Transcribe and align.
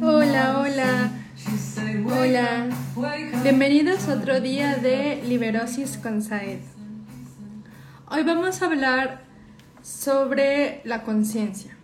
Hola, 0.00 0.58
hola. 0.60 1.10
Hola. 2.04 2.68
Bienvenidos 3.42 4.06
a 4.06 4.14
otro 4.16 4.42
día 4.42 4.76
de 4.76 5.22
Liberosis 5.26 5.96
con 5.96 6.20
Saed. 6.20 6.58
Hoy 8.10 8.22
vamos 8.24 8.60
a 8.60 8.66
hablar 8.66 9.24
sobre 9.80 10.82
la 10.84 11.04
conciencia. 11.04 11.74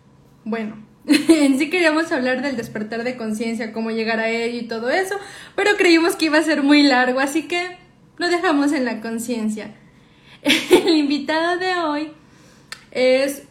Bueno, 0.45 0.85
en 1.07 1.59
sí 1.59 1.71
queríamos 1.71 2.13
hablar 2.13 2.43
del 2.43 2.59
despertar 2.59 3.03
de 3.03 3.17
conciencia, 3.17 3.73
cómo 3.73 3.91
llegar 3.91 4.21
a 4.21 4.29
ello 4.29 4.59
y 4.59 4.69
todo 4.69 4.91
eso, 4.91 5.15
pero 5.57 5.79
creímos 5.79 6.15
que 6.15 6.27
iba 6.27 6.37
a 6.37 6.43
ser 6.43 6.63
muy 6.63 6.83
largo, 6.83 7.21
así 7.21 7.45
que 7.49 7.79
lo 8.19 8.29
dejamos 8.29 8.73
en 8.73 8.85
la 8.85 9.01
conciencia. 9.01 9.75
El 10.43 10.95
invitado 10.95 11.57
de 11.57 11.75
hoy 11.77 12.13
es 12.91 13.45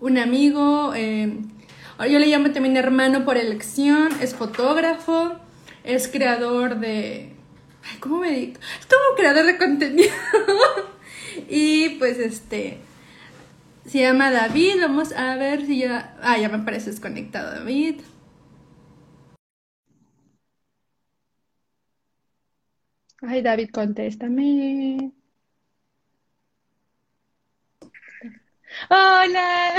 un 0.00 0.18
amigo, 0.18 0.92
eh, 0.94 1.38
yo 1.98 2.18
le 2.18 2.26
llamo 2.26 2.50
también 2.50 2.76
hermano 2.76 3.24
por 3.24 3.36
elección, 3.36 4.08
es 4.20 4.34
fotógrafo, 4.34 5.38
es 5.84 6.08
creador 6.08 6.78
de... 6.80 7.32
¿Cómo 8.00 8.20
me 8.20 8.30
digo? 8.30 8.60
Es 8.80 8.86
como 8.86 9.16
creador 9.16 9.46
de 9.46 9.58
contenido. 9.58 10.12
y 11.48 11.90
pues 11.98 12.18
este... 12.18 12.78
Se 13.86 14.00
llama 14.00 14.30
David, 14.30 14.76
vamos 14.80 15.12
a 15.12 15.36
ver 15.36 15.66
si 15.66 15.80
ya... 15.80 16.16
Ah, 16.22 16.38
ya 16.38 16.48
me 16.48 16.58
parece 16.60 16.90
desconectado 16.90 17.50
David. 17.50 18.00
Ay, 23.22 23.42
David, 23.42 23.70
contéstame. 23.72 25.12
Hola. 28.88 29.74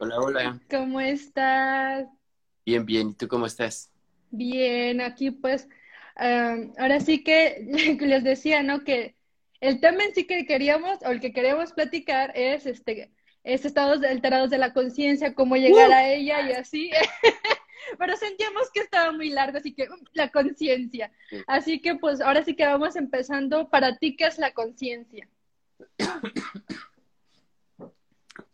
Hola, 0.00 0.16
hola. 0.18 0.60
¿Cómo 0.70 1.00
estás? 1.00 2.06
Bien, 2.64 2.84
bien. 2.84 3.10
¿Y 3.10 3.14
tú 3.14 3.28
cómo 3.28 3.46
estás? 3.46 3.90
Bien, 4.30 5.00
aquí 5.00 5.30
pues, 5.30 5.68
ahora 6.16 7.00
sí 7.00 7.22
que 7.22 7.66
les 8.00 8.24
decía, 8.24 8.62
¿no? 8.62 8.84
Que 8.84 9.16
el 9.60 9.80
tema 9.80 10.04
en 10.04 10.14
sí 10.14 10.26
que 10.26 10.46
queríamos, 10.46 10.98
o 11.04 11.10
el 11.10 11.20
que 11.20 11.32
queremos 11.32 11.72
platicar 11.72 12.32
es 12.34 12.66
este, 12.66 13.12
es 13.44 13.64
estados 13.64 14.02
alterados 14.02 14.50
de 14.50 14.58
la 14.58 14.72
conciencia, 14.72 15.34
cómo 15.34 15.56
llegar 15.56 15.92
a 15.92 16.08
ella 16.08 16.48
y 16.48 16.52
así. 16.52 16.90
Pero 17.98 18.16
sentíamos 18.16 18.70
que 18.72 18.80
estaba 18.80 19.12
muy 19.12 19.30
largo, 19.30 19.58
así 19.58 19.74
que 19.74 19.88
um, 19.90 19.98
la 20.12 20.30
conciencia. 20.30 21.12
Así 21.46 21.80
que 21.80 21.96
pues 21.96 22.20
ahora 22.20 22.44
sí 22.44 22.54
que 22.54 22.64
vamos 22.64 22.96
empezando. 22.96 23.68
Para 23.68 23.98
ti, 23.98 24.16
¿qué 24.16 24.26
es 24.26 24.38
la 24.38 24.52
conciencia? 24.52 25.28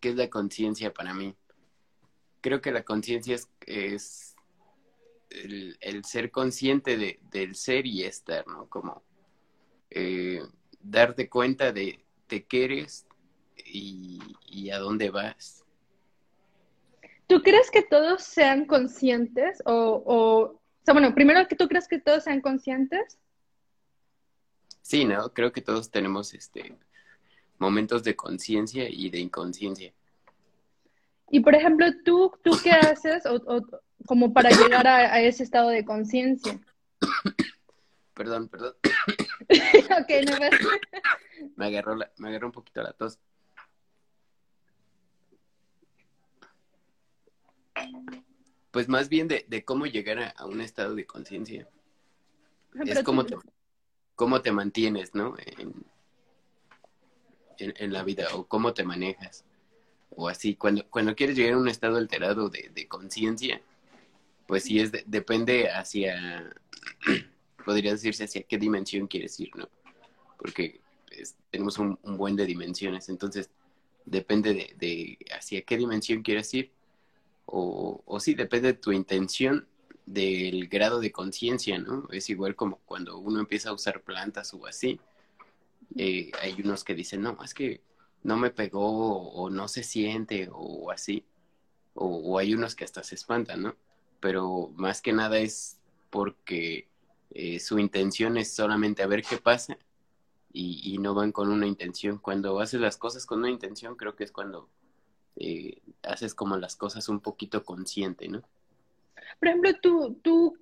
¿Qué 0.01 0.11
es 0.11 0.17
la 0.17 0.29
conciencia 0.29 0.93
para 0.93 1.15
mí? 1.15 1.35
Creo 2.41 2.61
que 2.61 2.71
la 2.71 2.85
conciencia 2.85 3.37
es, 3.67 4.37
el, 5.31 6.05
ser 6.05 6.31
consciente 6.31 6.97
de, 6.97 7.19
del 7.31 7.55
ser 7.55 7.87
y 7.87 8.05
estar, 8.05 8.47
¿no? 8.47 8.69
Como 8.69 9.03
eh, 9.91 10.41
darte 10.81 11.29
cuenta 11.29 11.73
de, 11.73 12.05
de 12.29 12.45
qué 12.47 12.65
eres 12.65 13.07
y, 13.65 14.21
y, 14.47 14.71
a 14.71 14.79
dónde 14.79 15.11
vas. 15.11 15.65
¿Tú 17.27 17.43
crees 17.43 17.71
que 17.71 17.83
todos 17.83 18.23
sean 18.23 18.67
conscientes? 18.67 19.61
O, 19.67 20.03
o, 20.07 20.41
o 20.45 20.61
sea, 20.85 20.95
bueno, 20.95 21.15
primero 21.15 21.47
que 21.49 21.57
tú 21.57 21.69
crees 21.69 21.89
que 21.89 21.99
todos 21.99 22.25
sean 22.25 22.41
conscientes. 22.41 23.19
Sí, 24.81 25.05
¿no? 25.05 25.35
Creo 25.35 25.53
que 25.53 25.61
todos 25.61 25.91
tenemos 25.91 26.33
este 26.33 26.79
momentos 27.59 28.03
de 28.03 28.17
conciencia 28.17 28.89
y 28.89 29.11
de 29.11 29.19
inconsciencia. 29.19 29.93
Y 31.31 31.41
por 31.41 31.55
ejemplo, 31.55 31.87
¿tú, 32.05 32.33
tú 32.43 32.53
qué 32.63 32.71
haces 32.71 33.25
o, 33.27 33.63
como 34.07 34.33
para 34.33 34.51
llegar 34.51 34.87
a, 34.87 35.21
ese 35.21 35.43
estado 35.43 35.69
de 35.69 35.85
conciencia? 35.85 36.59
Perdón, 38.15 38.49
perdón. 38.49 38.75
ok, 38.83 40.11
no 40.29 40.39
me... 40.41 40.51
me, 41.57 41.67
agarró 41.67 41.97
me 42.17 42.29
agarró 42.29 42.49
un 42.49 42.53
poquito 42.53 42.83
la 42.83 42.93
tos. 42.93 43.17
Pues 48.73 48.89
más 48.89 49.09
bien 49.09 49.29
de, 49.29 49.47
de 49.49 49.65
cómo 49.65 49.87
llegar 49.87 50.35
a, 50.37 50.47
un 50.47 50.61
estado 50.61 50.97
de 50.97 51.07
conciencia. 51.07 51.69
Es 52.85 53.05
cómo 53.05 53.25
te, 53.25 53.37
cómo 54.17 54.43
te 54.43 54.51
mantienes, 54.51 55.15
¿no? 55.15 55.37
En, 55.39 55.87
en, 57.59 57.93
la 57.93 58.03
vida 58.03 58.29
o 58.35 58.47
cómo 58.47 58.75
te 58.75 58.85
manejas 58.85 59.45
o 60.11 60.29
así. 60.29 60.55
Cuando, 60.55 60.89
cuando 60.89 61.15
quieres 61.15 61.37
llegar 61.37 61.55
a 61.55 61.59
un 61.59 61.69
estado 61.69 61.97
alterado 61.97 62.49
de, 62.49 62.71
de 62.75 62.89
conciencia, 62.89 63.61
pues 64.47 64.65
sí 64.65 64.81
es 64.81 64.93
depende 65.07 65.71
hacia, 65.71 66.53
podría 67.65 67.93
decirse 67.93 68.25
hacia 68.25 68.43
qué 68.43 68.59
dimensión 68.59 69.07
quieres 69.07 69.39
ir, 69.41 69.55
¿no? 69.57 69.69
Porque 70.39 70.81
pues, 71.07 71.37
tenemos 71.51 71.79
un, 71.79 71.99
buen 72.03 72.37
de 72.37 72.47
dimensiones, 72.47 73.09
entonces 73.09 73.51
depende 74.07 74.55
de, 74.55 74.75
de 74.79 75.19
hacia 75.37 75.63
qué 75.63 75.77
dimensión 75.77 76.23
quieres 76.23 76.53
ir 76.55 76.73
o, 77.45 78.03
o 78.05 78.21
sí, 78.21 78.35
depende 78.35 78.69
de 78.69 78.79
tu 78.79 78.93
intención 78.93 79.67
del 80.07 80.69
grado 80.69 81.01
de 81.01 81.13
conciencia, 81.13 81.79
¿no? 81.79 82.09
Es 82.11 82.31
igual 82.31 82.57
como 82.57 82.79
cuando 82.87 83.19
uno 83.19 83.41
empieza 83.41 83.71
a 83.71 83.73
usar 83.73 84.03
plantas 84.03 84.55
o 84.55 84.67
así, 84.67 84.99
eh, 85.97 86.31
hay 86.41 86.61
unos 86.63 86.85
que 86.85 86.95
dicen, 86.95 87.23
no, 87.23 87.37
es 87.43 87.55
que 87.55 87.83
no 88.23 88.37
me 88.37 88.51
pegó 88.51 89.31
o, 89.33 89.51
no 89.51 89.69
se 89.69 89.83
siente 89.83 90.49
o 90.53 90.91
así, 90.91 91.25
o, 91.95 92.39
hay 92.39 92.55
unos 92.55 92.75
que 92.75 92.85
hasta 92.85 93.03
se 93.03 93.15
espantan, 93.15 93.63
¿no? 93.63 93.77
Pero 94.21 94.73
más 94.77 95.01
que 95.01 95.13
nada 95.13 95.39
es 95.39 95.79
porque 96.11 96.89
eh, 97.31 97.61
su 97.61 97.79
intención 97.79 98.37
es 98.37 98.53
solamente 98.53 99.03
a 99.03 99.07
ver 99.07 99.23
qué 99.23 99.39
pasa 99.39 99.79
y, 100.53 100.99
no 100.99 101.15
van 101.15 101.31
con 101.33 101.51
una 101.51 101.67
intención. 101.67 102.19
Cuando 102.19 102.59
haces 102.61 102.81
las 102.81 102.97
cosas 102.97 103.27
con 103.27 103.41
una 103.41 103.51
intención, 103.51 103.97
creo 103.97 104.17
que 104.17 104.25
es 104.25 104.33
cuando 104.33 104.69
eh, 105.37 105.81
haces 106.03 106.35
como 106.35 106.57
las 106.57 106.75
cosas 106.75 107.09
un 107.09 107.21
poquito 107.21 107.65
consciente, 107.65 108.29
¿no? 108.29 108.43
Por 109.39 109.49
ejemplo, 109.49 109.71
tú, 109.81 110.19
tú, 110.23 110.57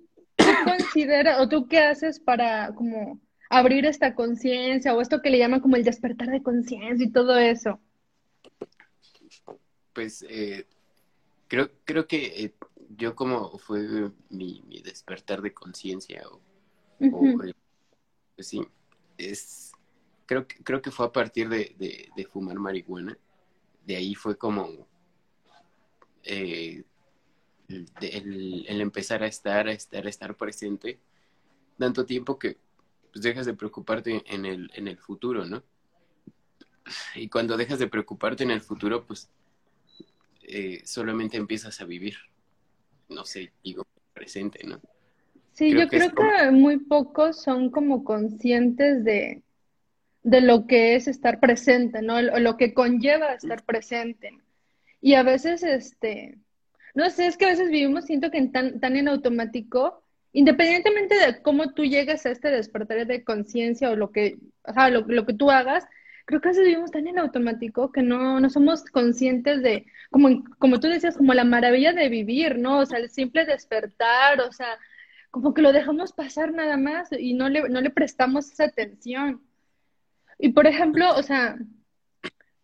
consideras 0.65 1.39
o 1.39 1.49
tú 1.49 1.67
qué 1.67 1.79
haces 1.79 2.19
para 2.19 2.73
como 2.75 3.19
abrir 3.49 3.85
esta 3.85 4.15
conciencia 4.15 4.93
o 4.93 5.01
esto 5.01 5.21
que 5.21 5.29
le 5.29 5.37
llaman 5.37 5.61
como 5.61 5.75
el 5.75 5.83
despertar 5.83 6.29
de 6.29 6.43
conciencia 6.43 7.05
y 7.05 7.11
todo 7.11 7.37
eso? 7.37 7.79
Pues 9.93 10.25
eh, 10.29 10.67
creo, 11.47 11.71
creo 11.85 12.07
que 12.07 12.43
eh, 12.43 12.53
yo 12.89 13.15
como 13.15 13.57
fue 13.57 14.11
mi, 14.29 14.63
despertar 14.83 15.41
de 15.41 15.53
conciencia 15.53 16.23
o, 16.29 16.41
eh, 16.99 17.53
pues 18.35 18.47
sí, 18.47 18.61
es, 19.17 19.71
creo, 20.25 20.45
creo 20.63 20.81
que 20.81 20.91
fue 20.91 21.05
a 21.05 21.11
partir 21.11 21.49
de, 21.49 22.27
fumar 22.31 22.57
marihuana. 22.59 23.17
De 23.85 23.95
ahí 23.95 24.15
fue 24.15 24.37
como 24.37 24.85
el, 26.23 26.85
el, 27.69 28.81
empezar 28.81 29.23
a 29.23 29.27
estar, 29.27 29.67
a 29.67 29.71
estar, 29.71 30.05
a 30.05 30.09
estar 30.09 30.35
presente 30.35 30.99
tanto 31.77 32.05
tiempo 32.05 32.37
que 32.37 32.57
pues 33.17 33.23
dejas 33.23 33.47
de 33.47 33.55
preocuparte 33.55 34.23
en 34.27 34.45
el, 34.45 34.69
en 34.75 34.87
el 34.87 34.99
futuro, 34.99 35.43
¿no? 35.43 35.63
Y 37.15 37.29
cuando 37.29 37.57
dejas 37.57 37.79
de 37.79 37.87
preocuparte 37.87 38.43
en 38.43 38.51
el 38.51 38.61
futuro, 38.61 39.07
pues 39.07 39.27
eh, 40.43 40.81
solamente 40.85 41.35
empiezas 41.35 41.81
a 41.81 41.85
vivir, 41.85 42.15
no 43.09 43.25
sé, 43.25 43.53
digo, 43.63 43.87
presente, 44.13 44.63
¿no? 44.67 44.79
Sí, 45.53 45.71
yo 45.71 45.87
creo 45.87 46.11
que 46.13 46.51
muy 46.51 46.77
pocos 46.77 47.41
son 47.41 47.71
como 47.71 48.03
conscientes 48.03 49.03
de, 49.03 49.41
de 50.21 50.41
lo 50.41 50.67
que 50.67 50.95
es 50.95 51.07
estar 51.07 51.39
presente, 51.39 52.03
¿no? 52.03 52.21
Lo, 52.21 52.37
lo 52.37 52.55
que 52.55 52.75
conlleva 52.75 53.33
estar 53.33 53.63
presente. 53.65 54.37
Y 55.01 55.15
a 55.15 55.23
veces, 55.23 55.63
este, 55.63 56.37
no 56.93 57.09
sé, 57.09 57.25
es 57.25 57.35
que 57.35 57.45
a 57.45 57.49
veces 57.49 57.71
vivimos, 57.71 58.05
siento 58.05 58.29
que 58.29 58.45
tan, 58.49 58.79
tan 58.79 58.95
en 58.95 59.07
automático 59.07 60.03
independientemente 60.37 61.15
de 61.15 61.41
cómo 61.41 61.73
tú 61.73 61.83
llegues 61.83 62.23
a 62.25 62.29
este 62.29 62.51
despertar 62.51 63.07
de 63.07 63.23
conciencia 63.23 63.89
o 63.89 63.95
lo 63.95 64.11
que, 64.11 64.37
o 64.65 64.71
sea, 64.71 64.91
lo, 64.91 65.25
que 65.25 65.33
tú 65.33 65.49
hagas, 65.49 65.87
creo 66.25 66.39
que 66.39 66.49
a 66.49 66.51
veces 66.51 66.67
vivimos 66.67 66.91
tan 66.91 67.07
en 67.07 67.17
automático 67.17 67.91
que 67.91 68.03
no, 68.03 68.39
no 68.39 68.49
somos 68.51 68.85
conscientes 68.85 69.63
de, 69.63 69.87
como, 70.11 70.43
como 70.59 70.79
tú 70.79 70.89
decías, 70.89 71.17
como 71.17 71.33
la 71.33 71.43
maravilla 71.43 71.91
de 71.91 72.09
vivir, 72.09 72.59
¿no? 72.59 72.79
O 72.81 72.85
sea, 72.85 72.99
el 72.99 73.09
simple 73.09 73.45
despertar, 73.45 74.39
o 74.41 74.51
sea, 74.51 74.77
como 75.31 75.55
que 75.55 75.63
lo 75.63 75.73
dejamos 75.73 76.13
pasar 76.13 76.53
nada 76.53 76.77
más 76.77 77.09
y 77.17 77.33
no 77.33 77.49
le, 77.49 77.67
no 77.67 77.81
le 77.81 77.89
prestamos 77.89 78.51
esa 78.51 78.65
atención. 78.65 79.41
Y 80.37 80.49
por 80.49 80.67
ejemplo, 80.67 81.15
o 81.15 81.23
sea, 81.23 81.57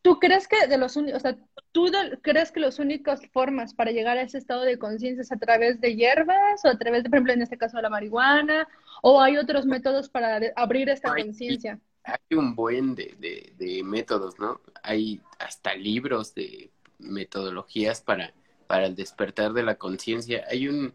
¿Tú 0.04 0.20
crees 0.20 0.50
que 0.50 0.68
de 0.68 0.78
los 0.78 0.98
o 0.98 1.20
sea, 1.20 1.38
tú 1.74 1.92
crees 2.22 2.54
que 2.54 2.62
las 2.62 2.80
únicas 2.80 3.20
formas 3.34 3.74
para 3.74 3.92
llegar 3.92 4.18
a 4.18 4.22
ese 4.22 4.38
estado 4.38 4.62
de 4.62 4.80
conciencia 4.80 5.22
es 5.22 5.32
a 5.34 5.38
través 5.38 5.82
de 5.82 5.96
hierbas 5.96 6.64
o 6.64 6.70
a 6.70 6.78
través 6.78 7.04
de, 7.04 7.10
por 7.10 7.18
ejemplo, 7.18 7.34
en 7.34 7.42
este 7.42 7.58
caso 7.58 7.76
de 7.76 7.84
la 7.84 7.90
marihuana, 7.90 8.70
o 9.02 9.22
hay 9.22 9.36
otros 9.36 9.66
métodos 9.66 10.08
para 10.08 10.40
abrir 10.56 10.88
esta 10.88 11.14
conciencia? 11.14 11.78
Hay 12.06 12.38
un 12.38 12.56
buen 12.56 12.96
de, 12.96 13.54
de, 13.58 13.84
métodos, 13.84 14.40
¿no? 14.40 14.62
Hay 14.82 15.22
hasta 15.40 15.76
libros 15.76 16.34
de 16.34 16.72
metodologías 17.00 18.02
para 18.02 18.34
para 18.74 18.88
el 18.88 18.96
despertar 18.96 19.54
de 19.54 19.62
la 19.62 19.76
conciencia. 19.76 20.46
Hay 20.50 20.68
un 20.68 20.94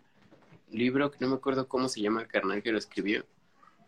libro 0.70 1.10
que 1.12 1.18
no 1.20 1.28
me 1.28 1.36
acuerdo 1.36 1.68
cómo 1.68 1.88
se 1.88 2.00
llama 2.00 2.22
el 2.22 2.26
carnal 2.26 2.60
que 2.60 2.72
lo 2.72 2.78
escribió, 2.78 3.24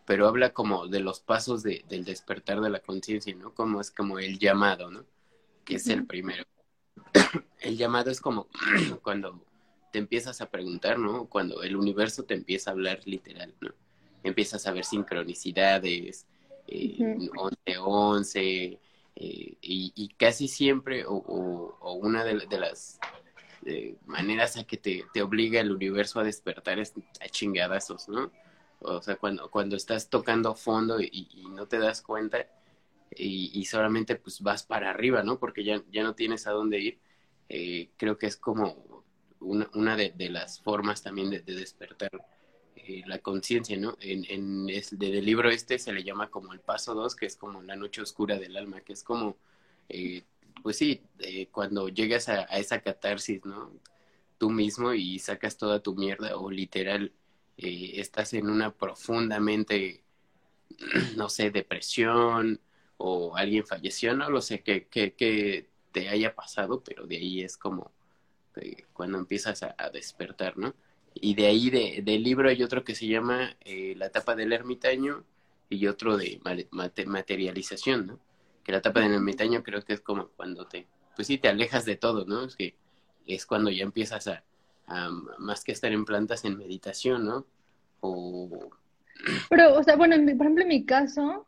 pero 0.07 0.29
habla 0.29 0.53
como 0.53 0.87
de 0.87 1.01
los 1.01 1.19
pasos 1.19 1.65
de, 1.65 1.85
del 1.89 2.05
despertar 2.05 2.61
de 2.61 2.71
la 2.71 2.79
conciencia, 2.79 3.35
¿no? 3.35 3.53
Como 3.53 3.81
es 3.81 3.91
como 3.91 4.19
el 4.19 4.39
llamado, 4.39 4.91
¿no? 4.91 5.05
Que 5.65 5.77
es 5.77 5.89
el 5.89 6.07
primero. 6.07 6.45
el 7.61 7.77
llamado 7.77 8.11
es 8.11 8.21
como 8.21 8.49
cuando 9.03 9.45
te 9.93 9.99
empiezas 9.99 10.41
a 10.41 10.51
preguntar, 10.51 10.99
¿no? 10.99 11.27
Cuando 11.27 11.63
el 11.63 11.77
universo 11.77 12.25
te 12.25 12.35
empieza 12.35 12.71
a 12.71 12.73
hablar 12.73 13.01
literal, 13.05 13.55
¿no? 13.61 13.71
Empiezas 14.23 14.67
a 14.67 14.73
ver 14.73 14.85
sincronicidades, 14.85 16.27
eh, 16.67 16.97
11-11, 16.99 18.79
eh, 19.17 19.57
y, 19.61 20.09
casi 20.17 20.47
siempre, 20.47 21.05
o, 21.07 21.99
una 22.03 22.25
de, 22.25 22.59
las 22.59 22.99
eh, 23.67 23.97
maneras 24.07 24.57
a 24.57 24.65
que 24.65 24.77
te, 24.77 25.05
te, 25.13 25.23
obliga 25.23 25.61
el 25.61 25.73
universo 25.73 26.21
a 26.21 26.25
despertar 26.25 26.79
es 26.79 26.95
a 27.21 27.29
chingadazos, 27.29 28.09
¿no? 28.09 28.31
O 28.81 29.03
sea, 29.03 29.17
cuando, 29.17 29.51
cuando 29.51 29.77
estás 29.77 30.09
tocando 30.09 30.55
fondo 30.55 31.01
y, 31.01 31.29
no 31.51 31.67
te 31.67 31.79
das 31.79 32.01
cuenta 32.01 32.47
y, 33.17 33.65
solamente 33.65 34.17
pues 34.17 34.41
vas 34.41 34.63
para 34.63 34.91
arriba, 34.91 35.23
¿no? 35.23 35.39
Porque 35.39 35.65
ya, 35.65 35.83
ya 35.91 36.03
no 36.03 36.15
tienes 36.15 36.47
a 36.47 36.53
dónde 36.53 36.79
ir. 36.81 36.99
Eh, 37.49 37.91
creo 37.97 38.17
que 38.19 38.27
es 38.27 38.37
como 38.37 39.05
una, 39.41 39.69
una 39.75 39.97
de, 39.97 40.15
las 40.31 40.61
formas 40.61 41.03
también 41.03 41.31
de, 41.31 41.41
despertar 41.41 42.11
eh, 42.77 43.03
la 43.07 43.19
conciencia, 43.19 43.77
¿no? 43.77 43.97
En, 44.01 44.25
en 44.29 44.69
el 44.69 45.25
libro 45.25 45.51
este 45.51 45.79
se 45.79 45.93
le 45.93 46.05
llama 46.05 46.31
como 46.31 46.53
el 46.53 46.61
paso 46.61 46.95
2, 46.95 47.17
que 47.17 47.27
es 47.27 47.37
como 47.37 47.63
la 47.63 47.77
noche 47.77 48.03
oscura 48.03 48.39
del 48.39 48.57
alma, 48.57 48.81
que 48.83 48.93
es 48.93 49.03
como, 49.03 49.37
eh, 49.89 50.23
pues 50.63 50.77
sí, 50.77 51.03
cuando 51.51 51.89
llegas 51.89 52.29
a, 52.29 52.43
a, 52.43 52.59
esa 52.59 52.81
catarsis, 52.81 53.45
¿no? 53.45 53.73
Tú 54.39 54.51
mismo 54.51 54.95
y 54.95 55.19
sacas 55.19 55.57
toda 55.59 55.83
tu 55.83 55.95
mierda 55.97 56.37
o 56.37 56.51
literal 56.51 57.13
estás 57.57 58.33
en 58.33 58.49
una 58.49 58.73
profundamente, 58.73 60.03
no 61.17 61.29
sé, 61.29 61.51
depresión 61.51 62.61
o 63.03 63.35
alguien 63.35 63.67
falleció, 63.67 64.15
no 64.15 64.29
lo 64.29 64.43
sé 64.43 64.61
qué 64.61 64.87
que, 64.87 65.67
te 65.91 66.09
haya 66.09 66.35
pasado, 66.37 66.85
pero 66.85 67.07
de 67.07 67.17
ahí 67.17 67.41
es 67.41 67.57
como 67.57 67.91
cuando 68.93 69.19
empiezas 69.19 69.63
a, 69.63 69.91
despertar, 69.91 70.57
¿no? 70.57 70.75
Y 71.15 71.35
de 71.35 71.47
ahí 71.47 71.71
de, 71.71 72.03
del 72.05 72.23
libro 72.23 72.49
hay 72.49 72.63
otro 72.63 72.85
que 72.85 72.95
se 72.95 73.09
llama 73.09 73.57
eh, 73.65 73.95
La 73.97 74.07
etapa 74.07 74.37
del 74.37 74.53
ermitaño 74.53 75.25
y 75.69 75.87
otro 75.87 76.17
de 76.17 76.41
materialización, 77.07 78.07
¿no? 78.07 78.21
Que 78.63 78.71
la 78.71 78.79
etapa 78.79 79.01
del 79.01 79.15
ermitaño 79.15 79.65
creo 79.65 79.83
que 79.83 79.95
es 79.95 80.01
como 80.01 80.29
cuando 80.29 80.67
te, 80.67 80.87
pues 81.17 81.27
sí, 81.27 81.39
te 81.39 81.49
alejas 81.49 81.87
de 81.87 81.97
todo, 81.97 82.27
¿no? 82.27 82.45
Es 82.45 82.55
que 82.55 82.77
es 83.27 83.47
cuando 83.47 83.71
ya 83.71 83.83
empiezas 83.83 84.29
a, 84.29 84.45
más 85.39 85.65
que 85.65 85.73
estar 85.73 85.91
en 85.91 86.05
plantas 86.05 86.45
en 86.45 86.59
meditación, 86.59 87.25
¿no? 87.25 87.47
O... 88.01 88.71
Pero, 89.49 89.79
o 89.79 89.83
sea, 89.83 89.97
bueno, 89.97 90.17
por 90.37 90.47
ejemplo, 90.47 90.63
en 90.63 90.69
mi 90.69 90.85
caso, 90.85 91.47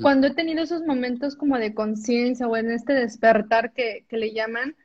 cuando 0.00 0.26
he 0.26 0.34
tenido 0.34 0.62
esos 0.62 0.82
momentos 0.82 1.36
como 1.36 1.58
de 1.58 1.74
conciencia 1.74 2.46
o 2.48 2.56
en 2.56 2.70
este 2.70 2.92
despertar 2.92 3.72
que, 3.72 4.04
le 4.10 4.32
llaman, 4.32 4.76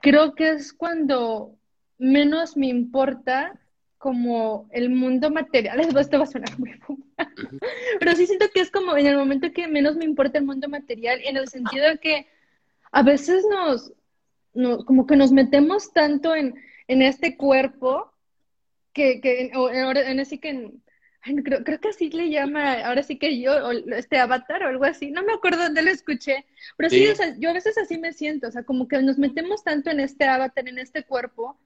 creo 0.00 0.34
que 0.34 0.50
es 0.50 0.72
cuando 0.72 1.56
menos 1.98 2.56
me 2.56 2.66
importa 2.66 3.58
como 3.98 4.68
el 4.70 4.90
mundo 4.90 5.30
material, 5.30 5.80
esto 5.98 6.18
va 6.18 6.24
a 6.24 6.26
sonar 6.26 6.58
muy 6.58 6.72
pero 8.00 8.14
sí 8.14 8.26
siento 8.26 8.46
que 8.54 8.60
es 8.60 8.70
como 8.70 8.96
en 8.96 9.06
el 9.06 9.16
momento 9.16 9.52
que 9.52 9.68
menos 9.68 9.96
me 9.96 10.04
importa 10.04 10.38
el 10.38 10.44
mundo 10.44 10.68
material, 10.68 11.20
en 11.24 11.36
el 11.36 11.48
sentido 11.48 11.88
de 11.88 11.98
que 11.98 12.26
a 12.92 13.02
veces 13.02 13.44
nos, 13.50 13.92
nos 14.54 14.84
como 14.84 15.06
que 15.06 15.16
nos 15.16 15.32
metemos 15.32 15.92
tanto 15.92 16.34
en, 16.34 16.54
en 16.88 17.02
este 17.02 17.36
cuerpo, 17.36 18.12
que, 18.92 19.20
que 19.20 19.50
ahora, 19.54 20.10
en 20.10 20.20
así 20.20 20.38
que, 20.38 20.72
creo, 21.44 21.64
creo, 21.64 21.80
que 21.80 21.88
así 21.88 22.10
le 22.10 22.30
llama, 22.30 22.80
ahora 22.80 23.02
sí 23.02 23.18
que 23.18 23.40
yo, 23.40 23.70
este 23.70 24.18
avatar 24.18 24.62
o 24.62 24.68
algo 24.68 24.84
así, 24.84 25.10
no 25.10 25.22
me 25.22 25.32
acuerdo 25.32 25.62
dónde 25.64 25.82
lo 25.82 25.90
escuché, 25.90 26.44
pero 26.76 26.90
sí, 26.90 27.06
o 27.08 27.14
sea, 27.14 27.34
yo 27.38 27.50
a 27.50 27.54
veces 27.54 27.76
así 27.78 27.98
me 27.98 28.12
siento, 28.12 28.48
o 28.48 28.50
sea, 28.50 28.62
como 28.64 28.88
que 28.88 29.00
nos 29.02 29.18
metemos 29.18 29.64
tanto 29.64 29.90
en 29.90 30.00
este 30.00 30.24
avatar, 30.24 30.68
en 30.68 30.78
este 30.78 31.04
cuerpo, 31.04 31.58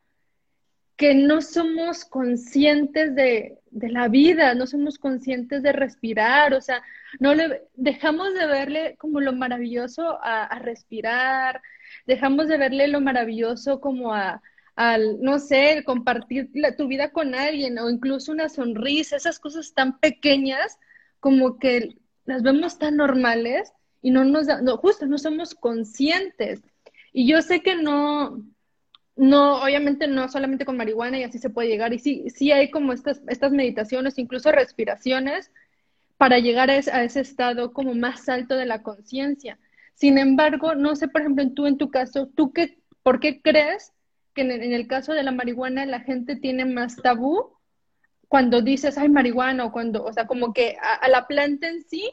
que 0.96 1.14
no 1.14 1.40
somos 1.40 2.04
conscientes 2.04 3.14
de, 3.14 3.58
de, 3.70 3.88
la 3.88 4.08
vida, 4.08 4.54
no 4.54 4.66
somos 4.66 4.98
conscientes 4.98 5.62
de 5.62 5.72
respirar, 5.72 6.52
o 6.52 6.60
sea, 6.60 6.82
no 7.18 7.34
le 7.34 7.62
dejamos 7.74 8.34
de 8.34 8.46
verle 8.46 8.96
como 8.98 9.20
lo 9.20 9.32
maravilloso 9.32 10.22
a, 10.22 10.44
a 10.44 10.58
respirar, 10.58 11.62
dejamos 12.06 12.48
de 12.48 12.58
verle 12.58 12.88
lo 12.88 13.00
maravilloso 13.00 13.80
como 13.80 14.12
a, 14.12 14.42
al, 14.80 15.20
no 15.20 15.38
sé, 15.38 15.82
compartir 15.84 16.50
tu 16.78 16.88
vida 16.88 17.10
con 17.10 17.34
alguien 17.34 17.78
o 17.78 17.90
incluso 17.90 18.32
una 18.32 18.48
sonrisa, 18.48 19.16
esas 19.16 19.38
cosas 19.38 19.74
tan 19.74 19.98
pequeñas 19.98 20.78
como 21.20 21.58
que 21.58 21.98
las 22.24 22.42
vemos 22.42 22.78
tan 22.78 22.96
normales 22.96 23.74
y 24.00 24.10
no 24.10 24.24
nos 24.24 24.46
da, 24.46 24.62
no, 24.62 24.78
justo 24.78 25.04
no 25.04 25.18
somos 25.18 25.54
conscientes. 25.54 26.62
Y 27.12 27.28
yo 27.28 27.42
sé 27.42 27.60
que 27.60 27.76
no, 27.76 28.42
no, 29.16 29.62
obviamente 29.62 30.08
no 30.08 30.30
solamente 30.30 30.64
con 30.64 30.78
marihuana 30.78 31.18
y 31.18 31.24
así 31.24 31.38
se 31.38 31.50
puede 31.50 31.68
llegar. 31.68 31.92
Y 31.92 31.98
sí, 31.98 32.30
sí 32.34 32.50
hay 32.50 32.70
como 32.70 32.94
estas, 32.94 33.20
estas 33.28 33.52
meditaciones, 33.52 34.16
incluso 34.16 34.50
respiraciones, 34.50 35.52
para 36.16 36.38
llegar 36.38 36.70
a 36.70 36.76
ese, 36.76 36.90
a 36.90 37.04
ese 37.04 37.20
estado 37.20 37.74
como 37.74 37.94
más 37.94 38.30
alto 38.30 38.56
de 38.56 38.64
la 38.64 38.82
conciencia. 38.82 39.58
Sin 39.92 40.16
embargo, 40.16 40.74
no 40.74 40.96
sé, 40.96 41.06
por 41.06 41.20
ejemplo, 41.20 41.44
tú 41.52 41.66
en 41.66 41.76
tu 41.76 41.90
caso, 41.90 42.30
¿tú 42.34 42.54
qué, 42.54 42.78
por 43.02 43.20
qué 43.20 43.42
crees 43.42 43.92
que 44.34 44.42
en, 44.42 44.50
el 44.50 44.86
caso 44.86 45.12
de 45.12 45.22
la 45.22 45.32
marihuana 45.32 45.86
la 45.86 46.00
gente 46.00 46.36
tiene 46.36 46.64
más 46.64 46.96
tabú 46.96 47.56
cuando 48.28 48.62
dices, 48.62 48.96
ay, 48.96 49.08
marihuana, 49.08 49.64
o 49.64 49.72
cuando, 49.72 50.04
o 50.04 50.12
sea, 50.12 50.26
como 50.26 50.52
que 50.52 50.76
a, 50.80 51.08
la 51.08 51.26
planta 51.26 51.68
en 51.68 51.82
sí, 51.82 52.12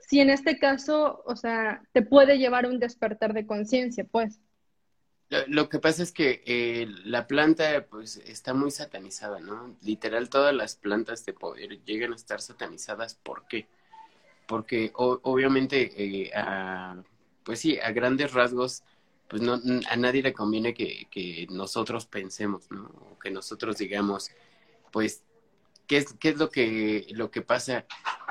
si 0.00 0.20
en 0.20 0.30
este 0.30 0.58
caso, 0.58 1.22
o 1.26 1.36
sea, 1.36 1.82
te 1.92 2.00
puede 2.00 2.38
llevar 2.38 2.64
a 2.64 2.68
un 2.68 2.78
despertar 2.78 3.34
de 3.34 3.46
conciencia, 3.46 4.04
pues. 4.04 4.40
Lo, 5.28 5.68
que 5.68 5.78
pasa 5.78 6.02
es 6.02 6.10
que 6.10 6.42
eh, 6.46 6.86
la 7.04 7.26
planta, 7.26 7.86
pues, 7.90 8.16
está 8.16 8.54
muy 8.54 8.70
satanizada, 8.70 9.40
¿no? 9.40 9.76
Literal, 9.82 10.30
todas 10.30 10.54
las 10.54 10.76
plantas 10.76 11.26
de 11.26 11.34
poder 11.34 11.84
llegan 11.84 12.12
a 12.12 12.16
estar 12.16 12.40
satanizadas. 12.40 13.14
¿Por 13.14 13.46
qué? 13.46 13.68
Porque 14.46 14.90
obviamente, 14.94 15.92
eh, 15.98 16.30
pues 17.44 17.60
sí, 17.60 17.78
a 17.78 17.92
grandes 17.92 18.32
rasgos, 18.32 18.82
pues 19.28 19.42
no, 19.42 19.60
a 19.90 19.96
nadie 19.96 20.22
le 20.22 20.32
conviene 20.32 20.74
que, 20.74 21.46
nosotros 21.50 22.06
pensemos, 22.06 22.70
¿no? 22.70 22.84
O 23.12 23.18
que 23.18 23.30
nosotros 23.30 23.76
digamos, 23.76 24.30
pues, 24.90 25.22
¿qué 25.86 25.98
es, 25.98 26.14
qué 26.14 26.30
es 26.30 26.38
lo, 26.38 26.50
que, 26.50 27.06
lo 27.10 27.30
que 27.30 27.42
pasa? 27.42 27.86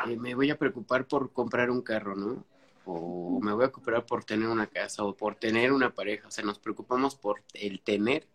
Eh, 0.08 0.18
me 0.18 0.36
voy 0.36 0.50
a 0.50 0.58
preocupar 0.58 1.08
por 1.08 1.32
comprar 1.32 1.70
un 1.70 1.82
carro, 1.82 2.16
¿no? 2.16 2.44
O 2.86 3.40
me 3.42 3.54
voy 3.54 3.66
a 3.66 3.68
preocupar 3.72 4.06
por 4.06 4.24
tener 4.24 4.48
una 4.48 4.68
casa 4.68 5.04
o 5.04 5.16
por 5.16 5.36
tener 5.36 5.72
una 5.72 5.94
pareja. 5.94 6.28
O 6.28 6.32
sea, 6.32 6.44
nos 6.44 6.60
preocupamos 6.60 7.16
por 7.16 7.44
el 7.54 7.82
tener 7.82 8.28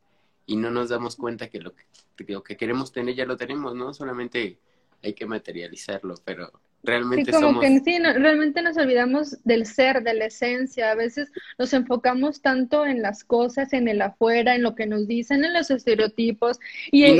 y 0.46 0.56
no 0.56 0.70
nos 0.70 0.88
damos 0.90 1.16
cuenta 1.16 1.48
que 1.48 1.60
lo 1.60 1.74
que, 1.74 1.84
lo 2.28 2.42
que 2.42 2.56
queremos 2.56 2.92
tener 2.92 3.14
ya 3.14 3.26
lo 3.26 3.36
tenemos, 3.36 3.74
¿no? 3.74 3.92
Solamente 3.94 4.58
hay 5.02 5.14
que 5.14 5.26
materializarlo, 5.26 6.14
pero 6.24 6.52
realmente 6.82 7.32
sí, 7.32 7.40
como 7.40 7.60
que 7.60 7.80
sí, 7.80 7.98
realmente 7.98 8.62
nos 8.62 8.76
olvidamos 8.76 9.36
del 9.44 9.66
ser, 9.66 10.02
de 10.02 10.14
la 10.14 10.26
esencia. 10.26 10.90
A 10.90 10.94
veces 10.94 11.30
nos 11.58 11.72
enfocamos 11.72 12.40
tanto 12.40 12.84
en 12.84 13.02
las 13.02 13.24
cosas, 13.24 13.72
en 13.72 13.88
el 13.88 14.02
afuera, 14.02 14.54
en 14.54 14.62
lo 14.62 14.74
que 14.74 14.86
nos 14.86 15.06
dicen, 15.06 15.44
en 15.44 15.54
los 15.54 15.70
estereotipos. 15.70 16.58
Y, 16.90 17.14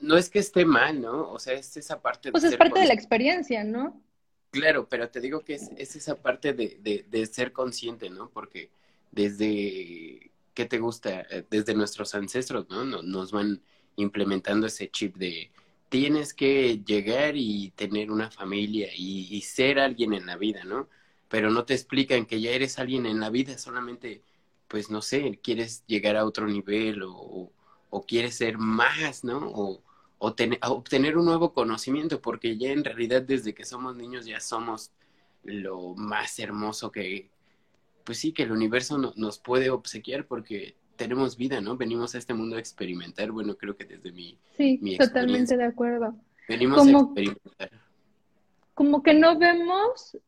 no, 0.00 0.16
es, 0.16 0.30
que 0.30 0.38
esté 0.38 0.64
mal, 0.64 1.00
¿no? 1.00 1.30
O 1.30 1.38
sea, 1.38 1.54
es 1.54 1.76
esa 1.76 2.00
parte. 2.00 2.30
Pues 2.30 2.44
es 2.44 2.56
parte 2.56 2.80
de 2.80 2.86
la 2.86 2.94
experiencia, 2.94 3.64
¿no? 3.64 4.00
Claro, 4.50 4.88
pero 4.88 5.08
te 5.08 5.20
digo 5.20 5.40
que 5.40 5.54
es, 5.54 5.70
esa 5.76 6.16
parte 6.16 6.52
de, 6.52 7.04
de, 7.08 7.26
ser 7.26 7.52
consciente, 7.52 8.10
¿no? 8.10 8.30
Porque 8.30 8.70
desde, 9.12 10.30
¿qué 10.54 10.64
te 10.64 10.78
gusta? 10.78 11.26
Desde 11.50 11.74
nuestros 11.74 12.14
ancestros, 12.14 12.68
¿no? 12.68 12.84
Nos 12.84 13.32
van 13.32 13.60
implementando 13.96 14.66
ese 14.66 14.88
chip 14.88 15.16
de 15.16 15.50
tienes 15.88 16.34
que 16.34 16.82
llegar 16.84 17.36
y 17.36 17.70
tener 17.70 18.10
una 18.10 18.30
familia 18.30 18.88
y, 18.94 19.40
ser 19.42 19.78
alguien 19.78 20.12
en 20.14 20.26
la 20.26 20.36
vida, 20.36 20.64
¿no? 20.64 20.88
Pero 21.28 21.50
no 21.50 21.64
te 21.64 21.74
explican 21.74 22.26
que 22.26 22.40
ya 22.40 22.50
eres 22.50 22.78
alguien 22.78 23.06
en 23.06 23.20
la 23.20 23.30
vida, 23.30 23.58
solamente, 23.58 24.22
pues 24.68 24.90
no 24.90 25.02
sé, 25.02 25.40
quieres 25.42 25.84
llegar 25.86 26.16
a 26.16 26.24
otro 26.26 26.46
nivel 26.46 27.02
o, 27.04 27.52
quieres 28.06 28.36
ser 28.36 28.58
más, 28.58 29.24
¿no? 29.24 29.38
O, 29.38 29.82
o 30.18 30.34
obtener 30.68 31.16
un 31.18 31.26
nuevo 31.26 31.52
conocimiento, 31.54 32.20
porque 32.20 32.56
ya 32.58 32.70
en 32.70 32.84
realidad 32.84 33.22
desde 33.22 33.54
que 33.54 33.64
somos 33.64 33.96
niños 33.96 34.26
ya 34.26 34.40
somos 34.40 34.92
lo 35.44 35.94
más 35.94 36.38
hermoso 36.38 36.92
que, 36.92 37.30
pues 38.04 38.18
sí, 38.18 38.32
que 38.32 38.44
el 38.44 38.52
universo 38.52 38.98
nos 39.16 39.38
puede 39.38 39.70
obsequiar, 39.70 40.26
porque 40.26 40.76
tenemos 40.98 41.38
vida, 41.38 41.62
¿no? 41.62 41.78
Venimos 41.78 42.14
a 42.14 42.18
este 42.18 42.34
mundo 42.34 42.56
a 42.56 42.58
experimentar, 42.58 43.30
bueno, 43.30 43.56
creo 43.56 43.74
que 43.74 43.86
desde 43.86 44.12
mi... 44.12 44.36
Sí, 44.58 44.98
totalmente 44.98 45.56
de 45.56 45.64
acuerdo. 45.64 46.14
Venimos 46.46 46.86
a 46.86 46.90
experimentar. 46.90 47.70
Como 48.74 49.02
que 49.02 49.14
no 49.14 49.38
vemos 49.38 50.18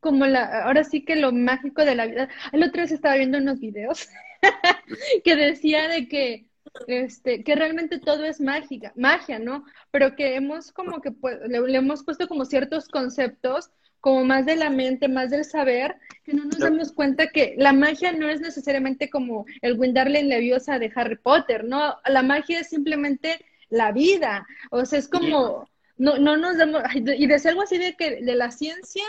como 0.00 0.26
la, 0.26 0.62
ahora 0.64 0.84
sí 0.84 1.04
que 1.04 1.16
lo 1.16 1.32
mágico 1.32 1.84
de 1.84 1.96
la 1.96 2.06
vida. 2.06 2.28
El 2.52 2.62
otro 2.62 2.86
día 2.86 2.94
estaba 2.94 3.16
viendo 3.16 3.38
unos 3.38 3.58
videos 3.58 4.08
que 5.24 5.34
decía 5.34 5.88
de 5.88 6.06
que, 6.06 6.47
este, 6.86 7.42
que 7.44 7.54
realmente 7.54 7.98
todo 7.98 8.24
es 8.24 8.40
mágica, 8.40 8.92
magia, 8.96 9.38
¿no? 9.38 9.64
Pero 9.90 10.16
que 10.16 10.36
hemos 10.36 10.72
como 10.72 11.00
que 11.00 11.10
pues, 11.10 11.38
le, 11.46 11.76
hemos 11.76 12.04
puesto 12.04 12.28
como 12.28 12.44
ciertos 12.44 12.88
conceptos 12.88 13.70
como 14.00 14.24
más 14.24 14.46
de 14.46 14.56
la 14.56 14.70
mente, 14.70 15.08
más 15.08 15.30
del 15.30 15.44
saber, 15.44 15.96
que 16.24 16.32
no 16.32 16.44
nos 16.44 16.58
damos 16.58 16.92
cuenta 16.92 17.28
que 17.28 17.54
la 17.58 17.72
magia 17.72 18.12
no 18.12 18.28
es 18.28 18.40
necesariamente 18.40 19.10
como 19.10 19.44
el 19.60 19.78
Windarle 19.78 20.22
Leviosa 20.22 20.78
de 20.78 20.92
Harry 20.94 21.16
Potter, 21.16 21.64
¿no? 21.64 21.96
La 22.06 22.22
magia 22.22 22.60
es 22.60 22.68
simplemente 22.68 23.44
la 23.70 23.90
vida, 23.90 24.46
o 24.70 24.84
sea, 24.84 25.00
es 25.00 25.08
como, 25.08 25.68
no, 25.96 26.16
no 26.16 26.36
nos 26.36 26.56
damos, 26.56 26.82
y 26.94 27.26
decir 27.26 27.50
algo 27.50 27.62
así 27.62 27.76
de 27.76 27.96
que 27.96 28.22
de 28.22 28.34
la 28.36 28.52
ciencia 28.52 29.04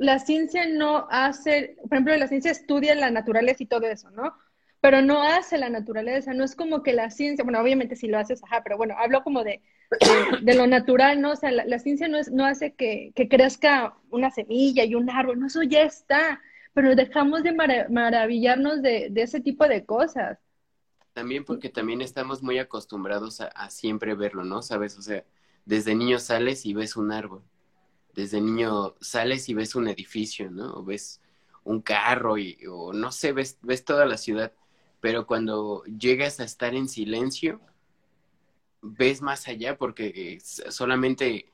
la 0.00 0.18
ciencia 0.18 0.66
no 0.66 1.06
hace, 1.10 1.76
por 1.82 1.92
ejemplo, 1.92 2.16
la 2.16 2.26
ciencia 2.26 2.50
estudia 2.50 2.94
la 2.94 3.10
naturaleza 3.10 3.62
y 3.62 3.66
todo 3.66 3.86
eso, 3.86 4.10
¿no? 4.10 4.34
Pero 4.80 5.02
no 5.02 5.22
hace 5.22 5.58
la 5.58 5.68
naturaleza, 5.68 6.32
no 6.32 6.44
es 6.44 6.56
como 6.56 6.82
que 6.82 6.92
la 6.92 7.10
ciencia, 7.10 7.44
bueno, 7.44 7.60
obviamente 7.60 7.96
si 7.96 8.08
lo 8.08 8.18
haces, 8.18 8.42
ajá, 8.44 8.62
pero 8.62 8.76
bueno, 8.76 8.94
hablo 8.98 9.22
como 9.22 9.44
de, 9.44 9.60
de, 10.42 10.54
lo 10.54 10.66
natural, 10.66 11.20
¿no? 11.20 11.32
O 11.32 11.36
sea, 11.36 11.50
la, 11.50 11.78
ciencia 11.78 12.08
no, 12.08 12.16
es, 12.16 12.30
no 12.30 12.46
hace 12.46 12.72
que, 12.74 13.12
crezca 13.28 13.94
una 14.10 14.30
semilla 14.30 14.84
y 14.84 14.94
un 14.94 15.10
árbol, 15.10 15.38
no, 15.38 15.48
eso 15.48 15.62
ya 15.62 15.82
está, 15.82 16.40
pero 16.72 16.94
dejamos 16.94 17.42
de 17.42 17.52
maravillarnos 17.52 18.80
de, 18.80 19.12
ese 19.16 19.40
tipo 19.40 19.68
de 19.68 19.84
cosas. 19.84 20.38
También 21.12 21.44
porque 21.44 21.68
también 21.68 22.00
estamos 22.00 22.42
muy 22.42 22.58
acostumbrados 22.58 23.42
a, 23.42 23.48
a 23.48 23.68
siempre 23.68 24.14
verlo, 24.14 24.44
¿no? 24.44 24.62
¿Sabes? 24.62 24.96
O 24.96 25.02
sea, 25.02 25.24
desde 25.66 25.94
niño 25.94 26.18
sales 26.18 26.64
y 26.64 26.72
ves 26.72 26.96
un 26.96 27.12
árbol 27.12 27.42
desde 28.14 28.40
niño 28.40 28.96
sales 29.00 29.48
y 29.48 29.54
ves 29.54 29.74
un 29.74 29.88
edificio, 29.88 30.50
¿no? 30.50 30.74
O 30.74 30.84
ves 30.84 31.20
un 31.64 31.80
carro 31.80 32.38
y, 32.38 32.58
o 32.68 32.92
no 32.92 33.12
sé, 33.12 33.32
ves, 33.32 33.58
ves 33.62 33.84
toda 33.84 34.06
la 34.06 34.16
ciudad, 34.16 34.52
pero 35.00 35.26
cuando 35.26 35.82
llegas 35.84 36.40
a 36.40 36.44
estar 36.44 36.74
en 36.74 36.88
silencio, 36.88 37.60
ves 38.82 39.22
más 39.22 39.48
allá 39.48 39.76
porque 39.76 40.38
solamente, 40.42 41.52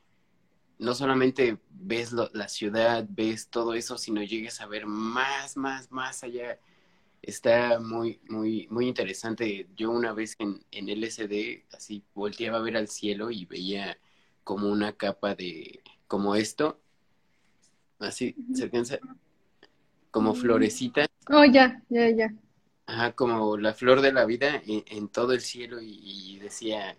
no 0.78 0.94
solamente 0.94 1.58
ves 1.70 2.12
la 2.12 2.48
ciudad, 2.48 3.06
ves 3.08 3.48
todo 3.48 3.74
eso, 3.74 3.98
sino 3.98 4.22
llegas 4.22 4.60
a 4.60 4.66
ver 4.66 4.86
más, 4.86 5.56
más, 5.56 5.90
más 5.90 6.24
allá. 6.24 6.58
Está 7.22 7.80
muy, 7.80 8.20
muy, 8.28 8.68
muy 8.70 8.86
interesante. 8.86 9.68
Yo 9.76 9.90
una 9.90 10.12
vez 10.12 10.36
en, 10.38 10.64
en 10.70 10.88
LSD, 10.88 11.64
así 11.72 12.02
volteaba 12.14 12.58
a 12.58 12.62
ver 12.62 12.76
al 12.76 12.88
cielo 12.88 13.30
y 13.30 13.44
veía 13.46 13.98
como 14.44 14.70
una 14.70 14.92
capa 14.92 15.34
de, 15.34 15.80
como 16.06 16.36
esto, 16.36 16.80
así, 17.98 18.36
se 18.54 18.70
como 20.10 20.32
mm. 20.32 20.36
florecita. 20.36 21.06
Oh, 21.30 21.44
ya, 21.44 21.82
ya, 21.88 22.10
ya. 22.10 22.32
Ajá, 22.86 23.12
como 23.12 23.56
la 23.56 23.74
flor 23.74 24.00
de 24.00 24.12
la 24.12 24.24
vida 24.24 24.62
en, 24.64 25.08
todo 25.08 25.32
el 25.32 25.40
cielo 25.40 25.78
y, 25.82 26.38
decía, 26.40 26.96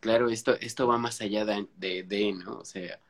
claro, 0.00 0.28
esto, 0.28 0.54
esto 0.60 0.86
va 0.86 0.98
más 0.98 1.22
allá 1.22 1.46
de, 1.46 1.66
de, 2.02 2.32
¿no? 2.34 2.58
O 2.58 2.64
sea, 2.66 3.00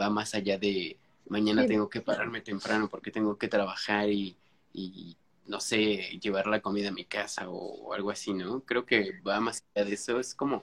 va 0.00 0.08
más 0.08 0.34
allá 0.34 0.58
de 0.58 0.96
mañana 1.28 1.66
tengo 1.66 1.88
que 1.88 2.00
pararme 2.00 2.40
temprano 2.40 2.88
porque 2.88 3.10
tengo 3.10 3.36
que 3.36 3.48
trabajar 3.48 4.08
y, 4.10 4.36
y, 4.72 5.16
no 5.46 5.58
sé, 5.58 6.18
llevar 6.20 6.46
la 6.46 6.60
comida 6.60 6.90
a 6.90 6.92
mi 6.92 7.04
casa 7.04 7.48
o 7.48 7.92
algo 7.92 8.10
así, 8.10 8.32
¿no? 8.32 8.60
Creo 8.60 8.86
que 8.86 9.20
va 9.26 9.40
más 9.40 9.64
allá 9.74 9.86
de 9.86 9.94
eso, 9.94 10.20
es 10.20 10.34
como, 10.36 10.62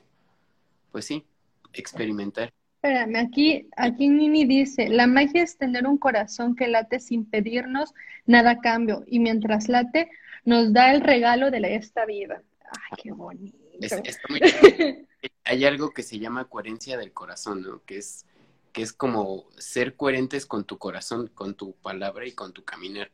pues 0.91 1.03
sí, 1.03 1.25
experimentar. 1.73 2.53
Espérame, 2.81 3.17
aquí, 3.17 3.67
aquí 3.75 4.07
Nini 4.07 4.45
dice, 4.45 4.87
la 4.87 5.05
magia 5.05 5.43
es 5.43 5.57
tener 5.57 5.85
un 5.85 5.97
corazón 5.97 6.55
que 6.55 6.69
late 6.69 7.01
sin 7.01 7.25
pedirnos 7.25 7.93
nada 8.25 8.51
a 8.51 8.59
cambio 8.61 9.03
y 9.05 9.19
mientras 9.19 9.67
late 9.67 10.09
nos 10.45 10.73
da 10.73 10.93
el 10.93 11.01
regalo 11.01 11.51
de 11.51 11.75
esta 11.75 12.05
vida. 12.05 12.41
Ay, 12.61 12.97
qué 13.01 13.11
bonito. 13.11 13.57
Hay 15.43 15.65
algo 15.65 15.91
que 15.91 16.03
se 16.03 16.19
llama 16.19 16.45
coherencia 16.45 16.97
del 16.97 17.13
corazón, 17.13 17.61
¿no? 17.61 17.83
Que 17.85 17.97
es, 17.97 18.25
que 18.71 18.81
es 18.81 18.93
como 18.93 19.45
ser 19.57 19.95
coherentes 19.95 20.45
con 20.45 20.63
tu 20.65 20.77
corazón, 20.77 21.27
con 21.33 21.55
tu 21.55 21.73
palabra 21.73 22.27
y 22.27 22.31
con 22.33 22.53
tu 22.53 22.63
caminar. 22.63 23.11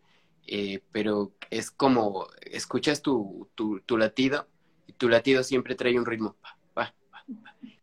Eh, 0.47 0.81
pero 0.91 1.31
es 1.49 1.71
como, 1.71 2.27
escuchas 2.41 3.01
tu, 3.01 3.49
tu, 3.55 3.79
tu 3.81 3.97
latido 3.97 4.47
y 4.85 4.93
tu 4.93 5.09
latido 5.09 5.43
siempre 5.43 5.75
trae 5.75 5.97
un 5.97 6.05
ritmo 6.05 6.35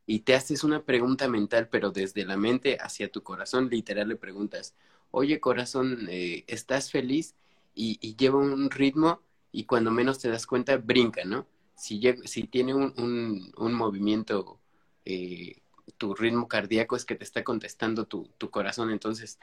y 0.06 0.20
te 0.20 0.34
haces 0.34 0.64
una 0.64 0.82
pregunta 0.84 1.28
mental, 1.28 1.68
pero 1.68 1.90
desde 1.90 2.24
la 2.24 2.36
mente 2.36 2.76
hacia 2.80 3.10
tu 3.10 3.22
corazón, 3.22 3.68
literal 3.70 4.08
le 4.08 4.16
preguntas, 4.16 4.74
oye 5.10 5.40
corazón, 5.40 6.06
eh, 6.10 6.44
¿estás 6.48 6.90
feliz? 6.90 7.34
Y, 7.74 8.14
lleva 8.16 8.38
un 8.38 8.70
ritmo 8.70 9.22
y 9.52 9.64
cuando 9.64 9.90
menos 9.90 10.18
te 10.18 10.30
das 10.30 10.46
cuenta, 10.46 10.76
brinca, 10.78 11.24
¿no? 11.24 11.46
Si, 11.76 12.00
si 12.24 12.44
tiene 12.44 12.74
un, 12.74 13.52
un, 13.56 13.74
movimiento, 13.74 14.58
eh, 15.04 15.60
tu 15.98 16.14
ritmo 16.14 16.48
cardíaco 16.48 16.96
es 16.96 17.04
que 17.04 17.14
te 17.14 17.24
está 17.24 17.44
contestando 17.44 18.06
tu, 18.06 18.30
tu 18.38 18.50
corazón, 18.50 18.90
entonces, 18.90 19.38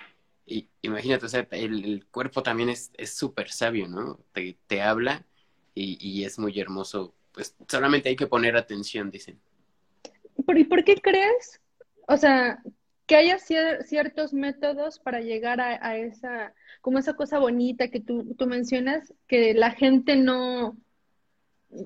y, 0.45 0.67
imagínate, 0.81 1.25
o 1.25 1.29
sea, 1.29 1.47
el, 1.51 2.05
cuerpo 2.11 2.41
también 2.41 2.69
es 2.69 2.91
súper 3.13 3.51
sabio, 3.51 3.87
¿no? 3.87 4.19
Te, 4.33 4.57
te 4.67 4.81
habla 4.81 5.25
y, 5.75 5.97
y 5.99 6.25
es 6.25 6.39
muy 6.39 6.59
hermoso, 6.59 7.13
pues 7.31 7.55
solamente 7.67 8.09
hay 8.09 8.15
que 8.15 8.27
poner 8.27 8.57
atención, 8.57 9.11
dicen. 9.11 9.39
¿Y 10.47 10.63
por 10.63 10.83
qué 10.83 10.95
crees? 10.95 11.61
O 12.07 12.17
sea, 12.17 12.63
que 13.09 13.15
haya 13.15 13.39
ciertos 13.39 14.33
métodos 14.33 14.99
para 14.99 15.19
llegar 15.19 15.59
a, 15.59 15.97
esa, 15.97 16.53
como 16.79 16.99
esa 16.99 17.15
cosa 17.15 17.39
bonita 17.39 17.87
que 17.87 17.99
tú, 17.99 18.35
tú 18.35 18.45
mencionas, 18.45 19.11
que 19.27 19.55
la 19.55 19.71
gente 19.71 20.15
no, 20.15 20.77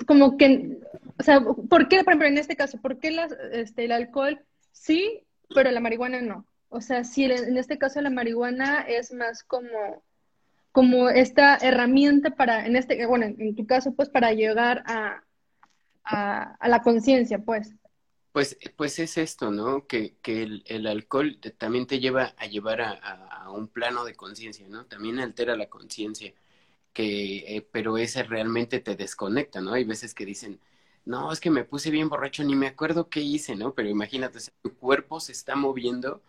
como 0.06 0.36
que, 0.36 0.80
o 1.18 1.24
sea, 1.24 1.40
¿por 1.40 1.88
qué, 1.88 2.04
por 2.04 2.12
ejemplo, 2.12 2.28
en 2.28 2.38
este 2.38 2.58
caso, 2.58 2.78
por 2.82 3.00
qué 3.00 3.18
este, 3.54 3.86
el 3.86 3.94
alcohol 3.94 4.42
sí, 4.74 5.24
pero 5.56 5.72
la 5.72 5.80
marihuana 5.80 6.22
no? 6.22 6.46
O 6.68 6.82
sea, 6.82 7.06
si 7.06 7.24
en 7.24 7.58
este 7.58 7.78
caso 7.78 8.02
la 8.02 8.10
marihuana 8.10 8.82
es 8.82 9.14
más 9.14 9.46
como, 9.46 10.04
como 10.74 11.08
esta 11.08 11.56
herramienta 11.56 12.32
para, 12.32 12.66
en 12.66 12.76
este, 12.76 13.06
bueno, 13.06 13.28
en 13.28 13.56
tu 13.56 13.66
caso, 13.66 13.94
pues 13.96 14.10
para 14.10 14.34
llegar 14.34 14.84
a, 14.88 15.24
a, 16.04 16.56
a 16.56 16.68
la 16.68 16.82
conciencia, 16.82 17.40
pues. 17.40 17.74
Pues, 18.34 18.58
pues 18.76 18.98
es 19.00 19.18
esto, 19.18 19.52
¿no? 19.52 19.86
Que, 19.88 20.16
que 20.22 20.44
el, 20.66 20.88
alcohol 20.88 21.40
también 21.58 21.86
te 21.88 22.00
lleva 22.00 22.34
a 22.38 22.48
llevar 22.48 22.82
a, 22.82 22.92
a, 22.94 23.52
un 23.52 23.68
plano 23.68 24.06
de 24.06 24.16
conciencia, 24.16 24.68
¿no? 24.68 24.86
También 24.88 25.20
altera 25.20 25.56
la 25.56 25.70
conciencia, 25.70 26.34
que, 26.94 27.58
eh, 27.58 27.68
pero 27.72 27.98
ese 27.98 28.24
realmente 28.24 28.80
te 28.80 28.96
desconecta, 28.96 29.62
¿no? 29.62 29.74
Hay 29.74 29.84
veces 29.86 30.14
que 30.16 30.26
dicen, 30.26 30.60
no, 31.06 31.32
es 31.32 31.40
que 31.40 31.52
me 31.52 31.64
puse 31.66 31.92
bien 31.92 32.10
borracho, 32.10 32.44
ni 32.44 32.56
me 32.56 32.68
acuerdo 32.68 33.10
qué 33.10 33.22
hice, 33.22 33.56
¿no? 33.56 33.74
Pero 33.76 33.90
imagínate, 33.90 34.40
tu 34.64 34.76
cuerpo 34.78 35.20
se 35.20 35.32
está 35.34 35.56
moviendo 35.56 36.22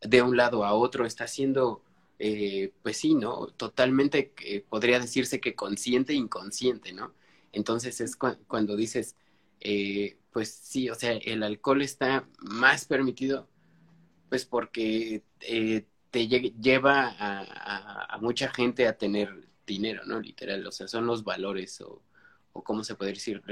de 0.00 0.22
un 0.22 0.36
lado 0.36 0.64
a 0.64 0.74
otro, 0.74 1.06
está 1.06 1.24
haciendo, 1.24 1.82
eh, 2.18 2.72
pues 2.82 2.98
sí, 2.98 3.14
¿no? 3.14 3.48
Totalmente, 3.48 4.32
eh, 4.44 4.64
podría 4.68 5.00
decirse 5.00 5.40
que 5.40 5.54
consciente 5.56 6.12
e 6.12 6.16
inconsciente, 6.16 6.92
¿no? 6.92 7.12
Entonces 7.52 8.00
es 8.00 8.16
cuando 8.16 8.76
dices, 8.76 9.16
eh, 9.60 10.16
pues 10.32 10.52
sí, 10.54 10.88
o 10.90 10.94
sea, 10.94 11.12
el 11.12 11.42
alcohol 11.42 11.82
está 11.82 12.28
más 12.38 12.84
permitido, 12.84 13.48
pues 14.28 14.44
porque 14.44 15.24
eh, 15.40 15.86
te 16.10 16.28
lleva 16.28 17.14
a, 17.18 18.18
mucha 18.20 18.48
gente 18.48 18.86
a 18.86 18.96
tener 18.96 19.48
dinero, 19.66 20.02
¿no? 20.06 20.20
Literal, 20.20 20.66
o 20.66 20.72
sea, 20.72 20.88
son 20.88 21.06
los 21.06 21.24
valores 21.24 21.80
o, 21.80 22.02
o 22.52 22.62
cómo 22.62 22.84
se 22.84 22.94
puede 22.94 23.12
decir, 23.12 23.42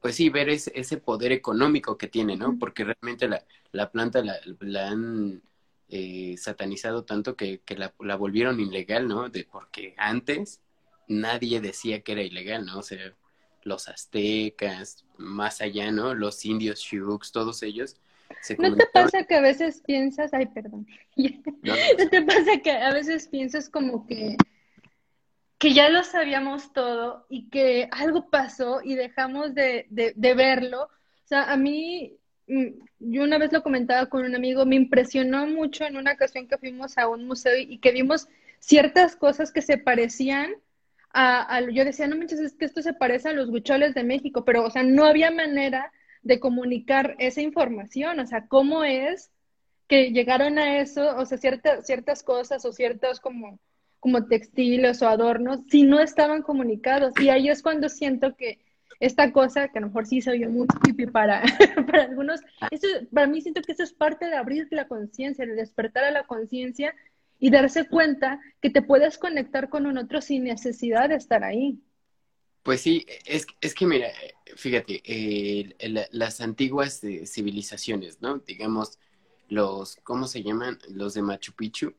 pues 0.00 0.14
sí, 0.14 0.28
ver 0.30 0.48
ese, 0.50 0.96
poder 0.98 1.32
económico 1.32 1.98
que 1.98 2.08
tiene, 2.08 2.36
¿no? 2.36 2.58
Porque 2.58 2.84
realmente 2.84 3.28
la, 3.28 3.44
la 3.72 3.90
planta 3.90 4.22
la, 4.22 4.36
la 4.60 4.88
han 4.88 5.42
eh, 5.88 6.36
satanizado 6.38 7.04
tanto 7.04 7.36
que, 7.36 7.60
que 7.60 7.76
la, 7.76 7.94
la, 8.00 8.16
volvieron 8.16 8.60
ilegal, 8.60 9.08
¿no? 9.08 9.28
De, 9.28 9.44
porque 9.44 9.94
antes 9.98 10.60
nadie 11.08 11.60
decía 11.60 12.02
que 12.02 12.12
era 12.12 12.22
ilegal, 12.22 12.66
¿no? 12.66 12.78
O 12.78 12.82
sea, 12.82 13.14
los 13.62 13.88
aztecas, 13.88 15.04
más 15.16 15.60
allá, 15.60 15.90
¿no? 15.90 16.14
Los 16.14 16.44
indios 16.44 16.80
Sioux, 16.80 17.30
todos 17.32 17.62
ellos. 17.62 17.96
¿No 18.58 18.74
te 18.76 18.86
pasa 18.86 19.24
que 19.24 19.34
a 19.34 19.40
veces 19.40 19.82
piensas, 19.86 20.32
ay, 20.34 20.46
perdón, 20.46 20.86
no, 21.16 21.74
te 22.10 22.22
pasa 22.22 22.58
que 22.62 22.70
a 22.70 22.92
veces 22.92 23.26
piensas 23.28 23.68
como 23.68 24.06
que, 24.06 24.36
que 25.58 25.72
ya 25.72 25.88
lo 25.88 26.04
sabíamos 26.04 26.72
todo 26.72 27.26
y 27.28 27.48
que 27.48 27.88
algo 27.90 28.30
pasó 28.30 28.80
y 28.82 28.94
dejamos 28.94 29.54
de, 29.54 29.86
de 29.88 30.34
verlo? 30.34 30.84
O 30.84 31.28
sea, 31.28 31.52
a 31.52 31.56
mí, 31.56 32.16
mm, 32.46 32.66
yo 33.00 33.22
una 33.22 33.36
vez 33.38 33.52
lo 33.52 33.62
comentaba 33.62 34.06
con 34.06 34.24
un 34.24 34.34
amigo, 34.34 34.64
me 34.64 34.76
impresionó 34.76 35.46
mucho 35.46 35.84
en 35.84 35.96
una 35.96 36.12
ocasión 36.12 36.48
que 36.48 36.56
fuimos 36.58 36.96
a 36.96 37.06
un 37.06 37.26
museo 37.26 37.54
y 37.56 37.78
que 37.78 37.92
vimos 37.92 38.28
ciertas 38.60 39.14
cosas 39.14 39.52
que 39.52 39.62
se 39.62 39.78
parecían 39.78 40.54
yo 41.72 41.84
decía, 41.84 42.06
no 42.06 42.16
manches, 42.16 42.40
es 42.40 42.54
que 42.54 42.64
esto 42.64 42.82
se 42.82 42.92
parece 42.92 43.28
a 43.30 43.32
los 43.32 43.48
huicholes 43.48 43.94
de 43.94 44.04
México, 44.04 44.44
pero, 44.44 44.64
o 44.64 44.70
sea, 44.70 44.82
no 44.82 45.04
había 45.04 45.30
manera 45.30 45.92
de 46.22 46.40
comunicar 46.40 47.16
esa 47.18 47.40
información, 47.40 48.20
o 48.20 48.26
sea, 48.26 48.46
cómo 48.48 48.84
es 48.84 49.30
que 49.88 50.12
llegaron 50.12 50.58
a 50.58 50.80
eso, 50.80 51.16
o 51.16 51.24
sea, 51.24 51.38
ciertas 51.38 51.86
ciertas 51.86 52.22
cosas 52.22 52.64
o 52.64 52.72
ciertos 52.72 53.20
como, 53.20 53.58
como 54.00 54.26
textiles 54.26 55.00
o 55.02 55.08
adornos 55.08 55.60
si 55.70 55.82
no 55.84 56.00
estaban 56.00 56.42
comunicados. 56.42 57.14
Y 57.20 57.30
ahí 57.30 57.48
es 57.48 57.62
cuando 57.62 57.88
siento 57.88 58.36
que 58.36 58.58
esta 59.00 59.32
cosa, 59.32 59.68
que 59.68 59.78
a 59.78 59.80
lo 59.80 59.86
mejor 59.88 60.06
sí 60.06 60.20
se 60.20 60.30
oye 60.30 60.48
muy 60.48 60.66
creepy 60.66 61.06
para, 61.06 61.42
para 61.86 62.02
algunos, 62.04 62.40
eso, 62.70 62.86
para 63.12 63.26
mí 63.26 63.40
siento 63.40 63.62
que 63.62 63.72
eso 63.72 63.82
es 63.82 63.92
parte 63.92 64.26
de 64.26 64.36
abrir 64.36 64.68
la 64.70 64.86
conciencia, 64.88 65.46
de 65.46 65.54
despertar 65.54 66.04
a 66.04 66.10
la 66.10 66.24
conciencia 66.24 66.94
y 67.38 67.50
darse 67.50 67.88
cuenta 67.88 68.40
que 68.60 68.70
te 68.70 68.82
puedes 68.82 69.18
conectar 69.18 69.68
con 69.68 69.86
un 69.86 69.98
otro 69.98 70.20
sin 70.20 70.44
necesidad 70.44 71.08
de 71.08 71.16
estar 71.16 71.44
ahí. 71.44 71.80
Pues 72.62 72.80
sí, 72.80 73.06
es, 73.24 73.46
es 73.60 73.74
que 73.74 73.86
mira, 73.86 74.08
fíjate, 74.56 75.00
eh, 75.04 75.74
las 76.10 76.40
antiguas 76.40 77.02
eh, 77.04 77.24
civilizaciones, 77.26 78.20
¿no? 78.20 78.38
Digamos, 78.38 78.98
los, 79.48 79.96
¿cómo 80.02 80.26
se 80.26 80.42
llaman? 80.42 80.78
Los 80.88 81.14
de 81.14 81.22
Machu 81.22 81.52
Picchu. 81.52 81.94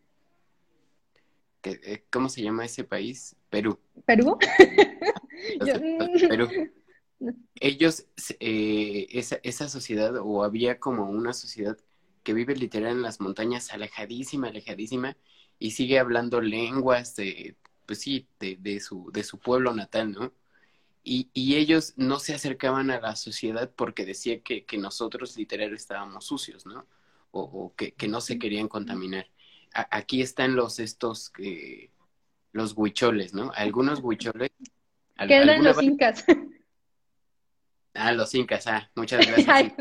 Eh, 1.64 2.04
¿Cómo 2.12 2.30
se 2.30 2.42
llama 2.42 2.66
ese 2.66 2.84
país? 2.84 3.36
Perú. 3.50 3.80
¿Perú? 4.06 4.38
Perú. 6.30 6.48
Ellos, 7.56 8.06
esa, 8.40 9.40
esa 9.44 9.70
sociedad, 9.70 10.16
o 10.22 10.44
había 10.44 10.80
como 10.80 11.10
una 11.10 11.34
sociedad 11.34 11.78
que 12.24 12.34
vive 12.34 12.56
literal 12.56 12.92
en 12.92 13.02
las 13.02 13.20
montañas, 13.20 13.72
alejadísima, 13.72 14.48
alejadísima, 14.48 15.18
y 15.58 15.72
sigue 15.72 16.00
hablando 16.00 16.42
lenguas 16.42 17.16
de, 17.16 17.56
pues 17.86 18.00
sí, 18.00 18.28
de, 18.40 18.58
de, 18.58 18.80
su, 18.80 19.12
de 19.12 19.24
su 19.24 19.40
pueblo 19.40 19.74
natal, 19.74 20.12
¿no? 20.12 20.34
Y, 21.04 21.30
y, 21.34 21.56
ellos 21.56 21.94
no 21.96 22.20
se 22.20 22.34
acercaban 22.36 22.92
a 22.92 23.00
la 23.00 23.16
sociedad 23.16 23.72
porque 23.76 24.06
decía 24.06 24.42
que, 24.42 24.66
que 24.66 24.78
nosotros 24.78 25.38
literal 25.38 25.74
estábamos 25.74 26.26
sucios, 26.26 26.66
¿no? 26.66 26.86
O, 27.32 27.42
o 27.42 27.76
que, 27.76 27.94
que, 27.94 28.08
no 28.08 28.22
se 28.22 28.38
querían 28.38 28.68
contaminar. 28.68 29.28
aquí 29.74 30.22
están 30.22 30.56
los 30.56 30.80
estos 30.80 31.30
que 31.30 31.92
los 32.52 32.74
huicholes, 32.76 33.34
¿no? 33.34 33.52
Algunos 33.56 34.00
huicholes. 34.02 34.52
¿Qué 35.28 35.36
eran 35.36 35.64
los 35.64 35.82
incas? 35.82 36.26
Ah, 37.94 38.12
los 38.12 38.34
incas, 38.36 38.68
ah, 38.68 38.90
muchas 38.96 39.26
gracias. 39.46 39.74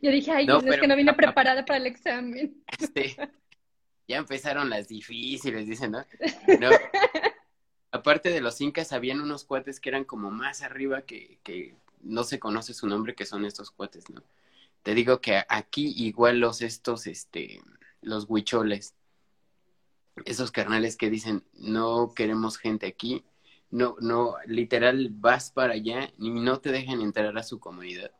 Yo 0.00 0.10
dije, 0.10 0.30
ay, 0.30 0.46
no, 0.46 0.58
es 0.58 0.80
que 0.80 0.86
no 0.86 0.96
vine 0.96 1.12
preparada 1.14 1.64
para 1.64 1.78
el 1.78 1.86
examen. 1.86 2.62
Ya 4.08 4.18
empezaron 4.18 4.68
las 4.68 4.88
difíciles, 4.88 5.66
dicen, 5.66 5.92
¿no? 5.92 6.04
No, 6.60 6.70
aparte 7.92 8.30
de 8.30 8.40
los 8.40 8.60
incas, 8.60 8.92
habían 8.92 9.20
unos 9.20 9.44
cuates 9.44 9.78
que 9.78 9.88
eran 9.88 10.04
como 10.04 10.30
más 10.30 10.60
arriba 10.60 11.02
que, 11.02 11.38
que 11.44 11.76
no 12.02 12.24
se 12.24 12.40
conoce 12.40 12.74
su 12.74 12.88
nombre, 12.88 13.14
que 13.14 13.24
son 13.24 13.44
estos 13.44 13.70
cuates, 13.70 14.10
¿no? 14.10 14.22
Te 14.82 14.94
digo 14.94 15.20
que 15.20 15.42
aquí 15.48 15.94
igual 15.96 16.40
los 16.40 16.62
estos, 16.62 17.06
este, 17.06 17.62
los 18.00 18.26
huicholes, 18.28 18.94
esos 20.24 20.50
carnales 20.50 20.96
que 20.96 21.08
dicen, 21.08 21.44
no 21.54 22.12
queremos 22.14 22.58
gente 22.58 22.86
aquí, 22.86 23.24
no, 23.72 23.96
no, 24.00 24.36
literal 24.46 25.08
vas 25.10 25.50
para 25.50 25.72
allá 25.72 26.12
y 26.18 26.30
no 26.30 26.60
te 26.60 26.70
dejan 26.70 27.00
entrar 27.00 27.36
a 27.36 27.42
su 27.42 27.58
comunidad 27.58 28.12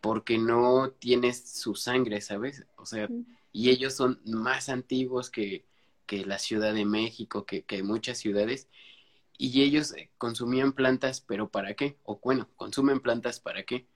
porque 0.00 0.36
no 0.36 0.90
tienes 0.98 1.48
su 1.48 1.74
sangre, 1.74 2.20
¿sabes? 2.20 2.66
O 2.76 2.84
sea, 2.84 3.08
y 3.52 3.70
ellos 3.70 3.94
son 3.94 4.20
más 4.26 4.68
antiguos 4.68 5.30
que, 5.30 5.64
que 6.04 6.26
la 6.26 6.38
Ciudad 6.38 6.74
de 6.74 6.84
México, 6.84 7.46
que, 7.46 7.62
que 7.62 7.82
muchas 7.82 8.18
ciudades, 8.18 8.68
y 9.38 9.62
ellos 9.62 9.94
eh, 9.94 10.10
consumían 10.18 10.72
plantas, 10.72 11.22
pero 11.22 11.48
¿para 11.48 11.72
qué? 11.74 11.96
O 12.04 12.20
bueno, 12.22 12.48
consumen 12.56 13.00
plantas 13.00 13.40
¿para 13.40 13.62
qué? 13.62 13.86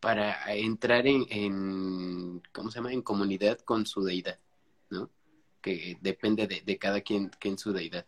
Para 0.00 0.54
entrar 0.54 1.06
en, 1.06 1.26
en 1.28 2.42
¿cómo 2.52 2.70
se 2.70 2.78
llama? 2.78 2.92
En 2.92 3.02
comunidad 3.02 3.58
con 3.58 3.84
su 3.84 4.02
deidad, 4.02 4.38
¿no? 4.88 5.10
Que 5.60 5.98
depende 6.00 6.46
de, 6.46 6.62
de 6.62 6.78
cada 6.78 7.02
quien, 7.02 7.30
quien 7.38 7.58
su 7.58 7.72
deidad. 7.72 8.06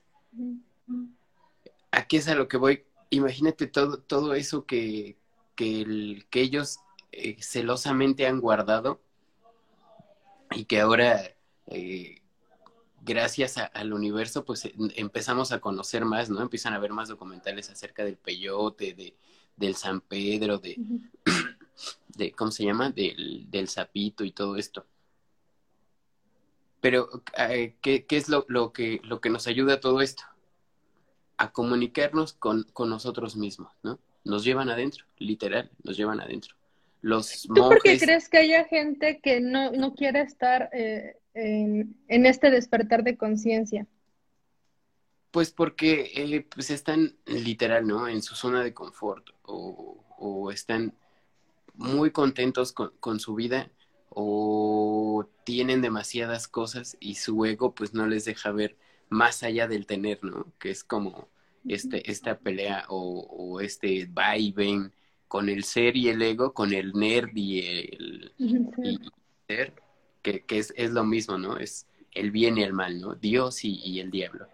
Aquí 1.92 2.16
es 2.16 2.26
a 2.28 2.34
lo 2.34 2.48
que 2.48 2.56
voy. 2.56 2.84
Imagínate 3.10 3.66
todo, 3.66 3.98
todo 4.00 4.34
eso 4.34 4.66
que, 4.66 5.16
que, 5.54 5.82
el, 5.82 6.26
que 6.30 6.40
ellos 6.40 6.80
eh, 7.12 7.36
celosamente 7.40 8.26
han 8.26 8.40
guardado 8.40 9.00
y 10.50 10.64
que 10.64 10.80
ahora 10.80 11.34
eh, 11.66 12.22
gracias 13.02 13.56
al 13.58 13.92
universo, 13.92 14.44
pues 14.44 14.64
em, 14.64 14.72
empezamos 14.96 15.52
a 15.52 15.60
conocer 15.60 16.04
más, 16.04 16.30
¿no? 16.30 16.40
Empiezan 16.40 16.72
a 16.74 16.78
ver 16.78 16.92
más 16.92 17.08
documentales 17.08 17.70
acerca 17.70 18.04
del 18.04 18.16
peyote, 18.16 18.94
de, 18.94 19.14
del 19.56 19.76
San 19.76 20.00
Pedro, 20.00 20.58
de, 20.58 20.78
de 22.08 22.32
¿cómo 22.32 22.50
se 22.50 22.64
llama? 22.64 22.90
Del, 22.90 23.50
del 23.50 23.68
sapito 23.68 24.24
y 24.24 24.32
todo 24.32 24.56
esto. 24.56 24.86
Pero, 26.80 27.22
eh, 27.36 27.76
¿qué, 27.80 28.06
¿qué, 28.06 28.16
es 28.16 28.28
lo, 28.28 28.44
lo, 28.48 28.72
que, 28.72 29.00
lo 29.04 29.20
que 29.20 29.30
nos 29.30 29.46
ayuda 29.46 29.74
a 29.74 29.80
todo 29.80 30.00
esto? 30.00 30.24
A 31.42 31.50
comunicarnos 31.50 32.34
con, 32.34 32.64
con 32.72 32.88
nosotros 32.88 33.36
mismos, 33.36 33.72
¿no? 33.82 33.98
Nos 34.24 34.44
llevan 34.44 34.68
adentro, 34.68 35.04
literal, 35.18 35.70
nos 35.82 35.96
llevan 35.96 36.20
adentro. 36.20 36.54
Los 37.00 37.42
¿Tú 37.42 37.54
por 37.54 37.82
qué 37.82 37.98
crees 37.98 38.28
que 38.28 38.38
haya 38.38 38.64
gente 38.64 39.20
que 39.20 39.40
no, 39.40 39.72
no 39.72 39.94
quiere 39.94 40.20
estar 40.20 40.70
eh, 40.72 41.16
en, 41.34 41.96
este 42.26 42.52
despertar 42.52 43.02
de 43.02 43.16
conciencia? 43.16 43.88
Pues 45.32 45.50
porque 45.50 46.12
eh, 46.14 46.46
pues 46.54 46.70
están 46.70 47.16
literal, 47.26 47.88
¿no? 47.88 48.06
En 48.06 48.22
su 48.22 48.36
zona 48.36 48.62
de 48.62 48.72
confort 48.72 49.30
o, 49.42 50.04
o 50.16 50.52
están 50.52 50.94
muy 51.74 52.12
contentos 52.12 52.72
con, 52.72 52.92
con, 53.00 53.18
su 53.18 53.34
vida 53.34 53.68
o 54.10 55.26
tienen 55.42 55.82
demasiadas 55.82 56.46
cosas 56.46 56.96
y 57.00 57.16
su 57.16 57.44
ego 57.44 57.74
pues 57.74 57.94
no 57.94 58.06
les 58.06 58.26
deja 58.26 58.52
ver 58.52 58.76
más 59.08 59.42
allá 59.42 59.66
del 59.66 59.86
tener, 59.86 60.22
¿no? 60.22 60.46
Que 60.60 60.70
es 60.70 60.84
como 60.84 61.28
este, 61.68 62.10
esta 62.10 62.38
pelea 62.38 62.86
o, 62.88 63.20
o 63.20 63.60
este 63.60 64.06
va 64.06 64.36
y 64.36 64.52
ven 64.52 64.92
con 65.32 65.48
el 65.48 65.64
ser 65.64 65.96
y 65.96 66.10
el 66.10 66.20
ego, 66.20 66.52
con 66.52 66.74
el 66.74 66.92
nerd 66.92 67.34
y 67.34 67.60
el 67.60 68.34
ser, 69.48 69.72
que, 70.20 70.44
es, 70.50 70.74
es, 70.76 70.90
lo 70.90 71.04
mismo, 71.04 71.38
¿no? 71.38 71.56
Es 71.56 71.86
el 72.10 72.30
bien 72.30 72.58
y 72.58 72.62
el 72.62 72.74
mal, 72.74 73.00
¿no? 73.00 73.14
Dios 73.14 73.64
y, 73.64 73.98
el 73.98 74.10
diablo. 74.10 74.46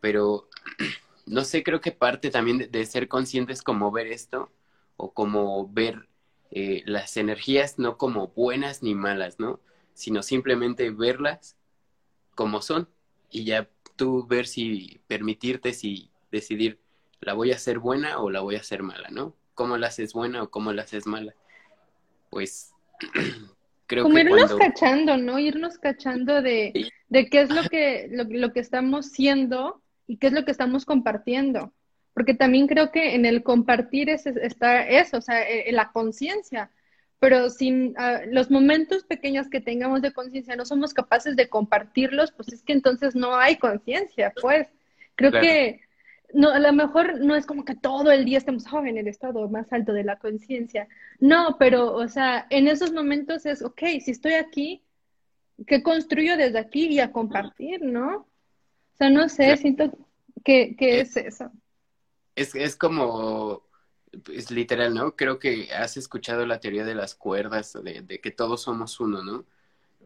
Pero, 0.00 0.48
no 1.26 1.44
sé, 1.44 1.62
creo 1.62 1.82
que 1.82 1.92
parte 1.92 2.30
también 2.30 2.70
de, 2.70 2.86
ser 2.86 3.06
conscientes 3.06 3.60
como 3.60 3.92
ver 3.92 4.06
esto, 4.06 4.50
o 4.96 5.12
como 5.12 5.68
ver 5.68 6.08
eh, 6.50 6.82
las 6.86 7.18
energías 7.18 7.78
no 7.78 7.98
como 7.98 8.28
buenas 8.28 8.82
ni 8.82 8.94
malas, 8.94 9.38
¿no? 9.38 9.60
Sino 9.92 10.22
simplemente 10.22 10.90
verlas 10.90 11.56
como 12.34 12.62
son 12.62 12.88
y 13.30 13.44
ya 13.44 13.68
tú 13.96 14.26
ver 14.26 14.46
si 14.46 15.02
permitirte 15.06 15.74
si 15.74 16.10
decidir 16.34 16.78
la 17.20 17.32
voy 17.32 17.52
a 17.52 17.56
hacer 17.56 17.78
buena 17.78 18.18
o 18.18 18.30
la 18.30 18.40
voy 18.40 18.56
a 18.56 18.60
hacer 18.60 18.82
mala, 18.82 19.08
¿no? 19.10 19.34
Cómo 19.54 19.76
la 19.76 19.86
haces 19.86 20.12
buena 20.12 20.42
o 20.42 20.50
cómo 20.50 20.72
la 20.72 20.82
haces 20.82 21.06
mala. 21.06 21.34
Pues 22.30 22.72
como 24.02 24.18
irnos 24.18 24.54
cachando, 24.54 25.16
¿no? 25.16 25.38
Irnos 25.38 25.78
cachando 25.78 26.42
de, 26.42 26.90
de 27.08 27.26
qué 27.30 27.42
es 27.42 27.50
lo 27.50 27.62
que, 27.64 28.08
lo, 28.10 28.52
que 28.52 28.60
estamos 28.60 29.06
siendo 29.06 29.80
y 30.06 30.16
qué 30.18 30.28
es 30.28 30.32
lo 30.32 30.44
que 30.44 30.50
estamos 30.50 30.84
compartiendo. 30.84 31.72
Porque 32.12 32.34
también 32.34 32.66
creo 32.66 32.92
que 32.92 33.14
en 33.14 33.26
el 33.26 33.42
compartir 33.42 34.08
es, 34.08 34.26
está 34.26 34.86
eso, 34.86 35.18
o 35.18 35.20
sea, 35.20 35.42
e, 35.48 35.72
la 35.72 35.90
conciencia. 35.92 36.70
Pero 37.18 37.48
sin 37.48 37.94
ah, 37.96 38.20
los 38.26 38.50
momentos 38.50 39.04
pequeños 39.04 39.48
que 39.48 39.60
tengamos 39.60 40.02
de 40.02 40.12
conciencia 40.12 40.56
no 40.56 40.64
somos 40.64 40.92
capaces 40.92 41.36
de 41.36 41.48
compartirlos, 41.48 42.32
pues 42.32 42.52
es 42.52 42.62
que 42.62 42.72
entonces 42.72 43.14
no 43.14 43.36
hay 43.36 43.56
conciencia, 43.56 44.32
pues. 44.40 44.68
Creo 45.16 45.30
que 45.30 45.83
no, 46.32 46.50
a 46.50 46.58
lo 46.58 46.72
mejor 46.72 47.20
no 47.20 47.36
es 47.36 47.46
como 47.46 47.64
que 47.64 47.74
todo 47.74 48.10
el 48.10 48.24
día 48.24 48.38
estemos 48.38 48.64
oh, 48.72 48.84
en 48.84 48.98
el 48.98 49.06
estado 49.08 49.48
más 49.48 49.72
alto 49.72 49.92
de 49.92 50.04
la 50.04 50.18
conciencia. 50.18 50.88
No, 51.20 51.56
pero, 51.58 51.94
o 51.94 52.08
sea, 52.08 52.46
en 52.50 52.66
esos 52.66 52.92
momentos 52.92 53.46
es, 53.46 53.62
ok, 53.62 53.80
si 54.00 54.10
estoy 54.10 54.34
aquí, 54.34 54.82
¿qué 55.66 55.82
construyo 55.82 56.36
desde 56.36 56.58
aquí 56.58 56.86
y 56.86 57.00
a 57.00 57.12
compartir, 57.12 57.82
no? 57.82 58.16
O 58.16 58.96
sea, 58.96 59.10
no 59.10 59.28
sé, 59.28 59.56
siento 59.56 59.96
que, 60.44 60.76
que 60.76 61.00
es, 61.00 61.16
eso. 61.16 61.50
Es, 62.34 62.54
es 62.54 62.76
como, 62.76 63.62
es 64.32 64.50
literal, 64.50 64.94
¿no? 64.94 65.14
Creo 65.16 65.38
que 65.38 65.72
has 65.72 65.96
escuchado 65.96 66.46
la 66.46 66.60
teoría 66.60 66.84
de 66.84 66.94
las 66.94 67.14
cuerdas, 67.14 67.72
de, 67.82 68.02
de 68.02 68.20
que 68.20 68.30
todos 68.30 68.62
somos 68.62 68.98
uno, 69.00 69.22
¿no? 69.22 69.44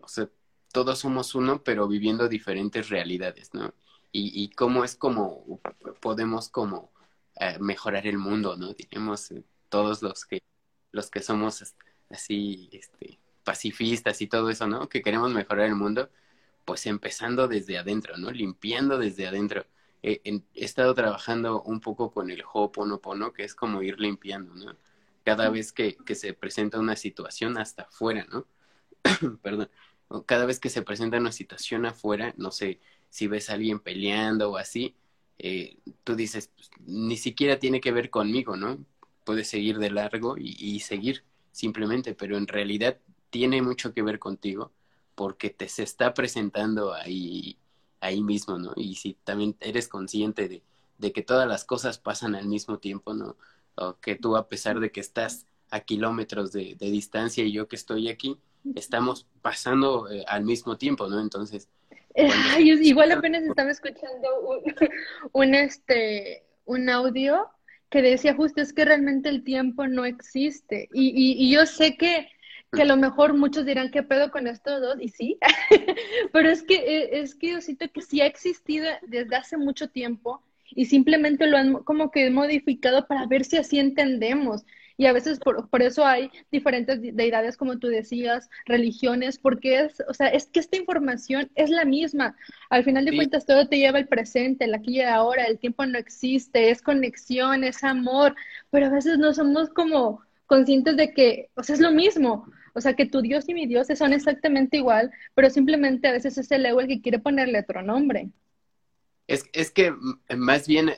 O 0.03 0.09
sea, 0.09 0.29
todos 0.73 0.99
somos 0.99 1.35
uno, 1.35 1.63
pero 1.63 1.89
viviendo 1.89 2.29
diferentes 2.29 2.89
realidades, 2.89 3.55
¿no? 3.55 3.73
Y, 4.13 4.45
y 4.45 4.51
cómo 4.51 4.85
es 4.85 4.97
como 4.97 5.61
podemos 6.01 6.49
como 6.49 6.93
eh, 7.41 7.59
mejorar 7.61 8.07
el 8.07 8.19
mundo, 8.19 8.57
¿no? 8.57 8.75
Tenemos 8.75 9.31
eh, 9.31 9.45
todos 9.69 10.03
los 10.03 10.25
que 10.25 10.43
los 10.93 11.11
que 11.11 11.23
somos 11.23 11.75
así 12.11 12.69
este 12.73 13.21
pacifistas 13.45 14.21
y 14.23 14.27
todo 14.29 14.51
eso, 14.51 14.67
¿no? 14.67 14.89
Que 14.89 15.03
queremos 15.03 15.33
mejorar 15.33 15.67
el 15.67 15.75
mundo, 15.77 16.11
pues 16.65 16.87
empezando 16.87 17.49
desde 17.49 17.79
adentro, 17.79 18.17
¿no? 18.19 18.31
Limpiando 18.31 18.99
desde 18.99 19.27
adentro. 19.29 19.67
he 20.03 20.43
estado 20.55 20.95
trabajando 20.95 21.63
un 21.63 21.81
poco 21.81 22.13
con 22.13 22.31
el 22.31 22.43
Ho'oponopono, 22.43 23.33
que 23.33 23.45
es 23.45 23.55
como 23.55 23.83
ir 23.83 23.99
limpiando, 24.01 24.55
¿no? 24.55 24.77
Cada 25.25 25.51
vez 25.51 25.73
que, 25.73 25.97
que 25.97 26.15
se 26.15 26.35
presenta 26.35 26.79
una 26.79 26.97
situación 26.97 27.59
hasta 27.59 27.85
afuera, 27.85 28.27
¿no? 28.31 28.47
Perdón. 29.43 29.71
Cada 30.27 30.47
vez 30.47 30.59
que 30.61 30.71
se 30.71 30.83
presenta 30.83 31.19
una 31.19 31.33
situación 31.33 31.87
afuera, 31.87 32.35
no 32.39 32.51
sé, 32.51 32.81
si 33.11 33.27
ves 33.27 33.51
a 33.51 33.55
alguien 33.55 33.81
peleando 33.81 34.51
o 34.51 34.57
así, 34.57 34.95
eh, 35.39 35.79
tú 36.05 36.17
dices, 36.17 36.51
pues, 36.55 36.71
ni 36.87 37.17
siquiera 37.17 37.59
tiene 37.59 37.81
que 37.81 37.93
ver 37.93 38.11
conmigo, 38.11 38.57
¿no? 38.57 38.85
Puedes 39.25 39.49
seguir 39.49 39.79
de 39.79 39.91
largo 39.91 40.37
y, 40.39 40.81
seguir 40.81 41.25
simplemente, 41.53 42.15
pero 42.15 42.37
en 42.37 42.47
realidad 42.47 42.99
tiene 43.31 43.63
mucho 43.63 43.93
que 43.93 44.03
ver 44.03 44.19
contigo 44.19 44.73
porque 45.15 45.51
te 45.51 45.69
se 45.69 45.83
está 45.83 46.15
presentando 46.15 46.95
ahí, 46.95 47.59
ahí 48.01 48.23
mismo, 48.23 48.59
¿no? 48.59 48.73
Y 48.77 48.97
si 48.97 49.15
también 49.25 49.57
eres 49.61 49.89
consciente 49.89 50.49
de, 50.49 50.63
de 50.99 51.13
que 51.13 51.23
todas 51.23 51.49
las 51.49 51.65
cosas 51.65 51.99
pasan 51.99 52.35
al 52.35 52.47
mismo 52.47 52.79
tiempo, 52.79 53.15
¿no? 53.15 53.37
O 53.77 53.99
que 54.01 54.17
tú 54.17 54.37
a 54.37 54.49
pesar 54.49 54.81
de 54.81 54.91
que 54.93 55.01
estás 55.01 55.47
a 55.71 55.81
kilómetros 55.81 56.53
de, 56.53 56.77
distancia 56.79 57.45
y 57.45 57.53
yo 57.53 57.69
que 57.69 57.77
estoy 57.77 58.09
aquí, 58.09 58.39
estamos 58.75 59.27
pasando 59.43 60.11
eh, 60.11 60.25
al 60.27 60.45
mismo 60.45 60.77
tiempo, 60.79 61.09
¿no? 61.09 61.21
Entonces, 61.21 61.69
igual 62.59 63.13
apenas 63.13 63.45
estaba 63.45 63.71
escuchando 63.71 64.29
un, 65.33 65.55
este, 65.55 66.45
un 66.65 66.89
audio 66.89 67.49
que 67.91 68.03
decía 68.03 68.35
justo 68.35 68.61
es 68.61 68.73
que 68.73 68.85
realmente 68.85 69.29
el 69.29 69.45
tiempo 69.45 69.87
no 69.87 70.05
existe. 70.05 70.89
Y, 70.93 71.13
y, 71.15 71.51
yo 71.51 71.65
sé 71.65 71.97
que, 71.97 72.29
que, 72.73 72.83
a 72.83 72.85
lo 72.85 72.97
mejor 72.97 73.35
muchos 73.35 73.65
dirán, 73.65 73.91
¿qué 73.91 74.03
pedo 74.03 74.31
con 74.31 74.47
estos 74.47 74.81
dos? 74.81 74.97
Y 75.01 75.09
sí, 75.09 75.39
pero 76.33 76.51
es 76.51 76.63
que, 76.63 76.75
e, 76.75 77.21
es 77.21 77.35
que 77.35 77.53
yo 77.53 77.61
siento 77.61 77.87
que 77.91 78.03
sí 78.03 78.21
ha 78.21 78.27
existido 78.27 78.87
desde 79.07 79.37
hace 79.37 79.57
mucho 79.57 79.89
tiempo 79.89 80.43
y 80.71 80.85
simplemente 80.87 81.47
lo 81.47 81.57
han 81.57 81.75
como 81.85 82.11
que 82.11 82.29
modificado 82.31 83.07
para 83.07 83.27
ver 83.27 83.45
si 83.45 83.57
así 83.57 83.79
entendemos. 83.79 84.65
Y 85.01 85.07
a 85.07 85.13
veces 85.13 85.39
por, 85.39 85.71
por, 85.71 85.81
eso 85.81 86.05
hay 86.05 86.29
diferentes 86.51 87.01
deidades, 87.01 87.57
como 87.57 87.79
tú 87.79 87.87
decías, 87.87 88.51
religiones, 88.67 89.39
porque 89.39 89.83
es, 89.83 90.03
o 90.09 90.13
sea, 90.13 90.27
es 90.27 90.47
que 90.47 90.59
esta 90.59 90.77
información 90.77 91.53
es 91.55 91.71
la 91.71 91.85
misma. 91.85 92.37
Al 92.69 92.83
final 92.83 93.05
de 93.05 93.15
cuentas, 93.15 93.47
todo 93.47 93.69
te 93.69 93.79
lleva 93.79 93.99
al 93.99 94.09
presente, 94.09 94.65
el 94.65 94.75
aquí 94.75 94.97
y 94.97 95.03
ahora, 95.03 95.45
el 95.45 95.61
tiempo 95.61 95.87
no 95.87 95.99
existe, 95.99 96.71
es 96.71 96.83
conexión, 96.83 97.63
es 97.63 97.85
amor, 97.85 98.35
pero 98.71 98.87
a 98.87 98.91
veces 98.91 99.19
no 99.19 99.33
somos 99.33 99.71
como 99.71 100.21
conscientes 100.47 100.97
de 100.97 101.15
que, 101.15 101.49
o 101.55 101.63
sea, 101.63 101.77
es 101.77 101.81
lo 101.81 101.93
mismo. 101.93 102.51
O 102.75 102.81
sea, 102.81 102.95
que 102.95 103.07
tu 103.07 103.23
Dios 103.23 103.49
y 103.49 103.55
mi 103.55 103.67
Dios 103.67 103.87
son 103.95 104.13
exactamente 104.13 104.79
igual, 104.79 105.13
pero 105.35 105.49
simplemente 105.49 106.09
a 106.09 106.13
veces 106.13 106.39
es 106.39 106.51
el 106.51 106.67
ego 106.67 106.81
el 106.81 106.89
que 106.89 107.01
quiere 107.01 107.21
ponerle 107.21 107.61
otro 107.61 107.83
nombre. 107.83 108.31
Es, 109.29 109.45
es 109.53 109.71
que 109.71 109.95
más 110.37 110.67
bien, 110.67 110.91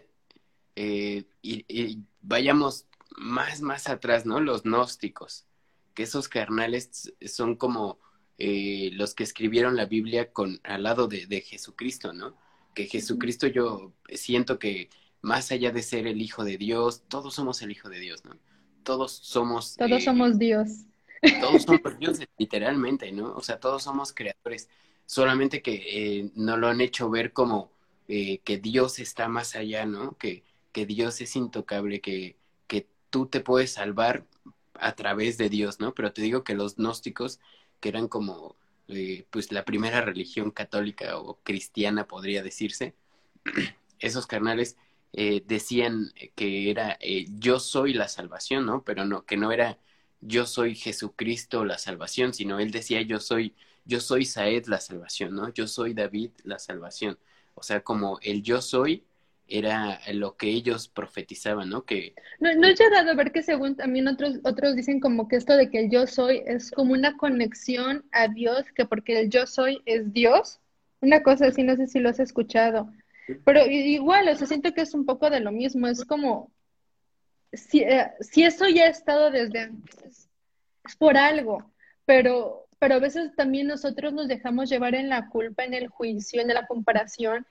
eh, 0.74 1.24
y 1.42 1.98
vayamos 2.22 2.86
más, 3.16 3.61
más 3.61 3.88
atrás, 3.88 4.27
¿no? 4.27 4.40
Los 4.40 4.62
gnósticos, 4.62 5.46
que 5.94 6.05
esos 6.05 6.29
carnales 6.29 7.12
son 7.27 7.57
como 7.57 7.99
eh, 8.38 8.90
los 8.94 9.14
que 9.14 9.25
escribieron 9.25 9.77
la 9.77 9.87
Biblia 9.87 10.33
con 10.33 10.61
al 10.64 10.85
lado 10.85 11.09
de, 11.09 11.27
de, 11.27 11.40
Jesucristo, 11.42 12.12
¿no? 12.12 12.35
Que 12.75 12.87
Jesucristo 12.87 13.46
yo 13.46 13.92
siento 14.14 14.59
que 14.59 14.88
más 15.20 15.53
allá 15.53 15.70
de 15.73 15.83
ser 15.83 16.07
el 16.07 16.23
Hijo 16.23 16.44
de 16.44 16.57
Dios, 16.57 17.03
todos 17.09 17.35
somos 17.35 17.61
el 17.62 17.70
Hijo 17.70 17.88
de 17.88 18.01
Dios, 18.01 18.25
¿no? 18.25 18.38
Todos 18.83 19.12
somos... 19.12 19.77
Todos 19.77 20.01
eh, 20.01 20.05
somos 20.05 20.38
Dios. 20.38 20.68
Todos 21.40 21.64
somos 21.64 21.81
dioses, 21.99 22.29
literalmente, 22.38 23.12
¿no? 23.12 23.35
O 23.35 23.42
sea, 23.42 23.61
todos 23.61 23.83
somos 23.83 24.14
creadores, 24.14 24.70
solamente 25.05 25.61
que 25.61 25.83
eh, 26.20 26.31
no 26.35 26.57
lo 26.57 26.68
han 26.68 26.81
hecho 26.81 27.11
ver 27.11 27.33
como 27.33 27.73
que 28.09 28.59
Dios 28.61 28.99
está 28.99 29.29
más 29.29 29.55
allá, 29.55 29.87
¿no? 29.87 30.18
Que, 30.18 30.42
que 30.73 30.85
Dios 30.85 31.20
es 31.20 31.37
intocable, 31.37 32.01
que, 32.01 32.39
tú 33.11 33.27
te 33.27 33.40
puedes 33.40 33.73
salvar 33.73 34.25
a 34.75 34.94
través 34.94 35.38
de 35.38 35.49
Dios, 35.49 35.81
¿no? 35.81 35.94
Pero 35.94 36.12
te 36.12 36.23
digo 36.23 36.44
que 36.44 36.55
los 36.55 36.77
gnósticos, 36.77 37.40
que 37.81 37.90
eran 37.90 38.09
como 38.09 38.57
eh, 38.88 39.27
pues 39.31 39.53
la 39.53 39.64
primera 39.64 40.01
religión 40.01 40.51
católica 40.51 41.18
o 41.18 41.38
cristiana, 41.42 42.07
podría 42.07 42.42
decirse, 42.42 42.94
esos 44.01 44.27
carnales 44.27 44.77
eh, 45.12 45.42
decían 45.46 46.12
que 46.37 46.70
era 46.70 46.96
eh, 47.01 47.27
yo 47.38 47.61
soy 47.61 47.94
la 47.94 48.09
salvación, 48.09 48.66
¿no? 48.66 48.85
Pero 48.85 49.05
no, 49.05 49.25
que 49.27 49.37
no 49.37 49.53
era 49.53 49.79
yo 50.20 50.46
soy 50.46 50.75
Jesucristo 50.75 51.64
la 51.64 51.79
salvación, 51.79 52.35
sino 52.35 52.59
él 52.61 52.70
decía 52.70 53.03
yo 53.03 53.20
soy, 53.20 53.55
yo 53.85 54.01
soy 54.01 54.25
Saed 54.25 54.66
la 54.66 54.81
salvación, 54.81 55.35
¿no? 55.35 55.53
Yo 55.53 55.66
soy 55.66 55.94
David 55.94 56.31
la 56.44 56.59
salvación. 56.59 57.18
O 57.55 57.62
sea, 57.62 57.83
como 57.83 58.18
el 58.23 58.42
yo 58.42 58.62
soy 58.62 59.05
era 59.50 60.00
lo 60.12 60.36
que 60.36 60.48
ellos 60.48 60.88
profetizaban, 60.88 61.68
¿no? 61.68 61.84
Que 61.84 62.14
no, 62.38 62.52
no 62.54 62.68
he 62.68 62.74
llegado 62.74 63.10
a 63.10 63.14
ver 63.14 63.32
que 63.32 63.42
según 63.42 63.76
también 63.76 64.08
otros 64.08 64.38
otros 64.44 64.76
dicen 64.76 65.00
como 65.00 65.28
que 65.28 65.36
esto 65.36 65.56
de 65.56 65.70
que 65.70 65.80
el 65.80 65.90
yo 65.90 66.06
soy 66.06 66.42
es 66.46 66.70
como 66.70 66.92
una 66.92 67.16
conexión 67.16 68.04
a 68.12 68.28
Dios, 68.28 68.64
que 68.74 68.86
porque 68.86 69.20
el 69.20 69.30
yo 69.30 69.46
soy 69.46 69.82
es 69.86 70.12
Dios, 70.12 70.60
una 71.00 71.22
cosa 71.22 71.46
así, 71.46 71.62
no 71.62 71.76
sé 71.76 71.86
si 71.86 71.98
lo 71.98 72.08
has 72.08 72.20
escuchado, 72.20 72.90
pero 73.44 73.66
igual, 73.66 74.28
o 74.28 74.34
sea, 74.34 74.46
siento 74.46 74.72
que 74.72 74.82
es 74.82 74.94
un 74.94 75.06
poco 75.06 75.30
de 75.30 75.40
lo 75.40 75.52
mismo, 75.52 75.86
es 75.86 76.04
como 76.04 76.50
si, 77.52 77.80
eh, 77.80 78.10
si 78.20 78.44
eso 78.44 78.68
ya 78.68 78.84
ha 78.84 78.88
estado 78.88 79.30
desde 79.30 79.60
antes, 79.60 80.28
es 80.84 80.96
por 80.96 81.16
algo, 81.16 81.72
pero 82.04 82.66
pero 82.80 82.94
a 82.94 82.98
veces 82.98 83.36
también 83.36 83.66
nosotros 83.66 84.14
nos 84.14 84.26
dejamos 84.26 84.70
llevar 84.70 84.94
en 84.94 85.10
la 85.10 85.28
culpa, 85.28 85.64
en 85.64 85.74
el 85.74 85.88
juicio, 85.88 86.40
en 86.40 86.48
la 86.48 86.66
comparación 86.66 87.46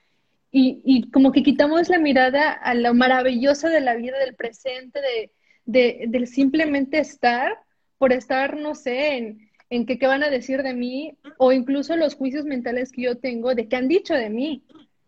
y, 0.52 1.10
como 1.10 1.32
que 1.32 1.42
quitamos 1.42 1.88
la 1.88 1.98
mirada 1.98 2.52
a 2.52 2.74
lo 2.74 2.92
maravilloso 2.94 3.68
de 3.68 3.80
la 3.80 3.94
vida, 3.94 4.18
del 4.18 4.34
presente, 4.34 5.00
de, 5.00 5.32
de, 5.64 6.04
del 6.08 6.26
simplemente 6.26 6.98
estar, 6.98 7.58
por 7.98 8.12
estar, 8.12 8.56
no 8.56 8.74
sé, 8.74 9.16
en, 9.16 9.50
en 9.70 9.86
que 9.86 9.98
qué 9.98 10.06
van 10.06 10.24
a 10.24 10.30
decir 10.30 10.62
de 10.62 10.74
mí, 10.74 11.16
o 11.38 11.52
incluso 11.52 11.96
los 11.96 12.14
juicios 12.16 12.44
mentales 12.44 12.90
que 12.90 13.02
yo 13.02 13.18
tengo 13.18 13.54
de 13.54 13.68
qué 13.68 13.76
han 13.76 13.88
dicho 13.88 14.14
de 14.14 14.30
mí. 14.30 14.64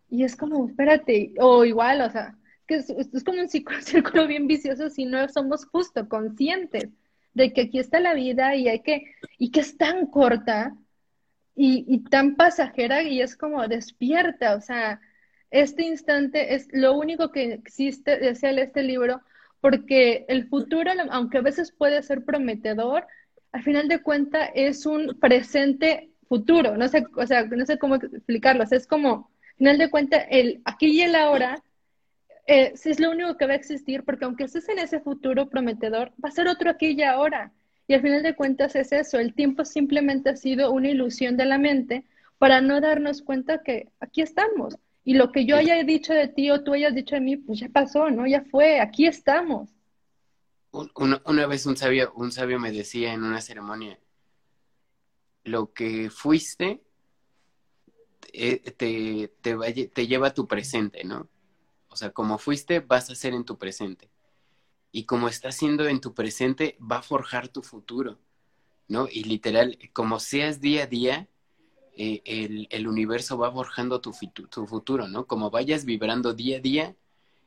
Y 0.09 0.23
es 0.23 0.35
como, 0.35 0.67
espérate, 0.67 1.33
o 1.39 1.65
igual, 1.65 2.01
o 2.01 2.09
sea, 2.09 2.37
que 2.65 2.75
es, 2.75 3.23
como 3.25 3.41
un 3.41 3.49
círculo 3.49 4.27
bien 4.27 4.47
vicioso 4.47 4.89
si 4.89 5.05
no 5.05 5.27
somos 5.27 5.65
justo 5.65 6.07
conscientes 6.07 6.89
de 7.33 7.51
que 7.51 7.61
aquí 7.61 7.79
está 7.79 7.99
la 7.99 8.13
vida 8.13 8.55
y 8.55 8.69
hay 8.69 8.81
que, 8.81 9.05
y 9.37 9.51
que 9.51 9.61
es 9.61 9.77
tan 9.77 10.05
corta 10.07 10.75
y 11.55 11.99
tan 12.09 12.35
pasajera 12.35 13.03
y 13.03 13.21
es 13.21 13.35
como 13.37 13.67
despierta, 13.67 14.55
o 14.55 14.61
sea, 14.61 14.99
este 15.53 15.83
instante 15.83 16.55
es 16.55 16.67
lo 16.71 16.97
único 16.97 17.31
que 17.31 17.53
existe, 17.53 18.17
decía 18.17 18.49
este 18.49 18.81
libro, 18.81 19.21
porque 19.61 20.25
el 20.27 20.47
futuro, 20.47 20.91
aunque 21.11 21.37
a 21.37 21.41
veces 21.41 21.71
puede 21.71 22.01
ser 22.01 22.25
prometedor, 22.25 23.05
al 23.51 23.61
final 23.61 23.87
de 23.87 24.01
cuentas 24.01 24.49
es 24.55 24.87
un 24.87 25.15
presente 25.19 26.09
futuro, 26.27 26.75
no 26.75 26.87
sé, 26.87 27.05
o 27.15 27.27
sea, 27.27 27.45
no 27.45 27.65
sé 27.67 27.77
cómo 27.77 27.95
explicarlo, 27.95 28.63
es 28.63 28.87
como, 28.87 29.29
al 29.51 29.57
final 29.57 29.77
de 29.77 29.91
cuentas, 29.91 30.25
el 30.31 30.61
aquí 30.65 30.87
y 30.87 31.01
el 31.01 31.13
ahora 31.15 31.61
eh, 32.47 32.73
es 32.73 32.99
lo 32.99 33.11
único 33.11 33.37
que 33.37 33.45
va 33.45 33.53
a 33.53 33.57
existir, 33.57 34.03
porque 34.03 34.25
aunque 34.25 34.45
estés 34.45 34.67
en 34.69 34.79
ese 34.79 35.01
futuro 35.01 35.49
prometedor, 35.49 36.13
va 36.13 36.29
a 36.29 36.31
ser 36.31 36.47
otro 36.47 36.71
aquí 36.71 36.95
y 36.97 37.03
ahora. 37.03 37.51
Y 37.87 37.93
al 37.93 38.01
final 38.01 38.23
de 38.23 38.35
cuentas 38.35 38.75
es 38.75 38.91
eso, 38.91 39.19
el 39.19 39.35
tiempo 39.35 39.65
simplemente 39.65 40.31
ha 40.31 40.35
sido 40.35 40.71
una 40.71 40.89
ilusión 40.89 41.37
de 41.37 41.45
la 41.45 41.59
mente 41.59 42.05
para 42.39 42.59
no 42.59 42.81
darnos 42.81 43.21
cuenta 43.21 43.61
que 43.61 43.89
aquí 43.99 44.23
estamos. 44.23 44.77
Y 45.05 45.15
lo 45.15 45.31
que 45.31 45.45
yo 45.45 45.57
haya 45.57 45.83
dicho 45.83 46.13
de 46.13 46.27
ti 46.29 46.49
o 46.49 46.63
tú 46.63 46.73
hayas 46.73 46.95
dicho 46.95 47.15
de 47.15 47.21
mí, 47.21 47.37
pues 47.37 47.59
ya 47.59 47.69
pasó, 47.69 48.09
¿no? 48.09 48.25
Ya 48.25 48.43
fue, 48.49 48.79
aquí 48.79 49.05
estamos. 49.05 49.69
Una, 50.95 51.45
vez 51.45 51.65
un 51.65 51.77
sabio, 51.77 52.13
un 52.15 52.31
sabio 52.31 52.59
me 52.59 52.71
decía 52.71 53.13
en 53.13 53.23
una 53.23 53.41
ceremonia, 53.41 53.99
lo 55.43 55.73
que 55.73 56.09
fuiste 56.09 56.81
te, 58.31 58.59
te, 58.59 59.87
te 59.87 60.07
lleva 60.07 60.27
a 60.27 60.33
tu 60.33 60.47
presente, 60.47 61.03
¿no? 61.03 61.29
O 61.89 61.95
sea, 61.95 62.11
como 62.11 62.39
fuiste, 62.39 62.79
vas 62.79 63.11
a 63.11 63.15
ser 63.15 63.33
en 63.33 63.45
tu 63.45 63.59
presente. 63.59 64.09
Y 64.91 65.05
como 65.05 65.27
estás 65.27 65.55
siendo 65.57 65.87
en 65.87 66.01
tu 66.01 66.15
presente, 66.15 66.77
va 66.79 66.97
a 66.97 67.03
forjar 67.03 67.49
tu 67.49 67.61
futuro, 67.61 68.19
¿no? 68.87 69.07
Y 69.11 69.25
literal, 69.25 69.77
como 69.93 70.19
seas 70.19 70.59
día 70.59 70.83
a 70.83 70.87
día, 70.87 71.29
eh, 71.95 72.67
el, 72.69 72.87
universo 72.87 73.37
va 73.37 73.51
forjando 73.51 74.01
tu, 74.01 74.13
tu, 74.49 74.67
futuro, 74.67 75.07
¿no? 75.07 75.27
Como 75.27 75.49
vayas 75.51 75.85
vibrando 75.85 76.33
día 76.33 76.57
a 76.57 76.59
día, 76.59 76.95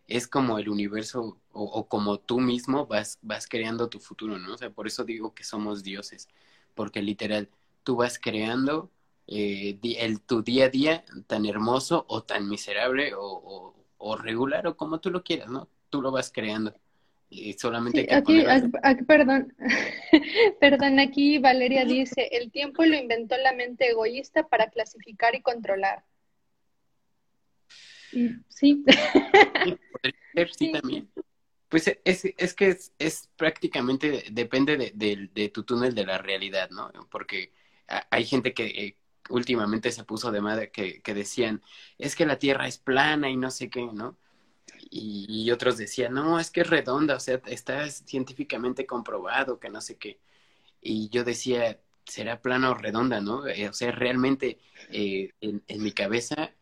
es 0.09 0.28
como 0.28 0.59
el 0.59 0.68
universo 0.68 1.38
o, 1.52 1.88
como 1.88 2.18
tú 2.20 2.40
mismo 2.40 2.87
vas, 2.87 3.18
vas 3.22 3.48
creando 3.48 3.88
tu 3.88 4.00
futuro, 4.00 4.38
¿no? 4.38 4.54
O 4.54 4.59
sea, 4.59 4.70
por 4.70 4.87
eso 4.87 5.04
digo 5.04 5.35
que 5.35 5.44
somos 5.44 5.82
dioses, 5.82 6.28
porque 6.74 7.02
literal, 7.02 7.48
tú 7.85 7.96
vas 7.96 8.18
creando 8.20 8.90
eh, 9.26 9.78
el, 9.82 10.20
tu 10.20 10.42
día 10.42 10.66
a 10.66 10.68
día 10.68 11.04
tan 11.26 11.46
hermoso 11.46 12.04
o 12.09 12.22
tan 12.22 12.48
miserable 12.48 13.14
o, 13.16 13.74
o 13.98 14.16
regular 14.16 14.66
o 14.66 14.76
como 14.76 15.00
tú 15.00 15.11
lo 15.11 15.22
quieras, 15.22 15.48
¿no? 15.48 15.68
Tú 15.90 16.02
lo 16.02 16.11
vas 16.12 16.30
creando. 16.32 16.74
Y 17.28 17.54
solamente 17.54 18.06
aquí, 18.14 18.44
aquí, 18.46 19.04
perdón, 19.04 19.52
perdón, 20.60 21.00
aquí 21.00 21.38
Valeria 21.38 21.84
dice, 21.84 22.28
el 22.30 22.52
tiempo 22.52 22.84
lo 22.84 22.96
inventó 22.96 23.36
la 23.38 23.52
mente 23.52 23.90
egoísta 23.90 24.46
para 24.46 24.70
clasificar 24.70 25.34
y 25.34 25.42
controlar. 25.42 26.04
sí. 28.10 28.30
sí, 28.48 28.84
sí, 30.56 30.72
también. 30.72 31.10
Pues 31.68 31.88
es, 32.04 32.24
es 32.36 32.54
que 32.54 32.68
es, 32.68 32.92
es 32.98 33.28
prácticamente, 33.36 34.24
depende 34.30 34.76
de, 34.76 35.28
de, 35.32 35.48
tu 35.48 35.64
túnel 35.64 35.96
de 35.96 36.06
la 36.06 36.18
realidad, 36.18 36.70
¿no? 36.70 36.92
Porque 37.10 37.52
hay 38.10 38.24
gente 38.24 38.54
que 38.54 38.66
eh, 38.66 38.96
últimamente 39.30 39.90
se 39.90 40.04
puso 40.04 40.30
de 40.30 40.40
madre 40.40 40.70
que, 40.70 41.02
que 41.02 41.12
decían, 41.12 41.60
es 41.98 42.14
que 42.14 42.24
la 42.24 42.38
Tierra 42.38 42.68
es 42.68 42.78
plana 42.78 43.28
y 43.30 43.36
no 43.36 43.50
sé 43.50 43.68
qué, 43.68 43.84
¿no? 43.92 44.16
Y, 44.90 45.51
otros 45.51 45.77
decían, 45.77 46.14
no, 46.14 46.38
es 46.40 46.51
que 46.51 46.62
es 46.62 46.70
redonda, 46.70 47.16
o 47.16 47.20
sea, 47.20 47.40
está 47.46 47.88
científicamente 47.90 48.87
comprobado 48.87 49.59
que 49.61 49.70
no 49.70 49.81
sé 49.81 49.96
qué. 49.99 50.20
Y 50.81 51.09
yo 51.11 51.25
decía, 51.25 51.81
será 52.05 52.40
plana 52.42 52.70
o 52.70 52.75
redonda, 52.75 53.20
¿no? 53.20 53.46
Eh, 53.46 53.68
o 53.68 53.72
sea, 53.72 53.92
realmente 53.92 54.59
eh, 54.90 55.33
en, 55.40 55.62
en, 55.68 55.83
mi 55.83 55.92
cabeza, 55.92 56.53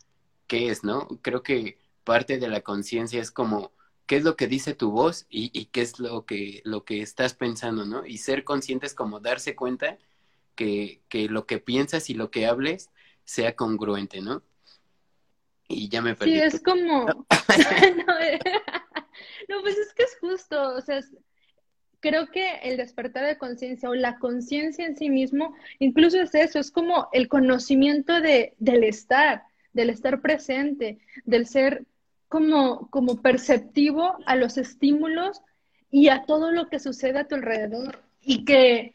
¿qué 0.47 0.69
es, 0.71 0.85
no? 0.85 1.09
Creo 1.23 1.43
que 1.43 1.79
parte 2.05 2.39
de 2.39 2.49
la 2.49 2.63
conciencia 2.63 3.21
es 3.21 3.31
como, 3.31 3.73
¿qué 4.07 4.17
es 4.17 4.25
lo 4.25 4.37
que 4.37 4.49
dice 4.49 4.75
tu 4.75 4.91
voz 4.91 5.27
y, 5.31 5.51
y, 5.59 5.67
qué 5.67 5.83
es 5.83 5.99
lo 5.99 6.27
que, 6.27 6.63
lo 6.65 6.85
que 6.85 7.03
estás 7.03 7.35
pensando, 7.35 7.85
¿no? 7.85 8.07
Y 8.07 8.19
ser 8.19 8.45
consciente 8.45 8.87
es 8.87 8.95
como 8.95 9.21
darse 9.21 9.57
cuenta 9.57 9.99
que, 10.55 11.03
que 11.09 11.29
lo 11.29 11.47
que 11.47 11.59
piensas 11.59 12.11
y 12.11 12.15
lo 12.15 12.31
que 12.31 12.47
hables 12.47 12.91
sea 13.25 13.57
congruente, 13.57 14.21
¿no? 14.21 14.43
Y 15.75 15.89
ya 15.89 16.03
me 16.03 16.15
perdí. 16.15 16.33
Sí, 16.33 16.41
es 16.41 16.63
como... 16.63 17.07
No, 19.49 19.61
pues 19.63 19.77
es 19.77 19.93
que 19.95 20.03
es 20.03 20.17
justo, 20.21 20.75
o 20.75 20.81
sea, 20.81 21.01
creo 22.01 22.27
que 22.31 22.57
el 22.63 22.77
despertar 22.77 23.25
de 23.25 23.39
conciencia 23.39 23.89
o 23.89 23.95
la 23.95 24.19
conciencia 24.19 24.85
en 24.87 24.97
sí 24.97 25.09
mismo, 25.09 25.55
incluso 25.79 26.21
es 26.21 26.35
eso, 26.35 26.59
es 26.59 26.71
como 26.71 27.09
el 27.13 27.29
conocimiento 27.29 28.21
de, 28.21 28.55
del 28.59 28.85
estar, 28.85 29.45
del 29.73 29.91
estar 29.91 30.21
presente, 30.21 30.99
del 31.25 31.47
ser 31.47 31.85
como, 32.29 32.91
como 32.91 33.23
perceptivo 33.23 34.19
a 34.27 34.37
los 34.37 34.59
estímulos 34.59 35.41
y 35.91 36.09
a 36.09 36.25
todo 36.25 36.51
lo 36.51 36.69
que 36.69 36.81
sucede 36.81 37.21
a 37.21 37.29
tu 37.29 37.37
alrededor. 37.37 38.03
Y 38.21 38.45
que 38.45 38.95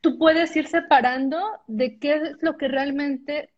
tú 0.00 0.18
puedes 0.18 0.54
ir 0.56 0.68
separando 0.68 1.38
de 1.66 1.98
qué 1.98 2.14
es 2.14 2.42
lo 2.42 2.56
que 2.56 2.68
realmente 2.68 3.50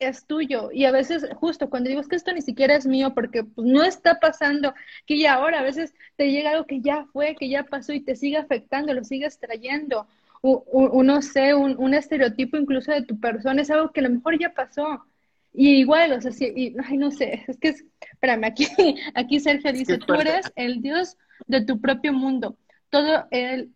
es 0.00 0.26
tuyo. 0.26 0.70
Y 0.72 0.86
a 0.86 0.92
veces, 0.92 1.26
justo 1.36 1.70
cuando 1.70 1.88
digo 1.88 2.00
es 2.00 2.08
que 2.08 2.16
esto 2.16 2.32
ni 2.32 2.42
siquiera 2.42 2.74
es 2.74 2.86
mío, 2.86 3.14
porque 3.14 3.44
pues, 3.44 3.66
no 3.66 3.84
está 3.84 4.18
pasando, 4.18 4.74
que 5.06 5.18
ya 5.18 5.34
ahora 5.34 5.60
a 5.60 5.62
veces 5.62 5.94
te 6.16 6.30
llega 6.30 6.50
algo 6.50 6.66
que 6.66 6.80
ya 6.80 7.06
fue, 7.12 7.36
que 7.36 7.48
ya 7.48 7.64
pasó 7.64 7.92
y 7.92 8.00
te 8.00 8.16
sigue 8.16 8.38
afectando, 8.38 8.92
lo 8.94 9.04
sigues 9.04 9.38
trayendo. 9.38 10.06
O, 10.42 11.02
no 11.02 11.20
sé, 11.20 11.54
un, 11.54 11.76
un, 11.78 11.92
estereotipo 11.92 12.56
incluso 12.56 12.90
de 12.92 13.02
tu 13.02 13.20
persona, 13.20 13.60
es 13.60 13.70
algo 13.70 13.92
que 13.92 14.00
a 14.00 14.04
lo 14.04 14.10
mejor 14.10 14.38
ya 14.38 14.54
pasó. 14.54 15.04
Y 15.52 15.80
igual, 15.80 16.12
o 16.12 16.20
sea, 16.20 16.32
sí, 16.32 16.50
y, 16.56 16.74
ay, 16.82 16.96
no 16.96 17.10
sé, 17.10 17.44
es 17.46 17.58
que 17.58 17.68
es, 17.68 17.84
espérame, 18.12 18.44
aquí, 18.44 18.66
aquí 19.14 19.38
Sergio 19.38 19.70
dice, 19.72 19.98
tú 19.98 20.14
eres 20.14 20.50
el 20.56 20.80
Dios 20.80 21.18
de 21.46 21.62
tu 21.62 21.80
propio 21.80 22.14
mundo. 22.14 22.56
Todo 22.88 23.26
el, 23.30 23.70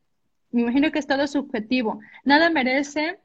me 0.53 0.63
imagino 0.63 0.91
que 0.91 1.01
es 1.01 1.07
todo 1.07 1.27
subjetivo. 1.27 2.01
Nada 2.25 2.49
merece 2.49 3.19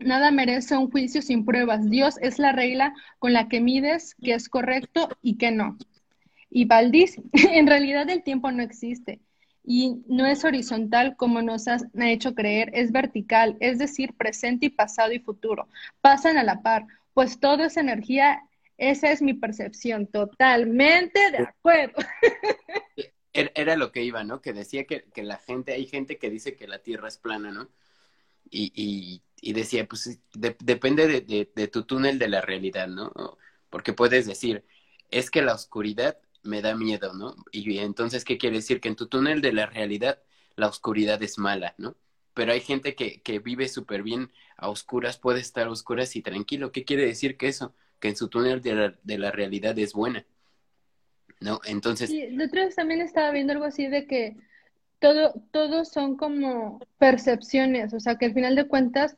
Nada 0.00 0.30
merece 0.30 0.76
un 0.76 0.90
juicio 0.90 1.20
sin 1.20 1.44
pruebas. 1.44 1.88
Dios 1.88 2.16
es 2.22 2.38
la 2.38 2.52
regla 2.52 2.94
con 3.18 3.32
la 3.32 3.48
que 3.48 3.60
mides 3.60 4.14
que 4.14 4.34
es 4.34 4.48
correcto 4.48 5.08
y 5.22 5.36
que 5.36 5.50
no. 5.50 5.76
Y 6.50 6.64
Valdís, 6.64 7.20
en 7.32 7.66
realidad 7.66 8.08
el 8.08 8.22
tiempo 8.22 8.50
no 8.50 8.62
existe 8.62 9.20
y 9.62 10.02
no 10.08 10.26
es 10.26 10.44
horizontal 10.44 11.16
como 11.16 11.42
nos 11.42 11.68
han 11.68 11.90
hecho 12.02 12.34
creer, 12.34 12.70
es 12.72 12.92
vertical, 12.92 13.56
es 13.60 13.78
decir, 13.78 14.14
presente 14.14 14.66
y 14.66 14.70
pasado 14.70 15.12
y 15.12 15.18
futuro. 15.18 15.68
Pasan 16.00 16.38
a 16.38 16.42
la 16.42 16.62
par, 16.62 16.86
pues 17.12 17.38
todo 17.38 17.64
es 17.64 17.76
energía, 17.76 18.42
esa 18.78 19.12
es 19.12 19.20
mi 19.20 19.34
percepción, 19.34 20.06
totalmente 20.06 21.30
de 21.30 21.38
acuerdo. 21.38 22.02
Era 23.32 23.76
lo 23.76 23.92
que 23.92 24.02
iba, 24.02 24.24
¿no? 24.24 24.40
Que 24.40 24.52
decía 24.52 24.84
que, 24.84 25.04
que 25.14 25.22
la 25.22 25.36
gente, 25.36 25.72
hay 25.72 25.86
gente 25.86 26.18
que 26.18 26.30
dice 26.30 26.56
que 26.56 26.66
la 26.66 26.78
Tierra 26.78 27.06
es 27.06 27.18
plana, 27.18 27.52
¿no? 27.52 27.68
y, 28.50 28.72
y, 28.74 29.22
decía, 29.42 29.86
pues 29.86 30.20
depende 30.32 31.22
de, 31.22 31.68
tu 31.68 31.84
túnel 31.84 32.18
de 32.18 32.28
la 32.28 32.40
realidad, 32.40 32.88
¿no? 32.88 33.12
Porque 33.70 33.92
puedes 33.92 34.26
decir, 34.26 34.64
es 35.10 35.30
que 35.30 35.42
la 35.42 35.54
oscuridad 35.54 36.18
me 36.42 36.62
da 36.62 36.74
miedo, 36.74 37.14
¿no? 37.14 37.34
Y 37.52 37.78
entonces, 37.78 38.24
¿qué 38.24 38.38
quiere 38.38 38.56
decir? 38.56 38.80
Que 38.80 38.88
en 38.88 38.96
tu 38.96 39.06
túnel 39.06 39.40
de 39.40 39.52
la 39.52 39.66
realidad 39.66 40.20
la 40.56 40.68
oscuridad 40.68 41.22
es 41.22 41.38
mala, 41.38 41.74
¿no? 41.78 41.96
Pero 42.34 42.52
hay 42.52 42.60
gente 42.60 42.94
que, 42.94 43.38
vive 43.40 43.68
súper 43.68 44.02
bien 44.02 44.30
a 44.56 44.68
oscuras, 44.68 45.18
puede 45.18 45.40
estar 45.40 45.66
a 45.66 45.70
oscuras 45.70 46.14
y 46.16 46.22
tranquilo. 46.22 46.72
¿Qué 46.72 46.84
quiere 46.84 47.06
decir 47.06 47.36
que 47.36 47.48
eso? 47.48 47.74
Que 47.98 48.08
en 48.08 48.16
su 48.16 48.28
túnel 48.28 48.62
de 48.62 48.74
la, 48.74 48.94
de 49.02 49.18
la 49.18 49.30
realidad 49.30 49.78
es 49.78 49.92
buena. 49.92 50.24
¿No? 51.40 51.60
Entonces... 51.64 52.10
Sí, 52.10 52.36
otra 52.40 52.66
vez 52.66 52.76
también 52.76 53.00
estaba 53.00 53.30
viendo 53.30 53.52
algo 53.52 53.64
así 53.64 53.88
de 53.88 54.06
que 54.06 54.36
todo, 55.00 55.34
todos 55.50 55.88
son 55.88 56.16
como 56.16 56.80
percepciones, 56.98 57.94
o 57.94 58.00
sea 58.00 58.16
que 58.16 58.26
al 58.26 58.34
final 58.34 58.54
de 58.54 58.68
cuentas 58.68 59.16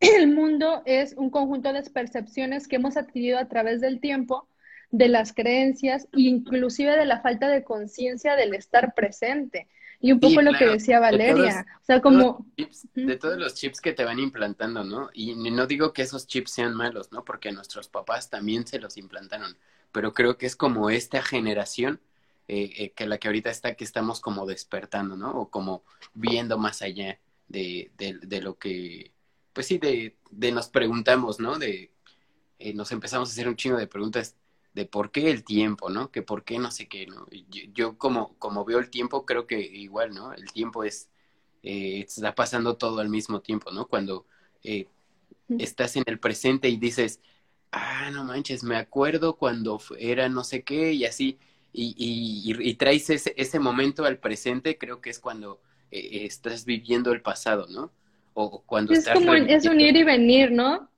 el 0.00 0.28
mundo 0.28 0.82
es 0.84 1.14
un 1.16 1.30
conjunto 1.30 1.72
de 1.72 1.82
percepciones 1.82 2.68
que 2.68 2.76
hemos 2.76 2.96
adquirido 2.96 3.38
a 3.38 3.48
través 3.48 3.80
del 3.80 4.00
tiempo, 4.00 4.48
de 4.90 5.08
las 5.08 5.32
creencias 5.32 6.06
inclusive 6.12 6.96
de 6.96 7.04
la 7.04 7.20
falta 7.20 7.48
de 7.48 7.64
conciencia 7.64 8.36
del 8.36 8.54
estar 8.54 8.94
presente. 8.94 9.68
Y 10.00 10.12
un 10.12 10.20
poco 10.20 10.42
lo 10.42 10.52
que 10.52 10.66
decía 10.66 11.00
Valeria, 11.00 11.66
o 11.80 11.84
sea, 11.84 12.00
como... 12.02 12.46
de 12.94 13.16
todos 13.16 13.38
los 13.38 13.54
chips 13.54 13.80
que 13.80 13.94
te 13.94 14.04
van 14.04 14.18
implantando, 14.18 14.84
¿no? 14.84 15.08
Y 15.14 15.34
no 15.34 15.66
digo 15.66 15.92
que 15.92 16.02
esos 16.02 16.26
chips 16.26 16.52
sean 16.52 16.74
malos, 16.74 17.12
¿no? 17.12 17.24
Porque 17.24 17.50
nuestros 17.50 17.88
papás 17.88 18.28
también 18.28 18.66
se 18.66 18.78
los 18.78 18.98
implantaron, 18.98 19.56
pero 19.92 20.12
creo 20.12 20.36
que 20.36 20.46
es 20.46 20.54
como 20.54 20.90
esta 20.90 21.22
generación 21.22 22.00
eh, 22.48 22.72
eh, 22.76 22.90
que 22.90 23.06
la 23.06 23.18
que 23.18 23.26
ahorita 23.26 23.50
está, 23.50 23.74
que 23.74 23.84
estamos 23.84 24.20
como 24.20 24.46
despertando, 24.46 25.16
¿no? 25.16 25.32
O 25.32 25.50
como 25.50 25.82
viendo 26.14 26.58
más 26.58 26.82
allá 26.82 27.18
de, 27.48 27.90
de, 27.96 28.40
lo 28.40 28.58
que, 28.58 29.12
pues 29.56 29.68
sí, 29.68 29.78
de, 29.78 30.18
de 30.30 30.52
nos 30.52 30.68
preguntamos, 30.68 31.40
¿no? 31.40 31.58
De, 31.58 31.90
eh, 32.58 32.74
nos 32.74 32.92
empezamos 32.92 33.30
a 33.30 33.32
hacer 33.32 33.48
un 33.48 33.56
chingo 33.56 33.78
de 33.78 33.86
preguntas 33.86 34.36
de 34.74 34.84
por 34.84 35.10
qué 35.10 35.30
el 35.30 35.44
tiempo, 35.44 35.88
¿no? 35.88 36.10
Que 36.10 36.20
por 36.20 36.44
qué 36.44 36.58
no 36.58 36.70
sé 36.70 36.88
qué, 36.88 37.06
¿no? 37.06 37.26
Yo, 37.30 37.62
yo 37.72 37.96
como, 37.96 38.36
como 38.38 38.66
veo 38.66 38.78
el 38.80 38.90
tiempo, 38.90 39.24
creo 39.24 39.46
que 39.46 39.58
igual, 39.58 40.14
¿no? 40.14 40.34
El 40.34 40.52
tiempo 40.52 40.84
es, 40.84 41.08
está 41.62 42.34
pasando 42.34 42.76
todo 42.76 43.00
al 43.00 43.08
mismo 43.08 43.40
tiempo, 43.40 43.70
¿no? 43.70 43.86
Cuando 43.86 44.26
estás 45.58 45.96
en 45.96 46.04
el 46.04 46.18
presente 46.18 46.68
y 46.68 46.76
dices, 46.76 47.20
ah, 47.72 48.10
no 48.12 48.24
manches, 48.24 48.62
me 48.62 48.76
acuerdo 48.76 49.38
cuando 49.38 49.80
era 49.98 50.28
no 50.28 50.44
sé 50.44 50.64
qué 50.64 50.92
y 50.92 51.06
así, 51.06 51.38
y, 51.72 52.52
y, 52.54 52.74
traes 52.74 53.08
ese, 53.08 53.32
ese, 53.38 53.58
momento 53.58 54.04
al 54.04 54.18
presente, 54.18 54.76
creo 54.76 55.00
que 55.00 55.08
es 55.08 55.18
cuando 55.18 55.62
eh, 55.90 56.26
estás 56.26 56.66
viviendo 56.66 57.12
el 57.12 57.22
pasado, 57.22 57.68
¿no? 57.68 57.90
O 58.38 58.62
cuando 58.66 58.92
es 58.92 59.08
Como, 59.08 59.32
es 59.32 59.64
un 59.64 59.80
ir 59.80 59.96
y 59.96 60.04
venir, 60.04 60.52
¿no? 60.52 60.90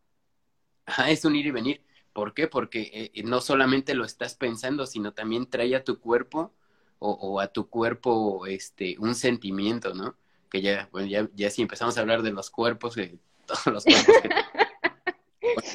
Ajá, 0.87 1.09
es 1.09 1.24
un 1.24 1.37
ir 1.37 1.46
y 1.46 1.51
venir. 1.53 1.81
¿Por 2.12 2.35
qué? 2.35 2.48
Porque 2.48 3.12
eh, 3.14 3.22
no 3.22 3.40
solamente 3.40 3.94
lo 3.94 4.05
estás 4.05 4.35
pensando, 4.35 4.87
sino 4.87 5.12
también 5.12 5.48
trae 5.48 5.77
a 5.77 5.85
tu 5.85 6.01
cuerpo 6.01 6.53
o, 6.98 7.38
a 7.38 7.46
tu 7.46 7.68
cuerpo 7.68 8.44
este, 8.46 8.96
un 8.98 9.14
sentimiento, 9.14 9.94
¿no? 9.94 10.16
Que 10.51 10.62
ya, 10.62 10.88
bueno, 10.90 11.07
ya, 11.07 11.29
ya 11.33 11.48
si 11.48 11.62
empezamos 11.62 11.96
a 11.96 12.01
hablar 12.01 12.22
de 12.22 12.33
los 12.33 12.51
cuerpos, 12.51 12.96
de 12.96 13.20
todos 13.46 13.66
los 13.66 13.85
cuerpos 13.85 14.16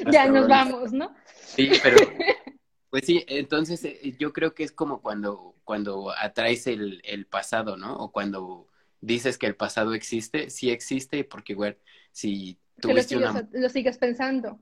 ya 0.12 0.28
nos 0.28 0.49
vamos, 0.49 0.91
¿no? 0.91 1.15
Sí, 1.56 1.71
pero 1.82 1.95
Pues 2.89 3.06
sí, 3.06 3.23
entonces 3.28 3.84
eh, 3.86 4.15
yo 4.19 4.34
creo 4.34 4.54
que 4.54 4.63
es 4.63 4.73
como 4.73 5.02
cuando, 5.02 5.56
cuando 5.63 6.12
atraes 6.12 6.67
el, 6.67 7.02
el 7.06 7.26
pasado, 7.26 7.78
¿no? 7.78 7.95
O 7.95 8.12
cuando 8.12 8.67
dices 9.03 9.37
que 9.37 9.47
el 9.47 9.55
pasado 9.55 9.93
existe, 9.93 10.49
sí 10.49 10.71
existe, 10.71 11.23
porque 11.23 11.53
igual, 11.53 11.77
si 12.11 12.57
tú 12.79 12.89
lo, 12.89 13.31
lo 13.51 13.69
sigues 13.69 13.97
pensando. 13.97 14.59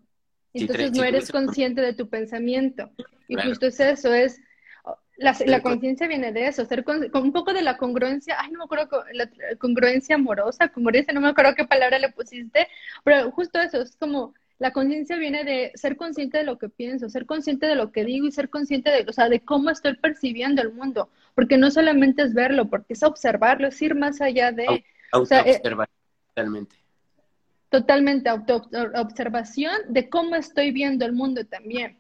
Entonces 0.54 0.92
no 0.92 1.04
eres 1.04 1.32
consciente 1.32 1.82
de 1.82 1.94
tu 1.94 2.10
pensamiento. 2.10 2.92
Y 3.28 3.36
justo 3.38 3.68
es 3.68 3.80
eso, 3.80 4.14
es 4.14 4.42
la, 5.18 5.36
la 5.46 5.62
conciencia 5.62 6.08
viene 6.08 6.32
de 6.32 6.48
eso, 6.48 6.66
ser 6.66 6.84
con, 6.84 7.10
un 7.14 7.32
poco 7.32 7.54
de 7.54 7.62
la 7.62 7.78
congruencia, 7.78 8.36
ay, 8.40 8.52
no 8.52 8.60
me 8.60 8.64
acuerdo, 8.66 9.06
la 9.14 9.30
congruencia 9.60 10.16
amorosa, 10.16 10.70
congruencia, 10.70 11.14
no 11.14 11.22
me 11.22 11.30
acuerdo 11.30 11.54
qué 11.56 11.66
palabra 11.66 12.00
le 12.00 12.12
pusiste, 12.12 12.68
pero 13.04 13.32
justo 13.32 13.60
eso, 13.60 13.82
es 13.82 13.96
como 13.96 14.34
la 14.62 14.72
conciencia 14.74 15.18
viene 15.18 15.44
de 15.44 15.72
ser 15.74 15.98
consciente 15.98 16.38
de 16.38 16.44
lo 16.44 16.60
que 16.60 16.70
pienso, 16.70 17.10
ser 17.10 17.26
consciente 17.26 17.66
de 17.66 17.74
lo 17.74 17.92
que 17.92 18.06
digo 18.06 18.28
y 18.28 18.32
ser 18.32 18.48
consciente 18.48 18.92
de, 18.92 19.10
o 19.10 19.12
sea, 19.12 19.28
de 19.28 19.40
cómo 19.40 19.72
estoy 19.72 19.96
percibiendo 19.98 20.62
el 20.62 20.72
mundo, 20.72 21.10
porque 21.34 21.58
no 21.58 21.72
solamente 21.72 22.22
es 22.22 22.36
verlo, 22.36 22.70
porque 22.70 22.94
es 22.94 23.02
observarlo, 23.02 23.70
es 23.70 23.82
ir 23.82 23.96
más 23.96 24.22
allá 24.22 24.52
de... 24.52 24.86
Auto 25.14 25.34
o 25.34 25.38
eh, 25.40 25.60
totalmente. 26.28 26.76
Totalmente, 27.70 28.30
auto 28.30 28.70
observación 28.98 29.74
de 29.90 30.10
cómo 30.10 30.36
estoy 30.36 30.72
viendo 30.72 31.06
el 31.06 31.14
mundo 31.14 31.44
también. 31.44 31.98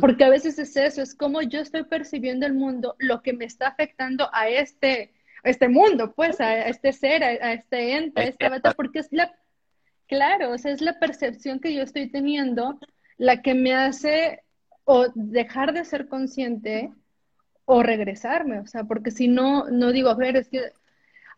Porque 0.00 0.22
a 0.22 0.30
veces 0.30 0.56
es 0.60 0.76
eso, 0.76 1.02
es 1.02 1.16
cómo 1.16 1.42
yo 1.42 1.58
estoy 1.58 1.82
percibiendo 1.82 2.46
el 2.46 2.54
mundo, 2.54 2.94
lo 3.00 3.20
que 3.20 3.32
me 3.32 3.46
está 3.46 3.66
afectando 3.66 4.30
a 4.32 4.48
este, 4.48 5.12
este 5.42 5.68
mundo, 5.68 6.12
pues, 6.14 6.40
a, 6.40 6.68
este 6.68 6.92
ser, 6.92 7.24
a, 7.24 7.52
este 7.52 7.96
ente, 7.96 8.20
a 8.20 8.24
esta 8.26 8.48
bata, 8.48 8.70
porque 8.74 9.00
es 9.00 9.08
la 9.10 9.34
Claro, 10.08 10.52
o 10.52 10.58
sea, 10.58 10.72
es 10.72 10.80
la 10.82 10.98
percepción 10.98 11.60
que 11.60 11.74
yo 11.74 11.82
estoy 11.82 12.10
teniendo 12.10 12.78
la 13.16 13.42
que 13.42 13.54
me 13.54 13.74
hace 13.74 14.42
o 14.84 15.06
dejar 15.14 15.72
de 15.72 15.84
ser 15.84 16.08
consciente 16.08 16.92
o 17.66 17.82
regresarme, 17.82 18.60
o 18.60 18.66
sea, 18.66 18.84
porque 18.84 19.10
si 19.10 19.28
no, 19.28 19.70
no 19.70 19.92
digo, 19.92 20.10
a 20.10 20.14
ver, 20.16 20.36
es 20.36 20.48
que 20.48 20.72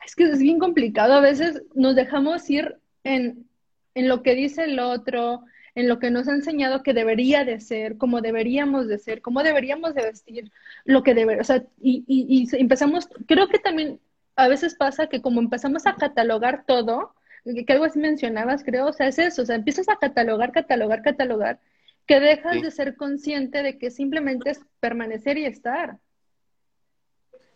es 0.07 0.16
que 0.16 0.24
es 0.24 0.40
bien 0.40 0.59
complicado, 0.61 1.14
a 1.14 1.20
veces 1.22 1.64
nos 1.74 1.96
dejamos 1.96 2.48
ir 2.50 2.79
en, 3.05 3.48
en 3.94 4.09
lo 4.09 4.22
que 4.22 4.35
dice 4.37 4.64
el 4.64 4.79
otro, 4.81 5.44
en 5.74 5.88
lo 5.88 5.98
que 6.00 6.11
nos 6.12 6.29
ha 6.29 6.33
enseñado 6.35 6.83
que 6.85 6.94
debería 6.94 7.44
de 7.44 7.61
ser, 7.61 7.98
cómo 7.98 8.20
deberíamos 8.22 8.88
de 8.88 8.98
ser, 8.98 9.22
cómo 9.22 9.42
deberíamos 9.44 9.94
de 9.94 10.05
vestir, 10.05 10.52
lo 10.85 11.02
que 11.05 11.14
debe, 11.14 11.40
o 11.40 11.44
sea, 11.44 11.64
y, 11.81 12.05
y, 12.09 12.48
y 12.55 12.61
empezamos, 12.61 13.09
creo 13.29 13.48
que 13.48 13.59
también 13.61 14.00
a 14.37 14.48
veces 14.48 14.76
pasa 14.76 15.09
que 15.09 15.22
como 15.22 15.40
empezamos 15.40 15.87
a 15.87 15.96
catalogar 15.96 16.64
todo, 16.66 17.14
que 17.54 17.72
algo 17.72 17.85
así 17.85 17.98
mencionabas, 17.98 18.64
creo, 18.64 18.87
o 18.87 18.92
sea, 18.92 19.09
es 19.09 19.18
eso, 19.18 19.42
o 19.42 19.46
sea, 19.46 19.56
empiezas 19.56 19.88
a 19.88 19.96
catalogar, 19.96 20.52
catalogar, 20.52 21.02
catalogar, 21.02 21.61
que 22.06 22.20
dejas 22.20 22.61
de 22.61 22.70
ser 22.70 22.96
consciente 22.96 23.62
de 23.62 23.78
que 23.78 23.90
simplemente 23.90 24.50
es 24.50 24.61
permanecer 24.80 25.38
y 25.38 25.46
estar. 25.46 25.98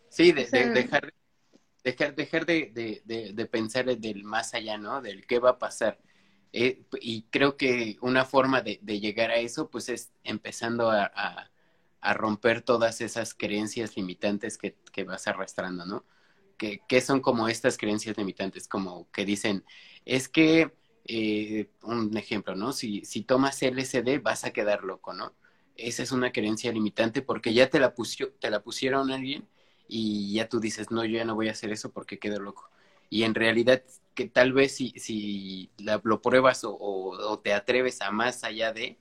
Sí, 0.08 0.32
de, 0.32 0.44
dejar, 0.44 1.12
dejar, 1.84 2.14
dejar 2.14 2.46
de, 2.46 3.02
de, 3.04 3.46
pensar 3.46 3.84
del 3.84 4.24
más 4.24 4.54
allá, 4.54 4.76
¿no? 4.76 5.00
Del 5.00 5.26
qué 5.26 5.38
va 5.38 5.50
a 5.50 5.58
pasar. 5.58 5.98
Eh, 6.52 6.82
y 7.00 7.22
creo 7.30 7.56
que 7.56 7.96
una 8.00 8.24
forma 8.24 8.60
de, 8.60 8.78
llegar 9.00 9.30
a 9.30 9.36
eso, 9.36 9.70
pues 9.70 9.88
es 9.88 10.12
empezando 10.24 10.90
a, 10.90 11.12
a, 12.00 12.14
romper 12.14 12.62
todas 12.62 13.00
esas 13.00 13.34
creencias 13.34 13.96
limitantes 13.96 14.58
que, 14.58 14.76
que 14.92 15.04
vas 15.04 15.28
arrastrando, 15.28 15.86
¿no? 15.86 16.04
Que, 16.60 16.82
que, 16.86 17.00
son 17.00 17.20
como 17.20 17.48
estas 17.48 17.78
creencias 17.78 18.18
limitantes, 18.18 18.68
como 18.68 19.10
que 19.12 19.24
dicen, 19.24 19.64
es 20.04 20.28
que, 20.28 20.70
eh, 21.06 21.70
un 21.82 22.14
ejemplo, 22.18 22.54
¿no? 22.54 22.72
Si, 22.74 23.02
si 23.06 23.22
tomas 23.22 23.62
LSD 23.62 24.20
vas 24.22 24.44
a 24.44 24.52
quedar 24.52 24.84
loco, 24.84 25.14
¿no? 25.14 25.32
Esa 25.74 26.02
es 26.02 26.12
una 26.12 26.32
creencia 26.32 26.70
limitante 26.70 27.22
porque 27.22 27.54
ya 27.54 27.70
te 27.70 27.80
la, 27.80 27.94
pusió, 27.94 28.30
te 28.38 28.50
la 28.50 28.62
pusieron 28.62 29.10
alguien 29.10 29.48
y 29.88 30.34
ya 30.34 30.50
tú 30.50 30.60
dices, 30.60 30.90
no, 30.90 31.02
yo 31.02 31.16
ya 31.16 31.24
no 31.24 31.34
voy 31.34 31.48
a 31.48 31.52
hacer 31.52 31.72
eso 31.72 31.90
porque 31.92 32.18
quedo 32.18 32.38
loco. 32.40 32.68
Y 33.08 33.22
en 33.22 33.34
realidad, 33.34 33.82
que 34.14 34.28
tal 34.28 34.52
vez 34.52 34.76
si, 34.76 34.90
si 34.96 35.70
lo 35.78 36.20
pruebas 36.20 36.60
o, 36.62 37.40
te 37.42 37.54
atreves 37.54 38.02
a 38.02 38.10
más 38.10 38.44
allá 38.44 38.72
de, 38.74 38.98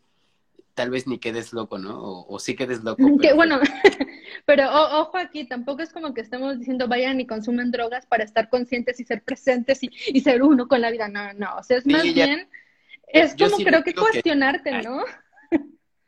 tal 0.75 0.91
vez 0.91 1.07
ni 1.07 1.19
quedes 1.19 1.51
loco, 1.51 1.77
¿no? 1.77 2.23
O, 2.23 2.39
sí 2.39 2.55
quedes 2.55 2.85
loco. 2.85 3.03
Que 3.21 3.33
bueno, 3.33 3.59
pero 4.49 4.67
ojo 5.01 5.15
aquí, 5.15 5.45
tampoco 5.45 5.83
es 5.83 5.93
como 5.93 6.11
que 6.11 6.21
estemos 6.21 6.57
diciendo 6.57 6.87
vayan 6.87 7.19
y 7.21 7.27
consumen 7.27 7.69
drogas 7.69 8.07
para 8.07 8.23
estar 8.23 8.49
conscientes 8.49 8.99
y 8.99 9.03
ser 9.03 9.23
presentes 9.23 9.77
y, 9.83 10.21
ser 10.21 10.41
uno 10.41 10.67
con 10.67 10.81
la 10.81 10.89
vida. 10.89 11.07
No, 11.07 11.33
no, 11.33 11.57
o 11.57 11.61
sea, 11.61 11.77
es 11.77 11.85
más 11.85 12.01
bien, 12.01 12.49
es 13.09 13.35
como 13.35 13.57
creo 13.57 13.83
que 13.83 13.93
cuestionarte, 13.93 14.81
¿no? 14.81 15.05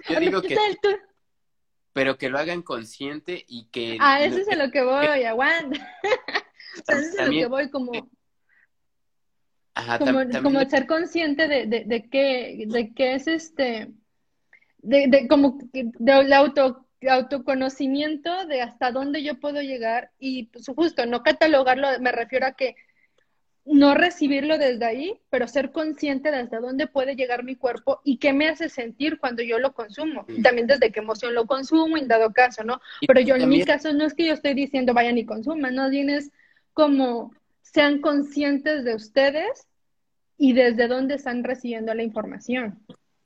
Yo 0.10 0.20
digo 0.20 0.42
que 0.42 0.58
pero 1.94 2.18
que 2.18 2.30
lo 2.30 2.40
hagan 2.40 2.64
consciente 2.64 3.46
y 3.48 3.66
que... 3.66 3.98
Ah, 4.00 4.24
eso 4.24 4.40
es 4.40 4.50
a 4.50 4.56
lo 4.56 4.72
que 4.72 4.82
voy, 4.82 5.06
aguanta. 5.24 5.80
o 6.82 6.84
sea, 6.84 6.98
eso 6.98 7.10
es 7.10 7.20
a 7.20 7.26
lo 7.28 7.32
que 7.34 7.46
voy 7.46 7.70
como... 7.70 8.10
Ajá, 9.76 10.00
como, 10.00 10.20
como 10.42 10.68
ser 10.68 10.88
consciente 10.88 11.48
de, 11.48 11.68
de, 11.68 11.84
de 11.86 12.10
qué 12.10 12.64
de 12.66 12.92
qué 12.96 13.14
es 13.14 13.28
este 13.28 13.92
de, 14.80 15.08
de 15.08 15.28
como 15.28 15.60
de 15.72 16.34
auto 16.34 16.88
autoconocimiento 17.10 18.46
de 18.46 18.62
hasta 18.62 18.92
dónde 18.92 19.24
yo 19.24 19.40
puedo 19.40 19.62
llegar 19.62 20.12
y 20.20 20.44
pues 20.46 20.68
justo 20.68 21.06
no 21.06 21.24
catalogarlo 21.24 21.88
me 22.00 22.12
refiero 22.12 22.46
a 22.46 22.52
que 22.52 22.76
no 23.64 23.94
recibirlo 23.94 24.58
desde 24.58 24.86
ahí, 24.86 25.20
pero 25.30 25.48
ser 25.48 25.72
consciente 25.72 26.32
de 26.32 26.38
hasta 26.38 26.60
dónde 26.60 26.88
puede 26.88 27.16
llegar 27.16 27.44
mi 27.44 27.56
cuerpo 27.56 28.02
y 28.04 28.18
qué 28.18 28.34
me 28.34 28.50
hace 28.50 28.70
sentir 28.70 29.20
cuando 29.20 29.44
yo 29.44 29.60
lo 29.60 29.74
consumo. 29.74 30.26
También 30.42 30.66
desde 30.66 30.92
qué 30.92 31.00
emoción 31.00 31.36
lo 31.36 31.46
consumo, 31.46 31.96
en 31.98 32.08
dado 32.08 32.32
caso, 32.34 32.64
¿no? 32.64 32.82
pero 33.08 33.20
yo 33.22 33.36
en 33.36 33.48
mi 33.48 33.64
caso 33.64 33.94
no 33.94 34.06
es 34.06 34.14
que 34.14 34.26
yo 34.26 34.34
estoy 34.34 34.56
diciendo 34.56 34.94
vayan 34.94 35.18
y 35.18 35.26
consuman, 35.26 35.76
no 35.76 35.90
bien 35.90 36.10
es 36.10 36.32
como 36.74 37.34
sean 37.62 38.02
conscientes 38.02 38.84
de 38.84 38.96
ustedes 38.96 39.68
y 40.38 40.54
desde 40.54 40.88
dónde 40.88 41.16
están 41.16 41.44
recibiendo 41.44 41.94
la 41.94 42.04
información. 42.04 42.80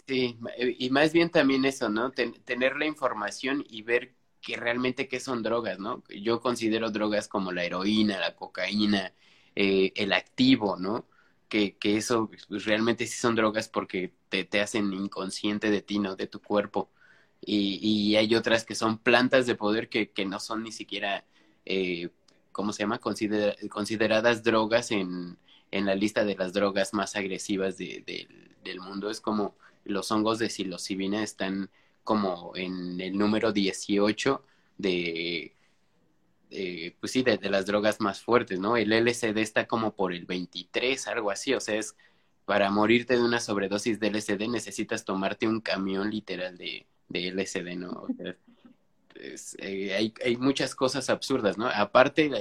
Sí, 0.08 0.38
y 0.78 0.90
más 0.92 1.14
bien 1.14 1.32
también 1.32 1.66
eso, 1.66 1.90
¿no? 1.90 2.12
tener 2.12 2.78
la 2.78 2.86
información 2.86 3.66
y 3.68 3.82
ver 3.82 4.14
que 4.40 4.56
realmente 4.56 5.08
qué 5.08 5.20
son 5.20 5.42
drogas, 5.42 5.80
¿no? 5.80 6.04
Yo 6.10 6.42
considero 6.42 6.92
drogas 6.92 7.28
como 7.28 7.52
la 7.52 7.64
heroína, 7.64 8.20
la 8.20 8.36
cocaína, 8.36 9.14
eh, 9.56 9.92
el 9.96 10.14
activo, 10.14 10.78
¿no? 10.78 11.08
Que, 11.50 11.76
que 11.78 11.98
eso 11.98 12.30
pues, 12.48 12.66
realmente 12.66 13.08
sí 13.08 13.18
son 13.18 13.34
drogas 13.36 13.68
porque 13.68 14.14
te, 14.30 14.44
te, 14.44 14.62
hacen 14.62 14.94
inconsciente 14.94 15.72
de 15.72 15.82
ti, 15.82 15.98
¿no? 15.98 16.16
De 16.16 16.28
tu 16.28 16.40
cuerpo. 16.40 16.92
Y, 17.42 17.80
y 17.82 18.16
hay 18.16 18.36
otras 18.36 18.64
que 18.66 18.76
son 18.76 19.00
plantas 19.00 19.48
de 19.48 19.56
poder 19.56 19.90
que, 19.90 20.12
que 20.12 20.26
no 20.26 20.40
son 20.40 20.62
ni 20.64 20.72
siquiera, 20.72 21.26
eh, 21.66 22.10
¿cómo 22.52 22.74
se 22.74 22.84
llama? 22.84 23.00
consideradas 23.00 24.44
drogas 24.44 24.92
en, 24.92 25.38
en, 25.72 25.86
la 25.86 25.96
lista 25.96 26.24
de 26.26 26.36
las 26.36 26.54
drogas 26.54 26.94
más 26.94 27.16
agresivas 27.16 27.78
de, 27.78 28.04
del 28.64 28.80
mundo. 28.80 29.10
Es 29.10 29.22
como 29.22 29.56
los 29.86 30.12
hongos 30.12 30.40
de 30.40 30.50
psilocibina 30.50 31.24
están 31.24 31.70
como 32.04 32.54
en 32.56 33.00
el 33.02 33.18
número 33.18 33.52
18 33.52 34.44
de 34.78 35.56
pues 37.00 37.12
sí, 37.12 37.24
de, 37.24 37.38
las 37.50 37.66
drogas 37.66 38.00
más 38.00 38.22
fuertes, 38.22 38.60
¿no? 38.60 38.78
El 38.78 38.94
LSD 38.94 39.38
está 39.38 39.68
como 39.68 39.96
por 39.96 40.14
el 40.14 40.26
23, 40.26 41.08
algo 41.08 41.32
así, 41.32 41.54
o 41.54 41.60
sea, 41.60 41.76
es 41.76 41.96
para 42.46 42.70
morirte 42.70 43.16
de 43.16 43.24
una 43.24 43.40
sobredosis 43.40 44.00
de 44.00 44.08
LSD 44.12 44.48
necesitas 44.48 45.04
tomarte 45.04 45.48
un 45.48 45.62
camión 45.62 46.10
literal 46.12 46.58
de, 46.58 46.86
de 47.10 47.32
LSD, 47.32 47.76
¿no? 47.76 48.08
Eh, 49.16 49.94
hay, 49.94 50.14
hay, 50.24 50.38
muchas 50.38 50.76
cosas 50.76 51.10
absurdas, 51.10 51.58
¿no? 51.58 51.68
Aparte, 51.68 52.32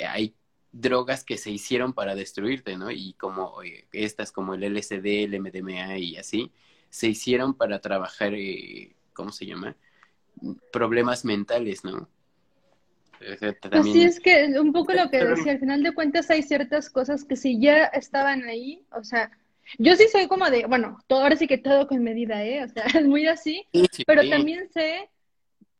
hay 0.00 0.34
drogas 0.72 1.24
que 1.24 1.36
se 1.36 1.50
hicieron 1.50 1.92
para 1.92 2.14
destruirte, 2.14 2.76
¿no? 2.76 2.90
Y 2.90 3.14
como 3.14 3.62
eh, 3.62 3.86
estas, 3.92 4.32
como 4.32 4.54
el 4.54 4.62
LSD, 4.62 5.24
el 5.24 5.40
MDMA 5.40 5.98
y 5.98 6.16
así, 6.16 6.52
se 6.88 7.08
hicieron 7.08 7.54
para 7.54 7.80
trabajar, 7.80 8.32
¿cómo 9.12 9.32
se 9.32 9.46
llama? 9.46 9.76
Problemas 10.72 11.24
mentales, 11.24 11.84
¿no? 11.84 12.08
Así 13.72 14.02
es 14.02 14.18
que 14.18 14.46
un 14.58 14.72
poco 14.72 14.92
lo 14.94 15.10
que 15.10 15.22
decía, 15.22 15.52
al 15.52 15.58
final 15.58 15.82
de 15.82 15.92
cuentas 15.92 16.30
hay 16.30 16.42
ciertas 16.42 16.88
cosas 16.88 17.24
que 17.24 17.36
si 17.36 17.60
ya 17.60 17.84
estaban 17.84 18.44
ahí, 18.44 18.82
o 18.92 19.04
sea, 19.04 19.30
yo 19.78 19.94
sí 19.94 20.08
soy 20.10 20.26
como 20.26 20.48
de, 20.50 20.64
bueno, 20.66 20.98
todo, 21.06 21.22
ahora 21.22 21.36
sí 21.36 21.46
que 21.46 21.58
todo 21.58 21.86
con 21.86 22.02
medida, 22.02 22.42
¿eh? 22.44 22.64
O 22.64 22.68
sea, 22.68 22.84
es 22.98 23.06
muy 23.06 23.26
así, 23.26 23.66
pero 24.06 24.28
también 24.28 24.70
sé 24.72 25.10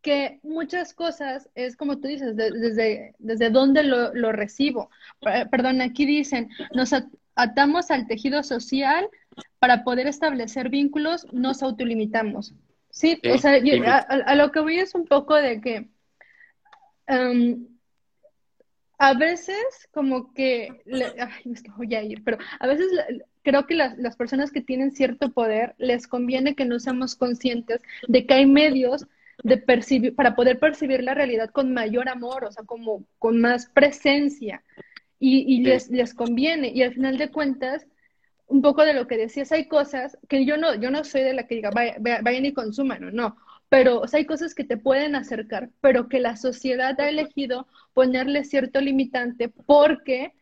que 0.03 0.41
muchas 0.43 0.95
cosas 0.95 1.49
es 1.55 1.77
como 1.77 1.99
tú 1.99 2.09
dices, 2.09 2.37
desde, 2.37 3.15
desde 3.19 3.51
dónde 3.51 3.83
lo, 3.83 4.15
lo 4.15 4.33
recibo. 4.33 4.91
Perdón, 5.51 5.81
aquí 5.81 6.07
dicen, 6.07 6.49
nos 6.75 6.95
atamos 7.35 7.91
al 7.91 8.07
tejido 8.07 8.43
social 8.43 9.09
para 9.59 9.85
poder 9.85 10.07
establecer 10.07 10.69
vínculos, 10.69 11.27
nos 11.33 11.63
autolimitamos. 11.63 12.55
Sí, 12.91 13.21
o 13.33 13.39
sea, 13.39 13.61
a, 14.27 14.35
lo 14.35 14.51
que 14.51 14.61
voy 14.61 14.79
es 14.79 14.95
un 14.95 15.07
poco 15.07 15.35
de 15.37 15.61
que 15.61 15.89
Em, 17.11 17.67
a 18.99 19.15
veces 19.15 19.57
como 19.91 20.33
que, 20.33 20.69
ay, 21.19 21.53
es 21.53 21.63
que 21.63 21.71
voy 21.77 21.93
a 21.97 22.05
ir, 22.05 22.23
pero 22.23 22.39
a 22.61 22.67
veces 22.69 22.87
creo 23.43 23.67
que 23.67 23.75
las, 23.75 23.99
las, 23.99 24.17
personas 24.17 24.53
que 24.53 24.61
tienen 24.61 24.93
cierto 24.93 25.33
poder 25.33 25.75
les 25.79 26.07
conviene 26.07 26.55
que 26.55 26.67
no 26.67 26.79
seamos 26.79 27.17
conscientes 27.17 27.83
de 28.07 28.27
que 28.27 28.35
hay 28.35 28.47
medios 28.47 29.09
de 29.43 29.57
percibir, 29.57 30.15
para 30.15 30.35
poder 30.35 30.59
percibir 30.59 31.03
la 31.03 31.15
realidad 31.15 31.51
con 31.51 31.73
mayor 31.73 32.09
amor, 32.09 32.45
o 32.45 32.53
sea, 32.53 32.65
como 32.65 33.05
con 33.19 33.41
más 33.41 33.67
presencia. 33.67 34.63
Y, 35.19 35.45
y 35.55 35.63
les, 35.63 35.91
les 35.91 36.15
conviene. 36.15 36.73
Y 36.75 36.83
al 36.83 36.95
final 36.95 37.19
de 37.19 37.31
cuentas, 37.31 37.87
un 38.47 38.63
poco 38.63 38.85
de 38.85 38.95
lo 38.95 39.07
que 39.07 39.19
decías, 39.19 39.53
hay 39.53 39.69
cosas 39.69 40.19
que 40.29 40.47
yo 40.47 40.57
no, 40.57 40.75
yo 40.75 40.91
no 40.91 41.05
soy 41.05 41.23
de 41.23 41.35
la 41.35 41.47
que 41.47 41.57
diga, 41.57 41.71
vayan 41.71 42.47
y 42.47 42.53
consuman, 42.53 43.01
no, 43.03 43.11
no 43.11 43.37
pero 43.71 44.01
o 44.01 44.09
sea, 44.09 44.19
hay 44.19 44.27
cosas 44.27 44.55
que 44.55 44.65
te 44.65 44.77
pueden 44.77 45.15
acercar, 45.15 45.71
pero 45.81 46.09
que 46.09 46.19
la 46.19 46.37
sociedad 46.37 47.01
ha 47.01 47.09
elegido 47.09 47.69
ponerle 47.95 48.45
cierto 48.45 48.81
limitante 48.81 49.49
porque, 49.49 50.35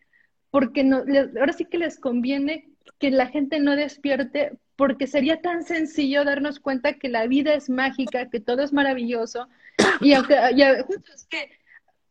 porque 0.51 0.83
no, 0.83 1.05
ahora 1.39 1.53
sí 1.53 1.67
que 1.67 1.79
les 1.79 2.01
conviene 2.01 2.71
que 2.99 3.11
la 3.11 3.27
gente 3.27 3.61
no 3.61 3.77
despierte, 3.77 4.59
porque 4.77 5.07
sería 5.07 5.41
tan 5.41 5.65
sencillo 5.65 6.25
darnos 6.25 6.61
cuenta 6.61 6.95
que 6.95 7.09
la 7.09 7.27
vida 7.27 7.55
es 7.55 7.69
mágica, 7.69 8.31
que 8.31 8.41
todo 8.41 8.63
es 8.63 8.73
maravilloso, 8.73 9.49
y 10.01 10.13
aunque 10.13 10.35
es 10.35 11.27
que 11.27 11.51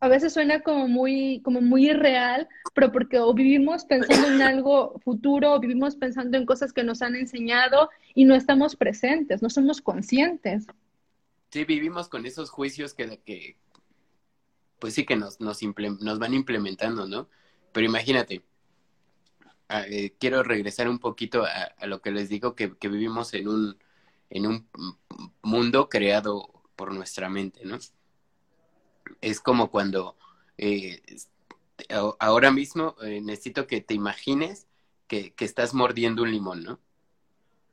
a 0.00 0.08
veces 0.08 0.32
suena 0.32 0.60
como 0.60 0.86
muy, 0.86 1.40
como 1.42 1.60
muy 1.60 1.90
irreal, 1.90 2.48
pero 2.74 2.92
porque 2.92 3.18
o 3.18 3.34
vivimos 3.34 3.84
pensando 3.84 4.28
en 4.28 4.42
algo 4.42 4.98
futuro, 5.04 5.54
o 5.54 5.60
vivimos 5.60 5.96
pensando 5.96 6.38
en 6.38 6.46
cosas 6.46 6.72
que 6.72 6.84
nos 6.84 7.02
han 7.02 7.16
enseñado 7.16 7.90
y 8.14 8.24
no 8.24 8.34
estamos 8.34 8.76
presentes, 8.76 9.42
no 9.42 9.50
somos 9.50 9.80
conscientes. 9.80 10.66
Sí, 11.50 11.64
vivimos 11.64 12.08
con 12.08 12.26
esos 12.26 12.50
juicios 12.50 12.94
que, 12.94 13.18
que 13.24 13.56
pues 14.78 14.94
sí 14.94 15.04
que 15.04 15.16
nos, 15.16 15.40
nos, 15.40 15.60
nos 16.00 16.18
van 16.18 16.34
implementando, 16.34 17.06
¿no? 17.06 17.28
Pero 17.72 17.86
imagínate, 17.86 18.42
eh, 19.68 20.14
quiero 20.18 20.42
regresar 20.42 20.88
un 20.88 20.98
poquito 20.98 21.44
a, 21.44 21.86
lo 21.86 22.00
que 22.00 22.10
les 22.10 22.28
digo, 22.28 22.54
que, 22.54 22.76
que, 22.76 22.88
vivimos 22.88 23.34
en 23.34 23.48
un, 23.48 23.78
en 24.30 24.46
un 24.46 24.68
mundo 25.42 25.88
creado 25.88 26.62
por 26.76 26.92
nuestra 26.92 27.28
mente, 27.28 27.64
¿no? 27.64 27.78
Es 29.20 29.40
como 29.40 29.70
cuando 29.70 30.16
eh, 30.56 31.02
ahora 32.18 32.50
mismo 32.50 32.96
eh, 33.02 33.20
necesito 33.20 33.66
que 33.66 33.80
te 33.80 33.94
imagines 33.94 34.66
que, 35.06 35.32
que, 35.32 35.44
estás 35.44 35.74
mordiendo 35.74 36.22
un 36.22 36.30
limón, 36.30 36.62
¿no? 36.62 36.80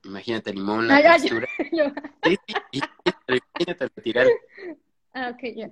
Imagínate 0.04 0.52
el 0.52 0.58
limón, 0.58 0.88
la 0.88 1.02
textura. 1.02 1.48
Sí, 2.26 2.38
sí, 2.48 2.82
imagínate 3.28 4.02
tirar. 4.02 4.28
Ah, 5.14 5.30
ok, 5.30 5.44
ya. 5.56 5.72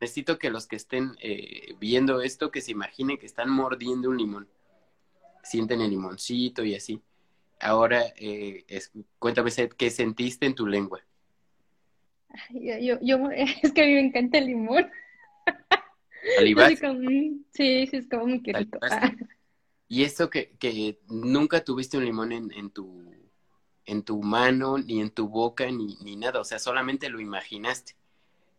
Necesito 0.00 0.38
que 0.38 0.50
los 0.50 0.66
que 0.66 0.76
estén 0.76 1.16
eh, 1.20 1.74
viendo 1.78 2.20
esto, 2.22 2.50
que 2.50 2.60
se 2.60 2.72
imaginen 2.72 3.18
que 3.18 3.26
están 3.26 3.50
mordiendo 3.50 4.10
un 4.10 4.18
limón. 4.18 4.48
Sienten 5.42 5.80
el 5.80 5.90
limoncito 5.90 6.64
y 6.64 6.74
así. 6.74 7.02
Ahora, 7.60 8.02
eh, 8.16 8.64
cuéntame, 9.18 9.50
¿qué 9.76 9.90
sentiste 9.90 10.46
en 10.46 10.54
tu 10.54 10.66
lengua? 10.66 11.00
Yo, 12.50 12.98
yo, 13.00 13.30
es 13.62 13.72
que 13.72 13.82
a 13.82 13.86
mí 13.86 13.94
me 13.94 14.00
encanta 14.00 14.38
el 14.38 14.46
limón. 14.46 14.90
Mm, 16.40 17.44
sí, 17.52 17.86
sí, 17.86 17.96
es 17.98 18.08
como 18.08 18.26
muy 18.26 18.40
rico. 18.42 18.78
Y 19.88 20.04
esto 20.04 20.30
que, 20.30 20.56
que 20.56 20.98
nunca 21.06 21.62
tuviste 21.62 21.98
un 21.98 22.06
limón 22.06 22.32
en, 22.32 22.50
en, 22.52 22.70
tu, 22.70 23.12
en 23.84 24.02
tu 24.02 24.22
mano, 24.22 24.78
ni 24.78 25.02
en 25.02 25.10
tu 25.10 25.28
boca, 25.28 25.70
ni, 25.70 25.96
ni 26.00 26.16
nada, 26.16 26.40
o 26.40 26.44
sea, 26.44 26.58
solamente 26.58 27.10
lo 27.10 27.20
imaginaste. 27.20 27.94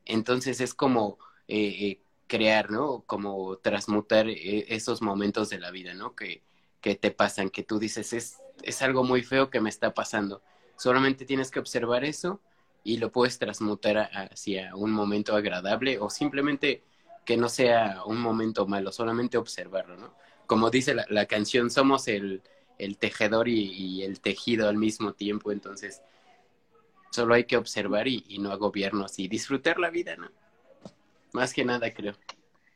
Entonces 0.05 0.61
es 0.61 0.73
como 0.73 1.17
eh, 1.47 1.75
eh, 1.79 2.01
crear, 2.27 2.71
¿no? 2.71 3.03
Como 3.05 3.57
transmutar 3.57 4.27
eh, 4.29 4.65
esos 4.69 5.01
momentos 5.01 5.49
de 5.49 5.59
la 5.59 5.71
vida, 5.71 5.93
¿no? 5.93 6.15
Que, 6.15 6.43
que 6.81 6.95
te 6.95 7.11
pasan, 7.11 7.49
que 7.49 7.63
tú 7.63 7.79
dices, 7.79 8.13
es, 8.13 8.37
es 8.63 8.81
algo 8.81 9.03
muy 9.03 9.23
feo 9.23 9.49
que 9.49 9.61
me 9.61 9.69
está 9.69 9.93
pasando. 9.93 10.41
Solamente 10.77 11.25
tienes 11.25 11.51
que 11.51 11.59
observar 11.59 12.03
eso 12.03 12.41
y 12.83 12.97
lo 12.97 13.11
puedes 13.11 13.39
transmutar 13.39 13.97
hacia 14.13 14.75
un 14.75 14.91
momento 14.91 15.35
agradable 15.35 15.97
o 15.99 16.09
simplemente 16.09 16.83
que 17.25 17.37
no 17.37 17.49
sea 17.49 18.03
un 18.05 18.19
momento 18.21 18.67
malo, 18.67 18.91
solamente 18.91 19.37
observarlo, 19.37 19.97
¿no? 19.97 20.13
Como 20.45 20.69
dice 20.69 20.93
la, 20.93 21.05
la 21.09 21.25
canción, 21.25 21.71
somos 21.71 22.07
el, 22.07 22.43
el 22.77 22.97
tejedor 22.97 23.47
y, 23.47 23.71
y, 23.71 24.03
el 24.03 24.19
tejido 24.19 24.69
al 24.69 24.77
mismo 24.77 25.13
tiempo, 25.13 25.51
entonces 25.51 26.01
Solo 27.15 27.33
hay 27.33 27.45
que 27.45 27.55
observar 27.55 28.09
y, 28.09 28.25
no 28.41 28.51
agobiarnos 28.51 29.17
y 29.19 29.29
disfrutar 29.29 29.79
la 29.79 29.89
vida, 29.89 30.17
¿no? 30.17 30.29
Más 31.31 31.53
que 31.53 31.63
nada, 31.63 31.89
creo. 31.93 32.13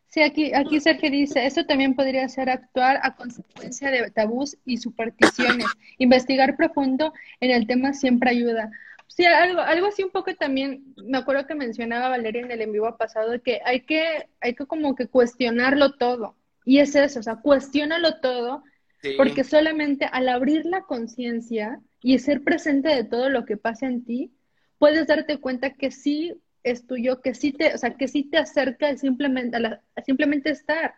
Sí, 0.08 0.22
aquí, 0.22 0.54
aquí 0.54 0.80
Sergio 0.80 1.12
dice, 1.12 1.46
eso 1.46 1.66
también 1.66 1.94
podría 1.94 2.28
ser 2.30 2.50
actuar 2.50 3.02
a 3.04 3.18
consecuencia 3.18 3.92
de 3.92 4.10
tabús 4.12 4.56
y 4.64 4.78
supersticiones. 4.78 5.68
Investigar 5.98 6.56
profundo 6.56 7.12
en 7.42 7.52
el 7.52 7.68
tema 7.68 7.94
siempre 7.94 8.30
ayuda. 8.30 8.72
Sí, 9.08 9.26
algo, 9.26 9.60
algo 9.60 9.88
así 9.88 10.04
un 10.04 10.12
poco 10.12 10.34
también, 10.34 10.96
me 10.96 11.18
acuerdo 11.18 11.46
que 11.46 11.54
mencionaba 11.54 12.08
Valeria 12.08 12.44
en 12.44 12.52
el 12.52 12.62
en 12.62 12.72
vivo 12.72 12.96
pasado, 12.96 13.42
que 13.44 13.60
hay 13.66 13.82
que, 13.82 14.30
hay 14.40 14.56
que 14.56 14.66
como 14.66 14.96
que 14.96 15.08
cuestionarlo 15.08 15.98
todo. 15.98 16.38
Y 16.64 16.80
es 16.80 16.96
eso, 16.96 17.20
o 17.20 17.24
sea, 17.24 17.36
cuestionalo 17.36 18.22
todo, 18.22 18.64
porque 19.18 19.44
solamente 19.44 20.06
al 20.06 20.30
abrir 20.30 20.66
la 20.66 20.84
conciencia, 20.84 21.82
y 22.02 22.18
ser 22.20 22.44
presente 22.44 22.90
de 22.90 23.04
todo 23.04 23.30
lo 23.30 23.46
que 23.46 23.58
pasa 23.58 23.88
en 23.88 24.04
ti, 24.06 24.32
puedes 24.78 25.08
darte 25.08 25.40
cuenta 25.40 25.74
que 25.74 25.92
sí 25.92 26.34
es 26.64 26.86
tuyo, 26.86 27.22
que 27.22 27.34
sí 27.34 27.52
te, 27.52 27.74
o 27.74 27.78
sea, 27.78 27.96
que 27.96 28.08
sí 28.08 28.24
te 28.24 28.38
acerca 28.38 28.96
simplemente, 28.98 29.58
a, 29.58 29.82
simplemente 30.06 30.50
estar. 30.50 30.94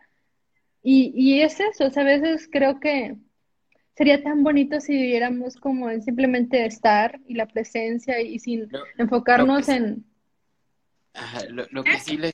Y, 0.84 1.12
y 1.16 1.42
es 1.42 1.60
eso, 1.60 1.86
o 1.86 1.90
sea, 1.90 2.04
a 2.04 2.06
veces 2.06 2.48
creo 2.52 2.80
que 2.80 3.18
sería 3.96 4.24
tan 4.24 4.44
bonito 4.44 4.80
si 4.80 4.94
viviéramos 4.94 5.56
como 5.58 5.90
en 5.90 6.02
simplemente 6.02 6.66
estar 6.66 7.20
y 7.28 7.36
la 7.36 7.48
presencia 7.48 8.20
y 8.22 8.40
sin 8.40 8.70
enfocarnos 8.98 9.70
en... 9.70 10.06
lo, 11.50 11.84
que 11.84 12.00
sí 12.00 12.18
les, 12.18 12.34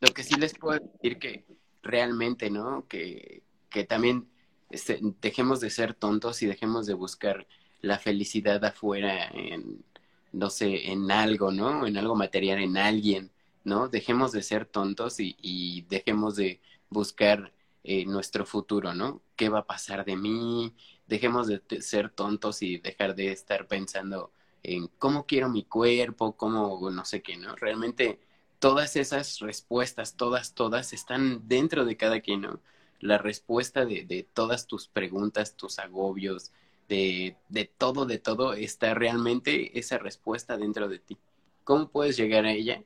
lo 0.00 0.12
que 0.12 0.22
sí 0.22 0.38
les 0.38 0.54
puedo 0.54 0.78
decir 0.78 1.18
que 1.18 1.44
realmente, 1.82 2.50
¿no? 2.50 2.86
Que, 2.86 3.42
que 3.70 3.84
también 3.84 4.28
este, 4.70 5.00
dejemos 5.20 5.60
de 5.60 5.70
ser 5.70 5.94
tontos 5.94 6.42
y 6.42 6.46
dejemos 6.46 6.86
de 6.86 6.94
buscar 6.94 7.46
la 7.80 7.98
felicidad 7.98 8.64
afuera 8.64 9.28
en, 9.28 9.84
no 10.32 10.50
sé, 10.50 10.90
en 10.90 11.10
algo, 11.10 11.52
¿no? 11.52 11.86
En 11.86 11.96
algo 11.96 12.14
material, 12.16 12.58
en 12.60 12.76
alguien, 12.76 13.30
¿no? 13.64 13.88
Dejemos 13.88 14.32
de 14.32 14.42
ser 14.42 14.66
tontos 14.66 15.16
y, 15.20 15.82
dejemos 15.88 16.36
de 16.36 16.60
buscar 16.90 17.52
eh, 17.84 18.04
nuestro 18.06 18.46
futuro, 18.46 18.94
¿no? 18.94 19.22
¿Qué 19.36 19.48
va 19.48 19.60
a 19.60 19.66
pasar 19.66 20.04
de 20.04 20.16
mí? 20.16 20.74
Dejemos 21.06 21.46
de 21.46 21.62
ser 21.80 22.10
tontos 22.10 22.62
y 22.62 22.78
dejar 22.78 23.14
de 23.14 23.32
estar 23.32 23.66
pensando 23.66 24.32
en 24.62 24.88
cómo 24.98 25.26
quiero 25.26 25.48
mi 25.48 25.64
cuerpo, 25.64 26.36
cómo 26.36 26.90
no 26.90 27.04
sé 27.04 27.22
qué, 27.22 27.36
¿no? 27.36 27.56
Realmente 27.56 28.20
todas 28.58 28.96
esas 28.96 29.38
respuestas, 29.40 30.16
todas, 30.16 30.54
todas, 30.54 30.92
están 30.92 31.48
dentro 31.48 31.84
de 31.84 31.96
cada 31.96 32.20
quien, 32.20 32.42
¿no? 32.42 32.60
La 33.00 33.18
respuesta 33.18 33.84
de, 33.86 34.04
de 34.04 34.24
todas 34.24 34.66
tus 34.66 34.88
preguntas, 34.88 35.56
tus 35.56 35.78
agobios, 35.78 36.52
de, 36.88 37.36
de 37.48 37.64
todo, 37.66 38.06
de 38.06 38.18
todo, 38.18 38.54
está 38.54 38.94
realmente 38.94 39.78
esa 39.78 39.98
respuesta 39.98 40.56
dentro 40.56 40.88
de 40.88 40.98
ti. 40.98 41.18
¿Cómo 41.64 41.88
puedes 41.88 42.16
llegar 42.16 42.46
a 42.46 42.52
ella? 42.52 42.82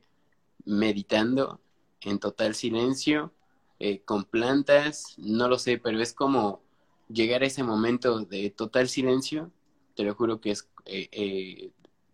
Meditando 0.65 1.61
en 2.01 2.19
total 2.19 2.55
silencio, 2.55 3.33
eh, 3.79 4.01
con 4.05 4.25
plantas, 4.25 5.17
no 5.19 5.49
lo 5.49 5.59
sé, 5.59 5.79
pero 5.79 6.01
es 6.01 6.13
como 6.13 6.63
llegar 7.09 7.43
a 7.43 7.47
ese 7.47 7.63
momento 7.63 8.21
de 8.21 8.51
total 8.51 8.89
silencio, 8.89 9.51
te 9.95 10.05
lo 10.05 10.15
juro 10.15 10.41
que 10.41 10.53
es, 10.53 10.69
eh, 10.85 11.09
eh, 11.13 11.71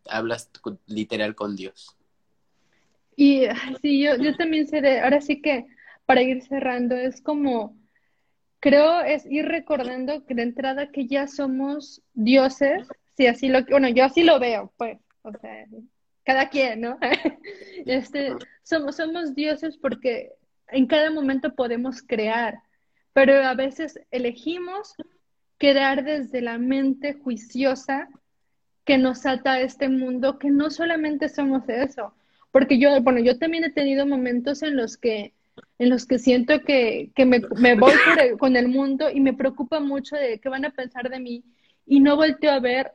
hablas 0.09 0.51
literal 0.86 1.34
con 1.34 1.57
Dios. 1.57 1.97
Y 3.16 3.43
sí, 3.82 4.03
yo, 4.03 4.16
yo 4.16 4.36
también 4.36 4.66
sé, 4.66 5.01
ahora 5.01 5.20
sí 5.20 5.41
que 5.43 5.66
para 6.07 6.22
ir 6.22 6.43
cerrando, 6.43 6.97
es 6.97 7.20
como 7.20 7.76
creo 8.61 9.01
es 9.03 9.27
ir 9.27 9.47
recordando 9.47 10.25
que 10.25 10.35
de 10.35 10.43
entrada 10.43 10.91
que 10.91 11.07
ya 11.07 11.27
somos 11.27 12.03
dioses, 12.15 12.87
si 13.17 13.27
así 13.27 13.49
lo, 13.49 13.65
bueno, 13.65 13.89
yo 13.89 14.05
así 14.05 14.23
lo 14.23 14.39
veo, 14.39 14.73
pues, 14.77 14.99
o 15.23 15.33
sea, 15.33 15.67
cada 16.25 16.49
quien, 16.49 16.81
¿no? 16.83 16.99
este, 17.87 18.35
somos, 18.63 18.97
somos 18.97 19.35
dioses 19.35 19.77
porque 19.77 20.33
en 20.69 20.87
cada 20.87 21.11
momento 21.11 21.55
podemos 21.55 22.03
crear, 22.03 22.61
pero 23.13 23.35
a 23.43 23.55
veces 23.55 24.01
elegimos 24.11 24.95
quedar 25.59 26.05
desde 26.05 26.41
la 26.41 26.59
mente 26.59 27.15
juiciosa 27.15 28.09
que 28.85 28.99
nos 28.99 29.27
ata 29.27 29.55
a 29.55 29.61
este 29.61 29.89
mundo, 29.89 30.39
que 30.39 30.51
no 30.51 30.71
solamente 30.71 31.29
somos 31.29 31.69
eso, 31.69 32.15
porque 32.51 32.79
yo, 32.79 33.01
bueno, 33.03 33.21
yo 33.21 33.39
también 33.39 33.65
he 33.65 33.71
tenido 33.71 34.07
momentos 34.07 34.63
en 34.63 34.77
los 34.77 34.97
que 34.97 35.35
en 35.79 35.91
los 35.91 36.07
que 36.07 36.19
siento 36.19 36.61
que, 36.63 37.11
me, 37.17 37.75
voy 37.75 37.93
con 38.39 38.57
el 38.57 38.69
mundo 38.69 39.11
y 39.11 39.21
me 39.21 39.35
preocupa 39.35 39.81
mucho 39.81 40.17
de 40.17 40.41
qué 40.41 40.49
van 40.49 40.65
a 40.65 40.71
pensar 40.71 41.09
de 41.11 41.21
mí 41.21 41.45
y 41.87 42.01
no 42.01 42.17
volteo 42.17 42.53
a 42.53 42.61
ver 42.61 42.93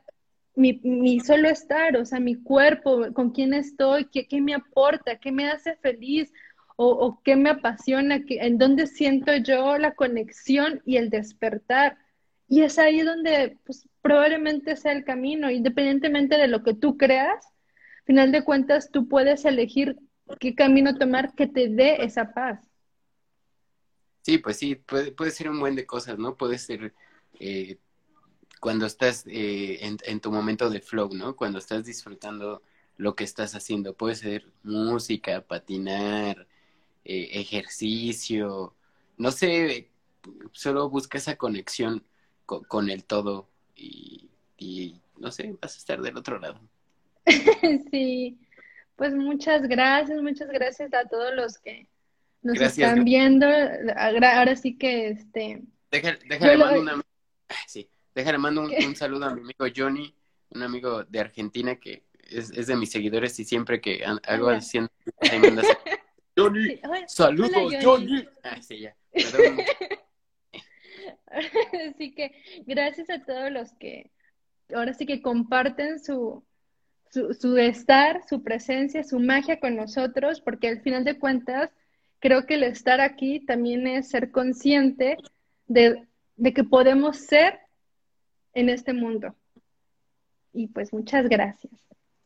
mi, 0.54 0.80
mi 0.84 1.20
solo 1.20 1.48
estar, 1.48 1.96
o 1.96 2.04
sea, 2.04 2.20
mi 2.20 2.36
cuerpo, 2.36 3.12
con 3.12 3.30
quién 3.30 3.54
estoy, 3.54 4.06
qué, 4.06 4.26
qué 4.26 4.40
me 4.40 4.54
aporta, 4.54 5.18
qué 5.18 5.32
me 5.32 5.48
hace 5.48 5.76
feliz 5.76 6.32
o, 6.76 6.88
o 6.88 7.20
qué 7.22 7.36
me 7.36 7.50
apasiona, 7.50 8.20
en 8.28 8.58
dónde 8.58 8.86
siento 8.86 9.34
yo 9.36 9.78
la 9.78 9.94
conexión 9.94 10.80
y 10.84 10.96
el 10.96 11.10
despertar. 11.10 11.98
Y 12.46 12.62
es 12.62 12.78
ahí 12.78 13.00
donde 13.00 13.58
pues, 13.64 13.88
probablemente 14.02 14.76
sea 14.76 14.92
el 14.92 15.04
camino, 15.04 15.50
independientemente 15.50 16.36
de 16.36 16.48
lo 16.48 16.62
que 16.62 16.74
tú 16.74 16.96
creas, 16.96 17.46
final 18.04 18.32
de 18.32 18.44
cuentas 18.44 18.90
tú 18.90 19.08
puedes 19.08 19.44
elegir 19.44 19.98
qué 20.38 20.54
camino 20.54 20.96
tomar 20.96 21.34
que 21.34 21.46
te 21.46 21.68
dé 21.68 22.04
esa 22.04 22.32
paz. 22.32 22.60
Sí, 24.22 24.38
pues 24.38 24.56
sí, 24.56 24.74
puede, 24.74 25.12
puede 25.12 25.30
ser 25.30 25.50
un 25.50 25.60
buen 25.60 25.76
de 25.76 25.86
cosas, 25.86 26.18
¿no? 26.18 26.36
Puede 26.36 26.58
ser 26.58 26.94
eh, 27.38 27.78
cuando 28.60 28.86
estás 28.86 29.24
eh, 29.26 29.80
en, 29.82 30.20
tu 30.20 30.32
momento 30.32 30.70
de 30.70 30.80
flow, 30.80 31.10
¿no? 31.12 31.36
Cuando 31.36 31.58
estás 31.58 31.84
disfrutando 31.84 32.62
lo 32.96 33.14
que 33.14 33.24
estás 33.24 33.54
haciendo. 33.54 33.94
Puede 33.94 34.14
ser 34.14 34.50
música, 34.62 35.42
patinar, 35.42 36.46
eh, 37.04 37.28
ejercicio, 37.32 38.74
no 39.18 39.30
sé, 39.30 39.90
solo 40.52 40.88
busca 40.88 41.18
esa 41.18 41.36
conexión 41.36 42.02
con, 42.46 42.88
el 42.88 43.04
todo 43.04 43.48
y, 43.76 44.30
y, 44.56 45.00
no 45.18 45.30
sé, 45.30 45.56
vas 45.60 45.74
a 45.74 45.78
estar 45.78 46.00
del 46.00 46.16
otro 46.16 46.38
lado. 46.38 46.60
sí, 47.90 48.38
pues 48.96 49.14
muchas 49.14 49.62
gracias, 49.62 50.22
muchas 50.22 50.48
gracias 50.48 50.92
a 50.94 51.04
todos 51.08 51.34
los 51.34 51.58
que 51.58 51.88
nos 52.42 52.60
están 52.60 53.04
viendo. 53.04 53.46
Ahora 53.96 54.54
sí 54.56 54.76
que 54.76 55.08
este. 55.08 55.62
Déjale, 55.90 56.56
mando 56.56 56.80
una, 56.80 57.02
sí, 57.66 57.88
déjale 58.14 58.38
mando 58.38 58.62
un, 58.62 58.70
saludo 58.96 59.26
a 59.26 59.34
mi 59.34 59.40
amigo 59.40 59.66
Johnny, 59.74 60.14
un 60.50 60.62
amigo 60.62 61.04
de 61.04 61.20
Argentina 61.20 61.76
que 61.76 62.04
es, 62.28 62.50
es 62.50 62.66
de 62.66 62.76
mis 62.76 62.90
seguidores 62.90 63.38
y 63.38 63.44
siempre 63.44 63.80
que 63.80 64.04
hago 64.04 64.48
haciendo 64.48 64.90
Johnny, 66.36 66.80
saludos 67.06 67.74
Johnny. 67.82 68.26
Ah, 68.42 68.60
sí, 68.60 68.80
ya. 68.80 68.96
Así 71.26 72.14
que 72.14 72.32
gracias 72.66 73.10
a 73.10 73.24
todos 73.24 73.50
los 73.50 73.72
que 73.74 74.10
ahora 74.74 74.94
sí 74.94 75.06
que 75.06 75.20
comparten 75.20 76.02
su, 76.02 76.44
su, 77.14 77.56
estar, 77.56 78.26
su 78.28 78.42
presencia, 78.42 79.04
su 79.04 79.20
magia 79.20 79.60
con 79.60 79.76
nosotros, 79.76 80.40
porque 80.40 80.68
al 80.68 80.80
final 80.80 81.04
de 81.04 81.18
cuentas, 81.18 81.70
creo 82.18 82.44
que 82.44 82.54
el 82.54 82.64
estar 82.64 83.00
aquí 83.00 83.40
también 83.40 83.86
es 83.86 84.08
ser 84.08 84.30
consciente 84.30 85.16
de, 85.66 86.06
que 86.54 86.64
podemos 86.64 87.16
ser 87.18 87.60
en 88.52 88.68
este 88.68 88.92
mundo. 88.92 89.34
Y 90.52 90.68
pues 90.68 90.92
muchas 90.92 91.28
gracias. 91.28 91.72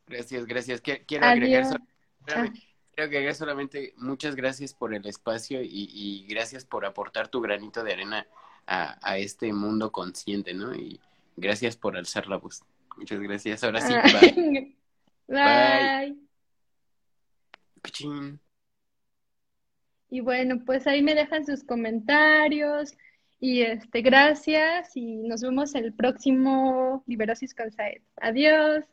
Gracias, 0.06 0.46
gracias. 0.46 0.80
Quiero 0.80 1.26
agregar, 1.26 1.80
ah. 2.28 2.46
agregar 2.96 3.34
solamente 3.34 3.92
muchas 3.98 4.34
gracias 4.34 4.72
por 4.72 4.94
el 4.94 5.06
espacio 5.06 5.60
y, 5.62 6.26
gracias 6.28 6.64
por 6.64 6.86
aportar 6.86 7.28
tu 7.28 7.40
granito 7.42 7.84
de 7.84 7.92
arena 7.92 8.26
a, 8.66 9.18
este 9.18 9.52
mundo 9.52 9.92
consciente, 9.92 10.54
¿no? 10.54 10.74
Y 10.74 10.98
gracias 11.36 11.76
por 11.76 11.96
alzar 11.96 12.26
la 12.26 12.36
voz. 12.36 12.62
Muchas 12.96 13.20
gracias. 13.20 13.64
Ahora 13.64 13.80
sí, 13.80 13.94
bye. 15.28 16.16
bye. 18.02 18.38
Y 20.10 20.20
bueno, 20.20 20.62
pues 20.64 20.86
ahí 20.86 21.02
me 21.02 21.14
dejan 21.14 21.44
sus 21.44 21.64
comentarios. 21.64 22.94
Y 23.40 23.62
este, 23.62 24.02
gracias 24.02 24.96
y 24.96 25.16
nos 25.18 25.42
vemos 25.42 25.74
el 25.74 25.92
próximo 25.92 27.04
Liberosis 27.06 27.54
con 27.54 27.68
Adiós. 28.20 28.84